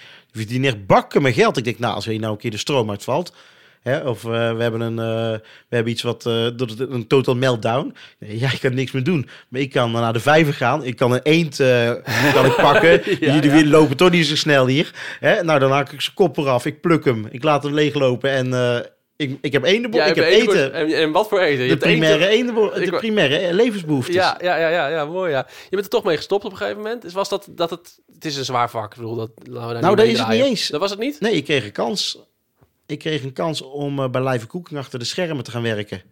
verdienen 0.43 0.69
echt 0.69 0.87
bakken 0.87 1.23
met 1.23 1.35
geld. 1.35 1.57
Ik 1.57 1.65
denk, 1.65 1.79
nou, 1.79 1.95
als 1.95 2.07
er 2.07 2.19
nou 2.19 2.33
een 2.33 2.39
keer 2.39 2.51
de 2.51 2.57
stroom 2.57 2.91
uitvalt... 2.91 3.35
Hè, 3.83 3.99
of 3.99 4.25
eh, 4.25 4.31
we 4.31 4.63
hebben 4.63 4.81
een, 4.81 4.93
uh, 4.93 5.39
we 5.69 5.75
hebben 5.77 5.93
iets 5.93 6.03
wat 6.03 6.27
uh, 6.27 6.47
een 6.77 7.07
total 7.07 7.37
meltdown. 7.37 7.95
Nee, 8.19 8.39
ja, 8.39 8.53
ik 8.53 8.61
kan 8.61 8.75
niks 8.75 8.91
meer 8.91 9.05
doen. 9.05 9.29
Maar 9.49 9.61
ik 9.61 9.71
kan 9.71 9.91
naar 9.91 10.13
de 10.13 10.21
vijver 10.21 10.55
gaan. 10.55 10.85
Ik 10.85 10.97
kan 10.97 11.13
een 11.13 11.23
eend 11.23 11.57
kan 12.33 12.47
ik 12.47 12.57
pakken. 12.57 12.91
ja, 13.27 13.41
die 13.41 13.51
ja. 13.51 13.67
lopen 13.67 13.97
toch 13.97 14.11
niet 14.11 14.27
zo 14.27 14.37
snel 14.37 14.67
hier. 14.67 14.91
Hè? 15.21 15.43
Nou, 15.43 15.59
dan 15.59 15.71
haak 15.71 15.93
ik 15.93 16.01
zijn 16.01 16.15
kop 16.15 16.37
eraf. 16.37 16.67
Ik 16.67 16.81
pluk 16.81 17.05
hem. 17.05 17.27
Ik 17.31 17.43
laat 17.43 17.63
hem 17.63 17.75
leeglopen 17.75 18.31
en 18.31 18.51
ik, 19.17 19.39
ik 19.41 19.53
heb 19.53 19.65
ene 19.65 19.89
ja, 19.93 20.05
ik 20.05 20.15
heb 20.15 20.25
eten. 20.25 20.73
En, 20.73 20.93
en, 20.93 21.13
wat 21.13 21.29
voor 21.29 21.41
eten? 21.41 21.65
Je 21.65 21.71
de 21.71 21.77
primaire, 21.77 22.27
ene, 22.27 22.53
de 22.85 22.97
primaire 22.97 23.55
levensbehoeftes. 23.55 24.15
Ja, 24.15 24.39
ja, 24.41 24.57
ja, 24.57 24.69
ja, 24.69 24.89
ja, 24.89 25.05
mooi 25.05 25.31
ja. 25.31 25.47
Je 25.49 25.69
bent 25.71 25.85
er 25.85 25.91
toch 25.91 26.05
mee 26.05 26.17
gestopt 26.17 26.45
op 26.45 26.51
een 26.51 26.57
gegeven 26.57 26.83
moment. 26.83 27.03
Dus 27.03 27.13
was 27.13 27.29
dat, 27.29 27.47
dat 27.51 27.71
het... 27.71 28.01
Het 28.13 28.25
is 28.25 28.37
een 28.37 28.45
zwaar 28.45 28.71
vak. 28.71 28.93
Ik 28.93 28.99
bedoel, 28.99 29.15
dat, 29.15 29.31
nou, 29.49 29.97
dat 29.97 30.07
is 30.07 30.19
het 30.19 30.29
niet 30.29 30.43
eens. 30.43 30.69
Dat 30.69 30.81
was 30.81 30.91
het 30.91 30.99
niet? 30.99 31.21
Nee, 31.21 31.35
ik 31.35 31.45
kreeg 31.45 31.65
een 31.65 31.73
kans. 31.73 32.19
Ik 32.87 32.99
kreeg 32.99 33.23
een 33.23 33.33
kans 33.33 33.63
om 33.63 33.99
uh, 33.99 34.09
bij 34.09 34.29
Live 34.29 34.47
Cooking 34.47 34.79
achter 34.79 34.99
de 34.99 35.05
schermen 35.05 35.45
te 35.45 35.51
gaan 35.51 35.63
werken. 35.63 36.03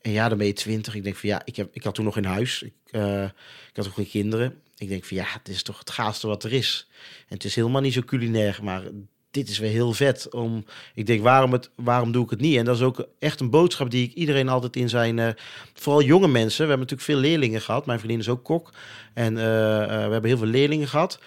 En 0.00 0.10
ja, 0.10 0.28
dan 0.28 0.38
ben 0.38 0.46
je 0.46 0.52
twintig. 0.52 0.94
Ik 0.94 1.04
denk 1.04 1.16
van 1.16 1.28
ja, 1.28 1.42
ik, 1.44 1.56
heb, 1.56 1.68
ik 1.72 1.82
had 1.82 1.94
toen 1.94 2.04
nog 2.04 2.16
in 2.16 2.24
huis. 2.24 2.62
Ik, 2.62 2.72
uh, 2.90 3.22
ik 3.68 3.76
had 3.76 3.86
ook 3.86 3.94
geen 3.94 4.08
kinderen. 4.08 4.62
Ik 4.76 4.88
denk 4.88 5.04
van 5.04 5.16
ja, 5.16 5.24
het 5.28 5.48
is 5.48 5.62
toch 5.62 5.78
het 5.78 5.90
gaafste 5.90 6.26
wat 6.26 6.44
er 6.44 6.52
is. 6.52 6.88
En 7.28 7.34
het 7.34 7.44
is 7.44 7.54
helemaal 7.54 7.80
niet 7.80 7.92
zo 7.92 8.02
culinair, 8.02 8.58
maar 8.62 8.82
dit 9.30 9.48
is 9.48 9.58
weer 9.58 9.70
heel 9.70 9.92
vet. 9.92 10.34
Om, 10.34 10.64
ik 10.94 11.06
denk, 11.06 11.22
waarom, 11.22 11.52
het, 11.52 11.70
waarom 11.74 12.12
doe 12.12 12.24
ik 12.24 12.30
het 12.30 12.40
niet? 12.40 12.56
En 12.56 12.64
dat 12.64 12.76
is 12.76 12.82
ook 12.82 13.08
echt 13.18 13.40
een 13.40 13.50
boodschap 13.50 13.90
die 13.90 14.04
ik 14.04 14.14
iedereen 14.14 14.48
altijd 14.48 14.76
in 14.76 14.88
zijn... 14.88 15.18
Uh, 15.18 15.28
vooral 15.74 16.02
jonge 16.02 16.28
mensen. 16.28 16.62
We 16.62 16.68
hebben 16.68 16.86
natuurlijk 16.88 17.10
veel 17.10 17.30
leerlingen 17.30 17.60
gehad. 17.60 17.86
Mijn 17.86 17.98
vriendin 17.98 18.20
is 18.20 18.28
ook 18.28 18.44
kok. 18.44 18.72
En 19.14 19.36
uh, 19.36 19.42
uh, 19.42 19.46
we 19.86 20.12
hebben 20.12 20.24
heel 20.24 20.38
veel 20.38 20.46
leerlingen 20.46 20.88
gehad. 20.88 21.20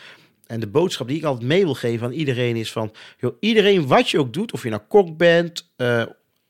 En 0.47 0.59
de 0.59 0.67
boodschap 0.67 1.07
die 1.07 1.17
ik 1.17 1.23
altijd 1.23 1.47
mee 1.47 1.63
wil 1.63 1.73
geven 1.73 2.07
aan 2.07 2.13
iedereen 2.13 2.55
is 2.55 2.71
van... 2.71 2.91
Joh, 3.19 3.35
iedereen 3.39 3.87
wat 3.87 4.09
je 4.09 4.19
ook 4.19 4.33
doet, 4.33 4.51
of 4.51 4.63
je 4.63 4.69
nou 4.69 4.81
kok 4.87 5.17
bent... 5.17 5.71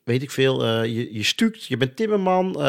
weet 0.03 0.21
ik 0.21 0.31
veel, 0.31 0.83
je, 0.83 1.13
je 1.13 1.23
stukt, 1.23 1.65
je 1.65 1.77
bent 1.77 1.95
timmerman, 1.95 2.61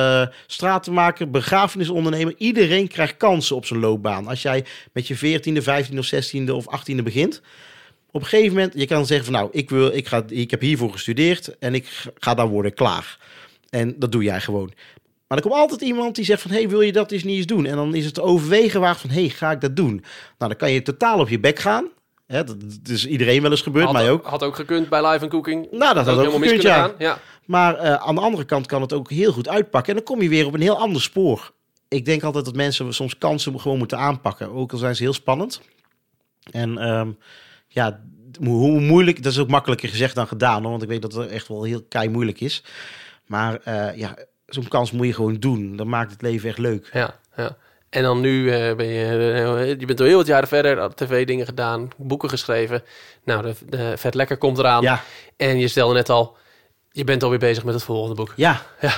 stratenmaker, 0.46 1.30
begrafenisondernemer. 1.30 2.34
Iedereen 2.36 2.88
krijgt 2.88 3.16
kansen 3.16 3.56
op 3.56 3.66
zijn 3.66 3.80
loopbaan. 3.80 4.26
Als 4.26 4.42
jij 4.42 4.64
met 4.92 5.06
je 5.06 5.16
14e, 5.16 5.62
15e 5.62 5.98
of 5.98 6.14
16e 6.14 6.50
of 6.50 6.80
18e 6.80 7.02
begint 7.02 7.42
op 8.12 8.20
een 8.20 8.26
gegeven 8.26 8.54
moment, 8.54 8.74
je 8.74 8.86
kan 8.86 9.06
zeggen 9.06 9.24
van 9.24 9.34
nou, 9.34 9.48
ik, 9.52 9.70
wil, 9.70 9.94
ik, 9.94 10.08
ga, 10.08 10.22
ik 10.28 10.50
heb 10.50 10.60
hiervoor 10.60 10.92
gestudeerd 10.92 11.58
en 11.58 11.74
ik 11.74 12.10
ga 12.18 12.34
dan 12.34 12.48
worden 12.48 12.74
klaar. 12.74 13.18
En 13.70 13.94
dat 13.98 14.12
doe 14.12 14.22
jij 14.22 14.40
gewoon. 14.40 14.72
Maar 15.28 15.38
er 15.38 15.48
komt 15.48 15.60
altijd 15.60 15.80
iemand 15.80 16.14
die 16.14 16.24
zegt 16.24 16.42
van, 16.42 16.50
hey, 16.50 16.68
wil 16.68 16.80
je 16.80 16.92
dat 16.92 17.10
eens 17.10 17.24
niet 17.24 17.36
eens 17.36 17.46
doen? 17.46 17.66
En 17.66 17.76
dan 17.76 17.94
is 17.94 18.04
het 18.04 18.20
overwegen 18.20 18.80
waard 18.80 18.98
van, 18.98 19.10
hey, 19.10 19.28
ga 19.28 19.50
ik 19.50 19.60
dat 19.60 19.76
doen? 19.76 19.92
Nou, 20.38 20.50
dan 20.50 20.56
kan 20.56 20.70
je 20.70 20.82
totaal 20.82 21.18
op 21.18 21.28
je 21.28 21.40
bek 21.40 21.58
gaan. 21.58 21.88
Hè, 22.26 22.44
dat, 22.44 22.56
is 22.84 23.06
iedereen 23.06 23.42
wel 23.42 23.50
eens 23.50 23.62
gebeurd, 23.62 23.84
had, 23.84 23.94
mij 23.94 24.10
ook. 24.10 24.26
Had 24.26 24.42
ook 24.42 24.56
gekund 24.56 24.88
bij 24.88 25.10
Live 25.10 25.28
Cooking. 25.28 25.68
Nou, 25.70 25.94
dat, 25.94 26.06
had 26.06 26.26
ook 26.26 26.32
gekund, 26.32 26.62
ja. 26.62 26.94
ja. 26.98 27.18
Maar 27.44 27.74
uh, 27.74 27.94
aan 27.94 28.14
de 28.14 28.20
andere 28.20 28.44
kant 28.44 28.66
kan 28.66 28.80
het 28.80 28.92
ook 28.92 29.10
heel 29.10 29.32
goed 29.32 29.48
uitpakken. 29.48 29.90
En 29.90 29.96
dan 29.96 30.14
kom 30.14 30.22
je 30.22 30.28
weer 30.28 30.46
op 30.46 30.54
een 30.54 30.60
heel 30.60 30.78
ander 30.78 31.02
spoor. 31.02 31.52
Ik 31.88 32.04
denk 32.04 32.22
altijd 32.22 32.44
dat 32.44 32.54
mensen 32.54 32.94
soms 32.94 33.18
kansen 33.18 33.60
gewoon 33.60 33.78
moeten 33.78 33.98
aanpakken. 33.98 34.50
Ook 34.50 34.72
al 34.72 34.78
zijn 34.78 34.96
ze 34.96 35.02
heel 35.02 35.12
spannend. 35.12 35.60
En 36.50 36.88
um, 36.88 37.18
ja, 37.72 38.00
hoe 38.40 38.80
moeilijk, 38.80 39.22
dat 39.22 39.32
is 39.32 39.38
ook 39.38 39.48
makkelijker 39.48 39.88
gezegd 39.88 40.14
dan 40.14 40.26
gedaan, 40.26 40.62
hoor, 40.62 40.70
want 40.70 40.82
ik 40.82 40.88
weet 40.88 41.02
dat 41.02 41.12
het 41.12 41.30
echt 41.30 41.48
wel 41.48 41.62
heel 41.62 41.82
kei 41.88 42.08
moeilijk 42.08 42.40
is. 42.40 42.64
Maar 43.26 43.60
uh, 43.68 43.96
ja, 43.96 44.16
zo'n 44.46 44.68
kans 44.68 44.90
moet 44.90 45.06
je 45.06 45.14
gewoon 45.14 45.36
doen. 45.38 45.76
Dan 45.76 45.88
maakt 45.88 46.10
het 46.10 46.22
leven 46.22 46.48
echt 46.48 46.58
leuk. 46.58 46.90
Ja, 46.92 47.18
ja. 47.36 47.56
En 47.90 48.02
dan 48.02 48.20
nu 48.20 48.42
uh, 48.42 48.74
ben 48.74 48.86
je, 48.86 49.64
uh, 49.66 49.80
je 49.80 49.86
bent 49.86 50.00
al 50.00 50.06
heel 50.06 50.16
wat 50.16 50.26
jaren 50.26 50.48
verder, 50.48 50.94
tv-dingen 50.94 51.46
gedaan, 51.46 51.88
boeken 51.96 52.28
geschreven. 52.28 52.82
Nou, 53.24 53.42
de, 53.42 53.54
de 53.66 53.92
Vet 53.96 54.14
Lekker 54.14 54.36
komt 54.36 54.58
eraan. 54.58 54.82
Ja. 54.82 55.02
En 55.36 55.58
je 55.58 55.68
stelde 55.68 55.94
net 55.94 56.08
al, 56.08 56.36
je 56.90 57.04
bent 57.04 57.22
alweer 57.22 57.38
bezig 57.38 57.64
met 57.64 57.74
het 57.74 57.82
volgende 57.82 58.14
boek. 58.14 58.32
Ja. 58.36 58.62
ja. 58.80 58.92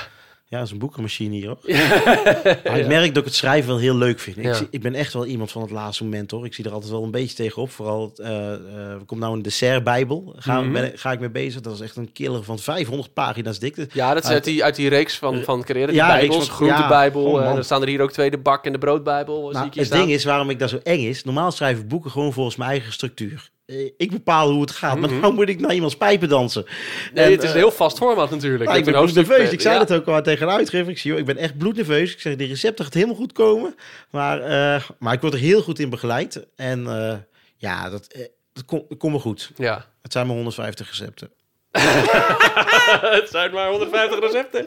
Ja, 0.47 0.57
dat 0.57 0.65
is 0.65 0.73
een 0.73 0.79
boekenmachine 0.79 1.35
hier, 1.35 1.47
hoor. 1.47 1.59
ik 2.79 2.87
merk 2.87 3.07
dat 3.07 3.17
ik 3.17 3.23
het 3.23 3.35
schrijven 3.35 3.69
wel 3.69 3.77
heel 3.77 3.95
leuk 3.95 4.19
vind. 4.19 4.37
Ik, 4.37 4.67
ik, 4.69 4.81
ben 4.81 4.93
echt 4.93 5.13
wel 5.13 5.25
iemand 5.25 5.51
van 5.51 5.61
het 5.61 5.71
laatste 5.71 6.03
moment, 6.03 6.31
hoor. 6.31 6.45
Ik 6.45 6.53
zie 6.53 6.65
er 6.65 6.71
altijd 6.71 6.91
wel 6.91 7.03
een 7.03 7.11
beetje 7.11 7.35
tegenop. 7.35 7.71
Vooral, 7.71 8.13
uh, 8.17 8.27
uh, 8.27 8.95
komt 9.05 9.19
nou 9.19 9.35
een 9.35 9.41
dessertbijbel. 9.41 10.33
Ga, 10.37 10.61
mm 10.61 10.75
-hmm. 10.75 10.91
ga 10.95 11.11
ik 11.11 11.19
mee 11.19 11.29
bezig. 11.29 11.61
Dat 11.61 11.73
is 11.73 11.79
echt 11.79 11.95
een 11.95 12.11
killer 12.11 12.43
van 12.43 12.59
500 12.59 13.13
pagina's 13.13 13.59
dikte. 13.59 13.87
Ja, 13.93 14.13
dat 14.13 14.23
is 14.23 14.29
uit 14.29 14.43
die, 14.43 14.63
uit 14.63 14.75
die 14.75 14.89
reeks 14.89 15.17
van, 15.17 15.43
van 15.43 15.63
Carrera, 15.63 15.87
die 15.87 15.95
ja, 15.95 16.07
bijbels. 16.07 16.49
Groentebijbel. 16.49 17.27
Ja, 17.27 17.43
oh, 17.43 17.47
en 17.47 17.53
dan 17.53 17.63
staan 17.63 17.81
er 17.81 17.87
hier 17.87 18.01
ook 18.01 18.11
twee, 18.11 18.31
de 18.31 18.37
bak 18.37 18.65
en 18.65 18.71
de 18.71 18.77
broodbijbel. 18.77 19.49
Nou, 19.51 19.69
het 19.73 19.91
ding 19.91 20.09
is, 20.09 20.23
waarom 20.23 20.49
ik 20.49 20.59
dat 20.59 20.69
zo 20.69 20.79
eng 20.83 21.03
is... 21.03 21.23
Normaal 21.23 21.51
schrijf 21.51 21.79
ik 21.79 21.87
boeken 21.87 22.11
gewoon 22.11 22.33
volgens 22.33 22.55
mijn 22.55 22.69
eigen 22.69 22.93
structuur. 22.93 23.49
Eh, 23.65 23.91
ik 23.97 24.11
bepaal 24.11 24.51
hoe 24.51 24.61
het 24.61 24.71
gaat. 24.71 24.99
Maar 24.99 25.09
mm 25.09 25.21
-hmm. 25.21 25.33
moet 25.33 25.49
ik 25.49 25.59
naar 25.59 25.73
iemands 25.73 25.97
pijpen 25.97 26.29
dansen? 26.29 26.65
Nee, 27.13 27.25
en, 27.25 27.31
het 27.31 27.43
is 27.43 27.49
een 27.49 27.55
heel 27.55 27.71
vast 27.71 27.97
format 27.97 28.29
natuurlijk. 28.29 28.63
Nou, 28.63 28.77
ik 28.77 28.85
ben 28.85 29.13
nerveus. 29.13 29.51
Ik 29.51 29.61
zei 29.61 29.77
dat 29.77 29.93
ook 29.93 30.07
al 30.07 30.21
tegen 30.21 30.47
een 30.47 30.53
uitgever. 30.53 30.91
Ik, 30.91 30.97
zie, 30.97 31.09
joh, 31.09 31.19
ik 31.19 31.25
ben 31.25 31.37
echt 31.37 31.57
bloednerveus. 31.57 32.13
Ik 32.13 32.19
zeg, 32.19 32.35
die 32.35 32.47
recepten 32.47 32.85
gaat 32.85 32.93
helemaal 32.93 33.15
goed 33.15 33.31
komen. 33.31 33.75
Maar, 34.09 34.39
uh, 34.39 34.89
maar 34.99 35.13
ik 35.13 35.21
word 35.21 35.33
er 35.33 35.39
heel 35.39 35.61
goed 35.61 35.79
in 35.79 35.89
begeleid. 35.89 36.47
En 36.55 36.79
uh, 36.79 37.13
ja, 37.57 37.89
dat, 37.89 38.15
dat 38.53 38.65
komt 38.65 38.97
kom 38.97 39.19
goed. 39.19 39.51
Ja. 39.55 39.85
Het 40.01 40.11
zijn 40.11 40.25
maar 40.25 40.35
150 40.35 40.89
recepten. 40.89 41.29
het 43.17 43.29
zijn 43.29 43.51
maar 43.51 43.69
150 43.69 44.19
recepten. 44.19 44.65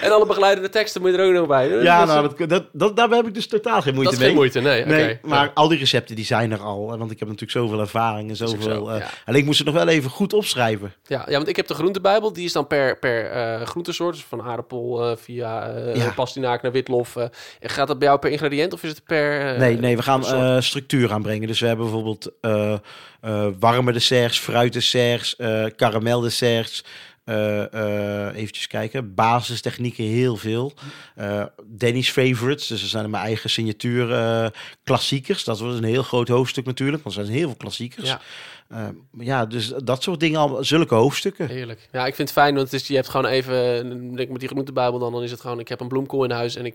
En 0.00 0.12
alle 0.12 0.26
begeleidende 0.26 0.68
teksten 0.68 1.00
moet 1.00 1.10
je 1.10 1.16
er 1.16 1.26
ook 1.26 1.32
nog 1.32 1.46
bij. 1.46 1.68
Ja, 1.68 2.04
nou, 2.04 2.34
dat, 2.36 2.48
dat, 2.48 2.64
dat, 2.72 2.96
daar 2.96 3.10
heb 3.10 3.26
ik 3.26 3.34
dus 3.34 3.46
totaal 3.46 3.82
geen 3.82 3.94
moeite 3.94 4.10
dat 4.10 4.20
mee. 4.20 4.28
geen 4.28 4.38
moeite, 4.38 4.60
nee. 4.60 4.84
nee 4.84 5.02
okay. 5.02 5.20
maar 5.22 5.44
ja. 5.44 5.50
al 5.54 5.68
die 5.68 5.78
recepten 5.78 6.16
die 6.16 6.24
zijn 6.24 6.52
er 6.52 6.60
al. 6.60 6.98
Want 6.98 7.10
ik 7.10 7.18
heb 7.18 7.28
natuurlijk 7.28 7.58
zoveel 7.58 7.80
ervaring 7.80 8.30
en 8.30 8.36
zoveel... 8.36 8.62
Zo, 8.62 8.88
uh, 8.88 8.98
ja. 8.98 9.06
Alleen 9.24 9.40
ik 9.40 9.46
moest 9.46 9.58
het 9.58 9.66
nog 9.66 9.76
wel 9.76 9.88
even 9.88 10.10
goed 10.10 10.32
opschrijven. 10.32 10.92
Ja, 11.06 11.24
ja 11.28 11.36
want 11.36 11.48
ik 11.48 11.56
heb 11.56 11.66
de 11.66 11.74
groentebijbel. 11.74 12.32
Die 12.32 12.44
is 12.44 12.52
dan 12.52 12.66
per, 12.66 12.98
per 12.98 13.36
uh, 13.36 13.66
groentesoort. 13.66 14.14
Dus 14.14 14.24
van 14.24 14.42
aardappel 14.42 15.10
uh, 15.10 15.16
via 15.16 15.76
ja. 15.94 16.12
pastinaak 16.14 16.62
naar 16.62 16.72
witlof. 16.72 17.16
gaat 17.60 17.88
dat 17.88 17.98
bij 17.98 18.08
jou 18.08 18.20
per 18.20 18.30
ingrediënt 18.30 18.72
of 18.72 18.82
is 18.82 18.90
het 18.90 19.04
per... 19.04 19.58
nee, 19.58 19.78
nee, 19.78 19.96
we 19.96 20.02
gaan 20.02 20.62
structuur 20.62 21.12
aanbrengen. 21.12 21.46
Dus 21.46 21.60
we 21.60 21.66
hebben 21.66 21.84
bijvoorbeeld 21.84 22.30
warme 23.58 23.92
desserts, 23.92 24.38
fruitdesserts, 24.38 25.36
karameldesserts... 26.38 26.84
Uh, 27.24 27.64
uh, 27.74 28.36
eventjes 28.36 28.66
kijken. 28.66 29.14
Basistechnieken 29.14 30.04
heel 30.04 30.36
veel. 30.36 30.72
Uh, 31.18 31.44
Danny's 31.64 32.10
favorites. 32.10 32.66
Dus 32.66 32.82
er 32.82 32.88
zijn 32.88 33.10
mijn 33.10 33.24
eigen 33.24 33.50
signatuur 33.50 34.52
klassiekers. 34.84 35.44
Dat 35.44 35.60
was 35.60 35.76
een 35.76 35.84
heel 35.84 36.02
groot 36.02 36.28
hoofdstuk 36.28 36.64
natuurlijk. 36.64 37.02
Want 37.02 37.16
er 37.16 37.24
zijn 37.24 37.36
heel 37.36 37.46
veel 37.46 37.56
klassiekers. 37.56 38.08
Ja. 38.68 38.92
ja, 39.18 39.46
dus 39.46 39.72
dat 39.84 40.02
soort 40.02 40.20
dingen, 40.20 40.40
al, 40.40 40.64
zulke 40.64 40.94
hoofdstukken. 40.94 41.48
Heerlijk. 41.48 41.88
Ja, 41.92 42.06
ik 42.06 42.14
vind 42.14 42.28
het 42.28 42.38
fijn, 42.38 42.54
want 42.54 42.70
het 42.70 42.80
is, 42.80 42.88
je 42.88 42.94
hebt 42.94 43.08
gewoon 43.08 43.26
even, 43.26 44.14
denk 44.16 44.28
met 44.28 44.40
die 44.40 44.48
groentebijbel 44.48 44.98
dan, 44.98 45.12
dan 45.12 45.22
is 45.22 45.30
het 45.30 45.40
gewoon, 45.40 45.60
ik 45.60 45.68
heb 45.68 45.80
een 45.80 45.88
bloemkool 45.88 46.24
in 46.24 46.30
huis 46.30 46.56
en 46.56 46.66
ik 46.66 46.74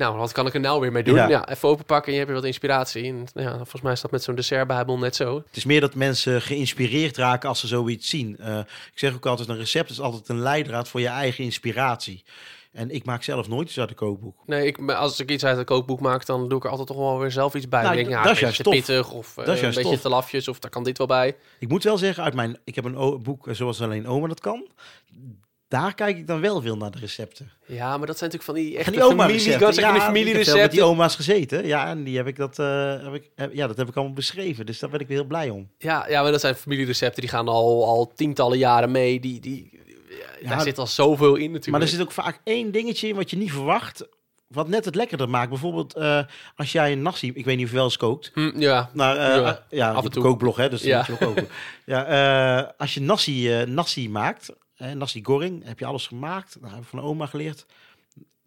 nou, 0.00 0.16
wat 0.16 0.32
kan 0.32 0.46
ik 0.46 0.54
er 0.54 0.60
nou 0.60 0.80
weer 0.80 0.92
mee 0.92 1.02
doen? 1.02 1.14
Ja, 1.14 1.28
ja 1.28 1.48
even 1.48 1.68
openpakken 1.68 2.06
en 2.06 2.12
je 2.12 2.18
hebt 2.18 2.30
weer 2.30 2.40
wat 2.40 2.48
inspiratie. 2.48 3.04
En, 3.04 3.26
ja, 3.34 3.56
volgens 3.56 3.82
mij 3.82 3.92
is 3.92 4.00
dat 4.00 4.10
met 4.10 4.22
zo'n 4.22 4.34
dessertbijbel 4.34 4.98
net 4.98 5.16
zo. 5.16 5.36
Het 5.46 5.56
is 5.56 5.64
meer 5.64 5.80
dat 5.80 5.94
mensen 5.94 6.42
geïnspireerd 6.42 7.16
raken 7.16 7.48
als 7.48 7.60
ze 7.60 7.66
zoiets 7.66 8.08
zien. 8.08 8.36
Uh, 8.40 8.58
ik 8.92 8.98
zeg 8.98 9.14
ook 9.14 9.26
altijd, 9.26 9.48
een 9.48 9.56
recept 9.56 9.90
is 9.90 10.00
altijd 10.00 10.28
een 10.28 10.40
leidraad 10.40 10.88
voor 10.88 11.00
je 11.00 11.08
eigen 11.08 11.44
inspiratie. 11.44 12.24
En 12.72 12.90
ik 12.90 13.04
maak 13.04 13.22
zelf 13.22 13.48
nooit 13.48 13.68
iets 13.68 13.78
uit 13.78 13.90
een 13.90 13.94
kookboek. 13.94 14.36
Nee, 14.46 14.66
ik, 14.66 14.90
als 14.90 15.20
ik 15.20 15.30
iets 15.30 15.44
uit 15.44 15.58
een 15.58 15.64
kookboek 15.64 16.00
maak, 16.00 16.26
dan 16.26 16.48
doe 16.48 16.58
ik 16.58 16.64
er 16.64 16.70
altijd 16.70 16.88
toch 16.88 16.96
wel 16.96 17.18
weer 17.18 17.30
zelf 17.30 17.54
iets 17.54 17.68
bij. 17.68 17.82
Nou, 17.82 17.94
denk, 17.94 18.08
ja, 18.08 18.22
dat 18.22 18.32
is 18.32 18.40
juist 18.40 18.62
pittig 18.62 19.10
of 19.10 19.36
uh, 19.38 19.62
een 19.62 19.74
beetje 19.74 20.00
te 20.00 20.08
lafjes 20.08 20.48
of 20.48 20.58
daar 20.58 20.70
kan 20.70 20.84
dit 20.84 20.98
wel 20.98 21.06
bij. 21.06 21.36
Ik 21.58 21.68
moet 21.68 21.84
wel 21.84 21.98
zeggen, 21.98 22.24
uit 22.24 22.34
mijn, 22.34 22.58
ik 22.64 22.74
heb 22.74 22.84
een 22.84 23.22
boek 23.22 23.46
zoals 23.50 23.82
alleen 23.82 24.06
oma 24.06 24.28
dat 24.28 24.40
kan 24.40 24.68
daar 25.70 25.94
kijk 25.94 26.16
ik 26.16 26.26
dan 26.26 26.40
wel 26.40 26.60
veel 26.60 26.76
naar 26.76 26.90
de 26.90 26.98
recepten. 26.98 27.50
Ja, 27.66 27.96
maar 27.98 28.06
dat 28.06 28.18
zijn 28.18 28.30
natuurlijk 28.30 28.42
van 28.42 28.54
die 28.54 28.78
echte 28.78 28.90
die 28.90 29.02
oma 29.02 29.22
familie, 29.22 29.52
ik 29.52 29.58
zeggen, 29.58 29.94
ja, 29.94 30.00
familierecepten. 30.00 30.62
met 30.62 30.70
die 30.70 30.82
oma's 30.82 31.16
gezeten. 31.16 31.66
Ja, 31.66 31.86
en 31.86 32.04
die 32.04 32.16
heb 32.16 32.26
ik 32.26 32.36
dat, 32.36 32.58
uh, 32.58 33.02
heb 33.02 33.14
ik, 33.14 33.30
ja, 33.52 33.66
dat 33.66 33.76
heb 33.76 33.88
ik 33.88 33.96
allemaal 33.96 34.14
beschreven. 34.14 34.66
Dus 34.66 34.78
daar 34.78 34.90
ben 34.90 35.00
ik 35.00 35.08
weer 35.08 35.16
heel 35.16 35.26
blij 35.26 35.50
om. 35.50 35.70
Ja, 35.78 36.08
ja, 36.08 36.22
maar 36.22 36.30
dat 36.30 36.40
zijn 36.40 36.54
familierecepten 36.54 37.20
die 37.20 37.30
gaan 37.30 37.48
al, 37.48 37.86
al 37.86 38.12
tientallen 38.14 38.58
jaren 38.58 38.90
mee. 38.90 39.20
Die, 39.20 39.40
die, 39.40 39.80
ja, 40.40 40.48
daar 40.48 40.60
zit 40.60 40.78
al 40.78 40.86
zoveel 40.86 41.34
in 41.34 41.44
natuurlijk. 41.44 41.70
Maar 41.70 41.80
er 41.80 41.88
zit 41.88 42.00
ook 42.00 42.12
vaak 42.12 42.40
één 42.44 42.70
dingetje 42.70 43.08
in 43.08 43.14
wat 43.14 43.30
je 43.30 43.36
niet 43.36 43.52
verwacht 43.52 44.08
wat 44.46 44.68
net 44.68 44.84
het 44.84 44.94
lekkerder 44.94 45.28
maakt. 45.28 45.48
Bijvoorbeeld 45.48 45.96
uh, 45.96 46.20
als 46.56 46.72
jij 46.72 46.92
een 46.92 47.02
nasi, 47.02 47.32
ik 47.34 47.44
weet 47.44 47.56
niet 47.56 47.64
of 47.64 47.70
je 47.70 47.76
wel 47.76 47.84
eens 47.84 47.96
kookt. 47.96 48.30
Hm, 48.34 48.60
ja. 48.60 48.90
Maar 48.94 49.16
uh, 49.16 49.22
ja, 49.22 49.64
ja, 49.70 49.92
af 49.92 50.04
en 50.04 50.10
toe 50.10 50.22
kookblog 50.22 50.56
hè, 50.56 50.68
dus 50.68 50.82
ja. 50.82 50.96
moet 50.96 51.06
je 51.06 51.12
ook 51.12 51.18
koken. 51.18 51.48
ja, 51.84 52.62
uh, 52.62 52.70
als 52.78 52.94
je 52.94 53.00
nasi, 53.00 53.64
nasi 53.66 54.08
maakt, 54.08 54.52
en 54.80 54.98
nasi 54.98 55.20
goreng, 55.24 55.64
heb 55.64 55.78
je 55.78 55.84
alles 55.84 56.06
gemaakt. 56.06 56.56
Dat 56.60 56.70
heb 56.70 56.80
ik 56.80 56.86
van 56.88 57.00
oma 57.00 57.26
geleerd. 57.26 57.66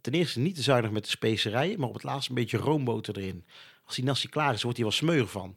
Ten 0.01 0.13
eerste 0.13 0.39
niet 0.39 0.55
te 0.55 0.61
zuinig 0.61 0.91
met 0.91 1.03
de 1.03 1.09
specerijen, 1.09 1.79
maar 1.79 1.87
op 1.87 1.93
het 1.93 2.03
laatst 2.03 2.29
een 2.29 2.35
beetje 2.35 2.57
roomboter 2.57 3.17
erin. 3.17 3.45
Als 3.85 3.95
die 3.95 4.05
nasi 4.05 4.29
klaar 4.29 4.53
is, 4.53 4.61
wordt 4.63 4.77
hij 4.77 4.87
wel 4.87 4.95
smeuig 4.97 5.31
van. 5.31 5.55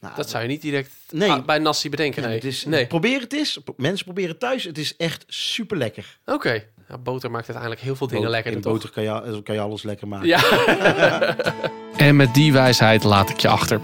Nou, 0.00 0.16
Dat 0.16 0.30
zou 0.30 0.42
je 0.42 0.48
niet 0.48 0.62
direct 0.62 0.90
Nee. 1.10 1.30
ah, 1.30 1.44
bij 1.44 1.58
Nassi 1.58 1.90
bedenken. 1.90 2.22
Nee. 2.22 2.34
Het 2.34 2.44
is, 2.44 2.64
nee. 2.64 2.86
Probeer 2.86 3.20
het 3.20 3.32
eens. 3.32 3.58
Mensen 3.76 4.04
proberen 4.04 4.38
thuis. 4.38 4.64
Het 4.64 4.78
is 4.78 4.96
echt 4.96 5.24
super 5.26 5.76
lekker. 5.76 6.18
Oké. 6.24 6.64
Ja, 6.88 6.98
boter 6.98 7.30
maakt 7.30 7.44
uiteindelijk 7.44 7.80
heel 7.84 7.96
veel 7.96 8.06
dingen 8.06 8.30
lekker. 8.30 8.52
In 8.52 8.60
boter 8.60 8.90
kan 8.90 9.02
je, 9.02 9.40
kan 9.42 9.54
je 9.54 9.60
alles 9.60 9.82
lekker 9.82 10.08
maken. 10.08 10.28
Ja. 10.28 10.42
en 11.96 12.16
met 12.16 12.34
die 12.34 12.52
wijsheid 12.52 13.02
laat 13.04 13.30
ik 13.30 13.38
je 13.40 13.48
achter. 13.48 13.80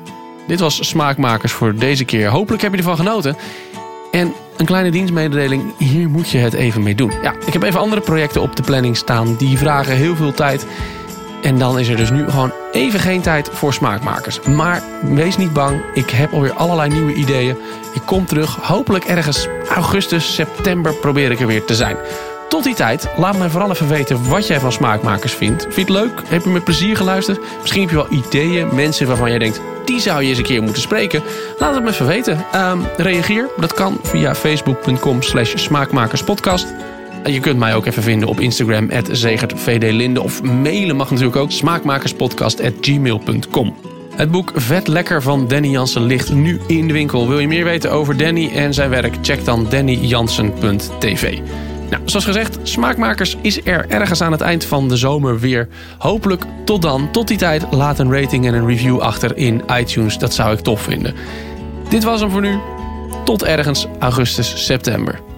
Dit 0.46 0.60
was 0.60 0.88
Smaakmakers 0.88 1.52
voor 1.52 1.74
deze 1.74 2.04
keer. 2.04 2.28
Hopelijk 2.28 2.62
heb 2.62 2.72
je 2.72 2.78
ervan 2.78 2.96
genoten. 2.96 3.36
En 4.10 4.34
een 4.56 4.66
kleine 4.66 4.90
dienstmededeling, 4.90 5.62
hier 5.78 6.08
moet 6.08 6.28
je 6.28 6.38
het 6.38 6.52
even 6.52 6.82
mee 6.82 6.94
doen. 6.94 7.12
Ja, 7.22 7.34
ik 7.46 7.52
heb 7.52 7.62
even 7.62 7.80
andere 7.80 8.00
projecten 8.00 8.42
op 8.42 8.56
de 8.56 8.62
planning 8.62 8.96
staan. 8.96 9.36
Die 9.36 9.58
vragen 9.58 9.96
heel 9.96 10.16
veel 10.16 10.32
tijd. 10.32 10.66
En 11.42 11.58
dan 11.58 11.78
is 11.78 11.88
er 11.88 11.96
dus 11.96 12.10
nu 12.10 12.30
gewoon 12.30 12.52
even 12.72 13.00
geen 13.00 13.20
tijd 13.20 13.48
voor 13.52 13.72
smaakmakers. 13.72 14.40
Maar 14.40 14.82
wees 15.02 15.36
niet 15.36 15.52
bang, 15.52 15.82
ik 15.94 16.10
heb 16.10 16.32
alweer 16.32 16.52
allerlei 16.52 16.92
nieuwe 16.92 17.14
ideeën. 17.14 17.56
Ik 17.94 18.02
kom 18.04 18.26
terug, 18.26 18.56
hopelijk 18.56 19.04
ergens 19.04 19.46
augustus, 19.74 20.34
september 20.34 20.94
probeer 20.94 21.30
ik 21.30 21.40
er 21.40 21.46
weer 21.46 21.64
te 21.64 21.74
zijn. 21.74 21.96
Tot 22.50 22.64
die 22.64 22.74
tijd, 22.74 23.08
laat 23.16 23.38
me 23.38 23.50
vooral 23.50 23.70
even 23.70 23.88
weten 23.88 24.28
wat 24.28 24.46
jij 24.46 24.60
van 24.60 24.72
smaakmakers 24.72 25.32
vindt. 25.32 25.62
Vind 25.62 25.74
je 25.74 25.80
het 25.80 25.90
leuk? 25.90 26.22
Heb 26.26 26.44
je 26.44 26.50
met 26.50 26.64
plezier 26.64 26.96
geluisterd? 26.96 27.40
Misschien 27.60 27.80
heb 27.80 27.90
je 27.90 27.96
wel 27.96 28.06
ideeën, 28.10 28.74
mensen 28.74 29.06
waarvan 29.06 29.28
jij 29.28 29.38
denkt... 29.38 29.60
die 29.84 30.00
zou 30.00 30.22
je 30.22 30.28
eens 30.28 30.38
een 30.38 30.44
keer 30.44 30.62
moeten 30.62 30.82
spreken. 30.82 31.22
Laat 31.58 31.74
het 31.74 31.84
me 31.84 31.90
even 31.90 32.06
weten. 32.06 32.44
Ehm, 32.52 32.78
reageer, 32.96 33.48
dat 33.56 33.74
kan 33.74 33.98
via 34.02 34.34
facebook.com 34.34 35.22
slash 35.22 35.52
smaakmakerspodcast. 35.56 36.66
Je 37.24 37.40
kunt 37.40 37.58
mij 37.58 37.74
ook 37.74 37.86
even 37.86 38.02
vinden 38.02 38.28
op 38.28 38.40
Instagram, 38.40 38.90
zegertvdlinde. 39.10 40.22
Of 40.22 40.42
mailen 40.42 40.96
mag 40.96 41.10
natuurlijk 41.10 41.36
ook, 41.36 41.50
smaakmakerspodcast.gmail.com. 41.50 43.76
Het 44.14 44.30
boek 44.30 44.52
Vet 44.54 44.88
Lekker 44.88 45.22
van 45.22 45.48
Danny 45.48 45.68
Jansen 45.68 46.02
ligt 46.02 46.32
nu 46.32 46.60
in 46.66 46.86
de 46.86 46.92
winkel. 46.92 47.28
Wil 47.28 47.38
je 47.38 47.48
meer 47.48 47.64
weten 47.64 47.90
over 47.90 48.16
Danny 48.16 48.50
en 48.54 48.74
zijn 48.74 48.90
werk? 48.90 49.16
Check 49.22 49.44
dan 49.44 49.66
dannyjansen.tv. 49.68 51.38
Nou, 51.90 52.02
zoals 52.04 52.24
gezegd, 52.24 52.58
Smaakmakers 52.62 53.36
is 53.40 53.60
er 53.64 53.88
ergens 53.88 54.20
aan 54.20 54.32
het 54.32 54.40
eind 54.40 54.64
van 54.64 54.88
de 54.88 54.96
zomer 54.96 55.38
weer. 55.38 55.68
Hopelijk 55.98 56.44
tot 56.64 56.82
dan. 56.82 57.10
Tot 57.10 57.28
die 57.28 57.38
tijd 57.38 57.66
laat 57.70 57.98
een 57.98 58.12
rating 58.12 58.46
en 58.46 58.54
een 58.54 58.66
review 58.66 58.98
achter 58.98 59.36
in 59.36 59.62
iTunes. 59.78 60.18
Dat 60.18 60.34
zou 60.34 60.52
ik 60.52 60.60
tof 60.60 60.82
vinden. 60.82 61.14
Dit 61.88 62.04
was 62.04 62.20
hem 62.20 62.30
voor 62.30 62.40
nu. 62.40 62.58
Tot 63.24 63.42
ergens 63.42 63.86
augustus, 63.98 64.66
september. 64.66 65.29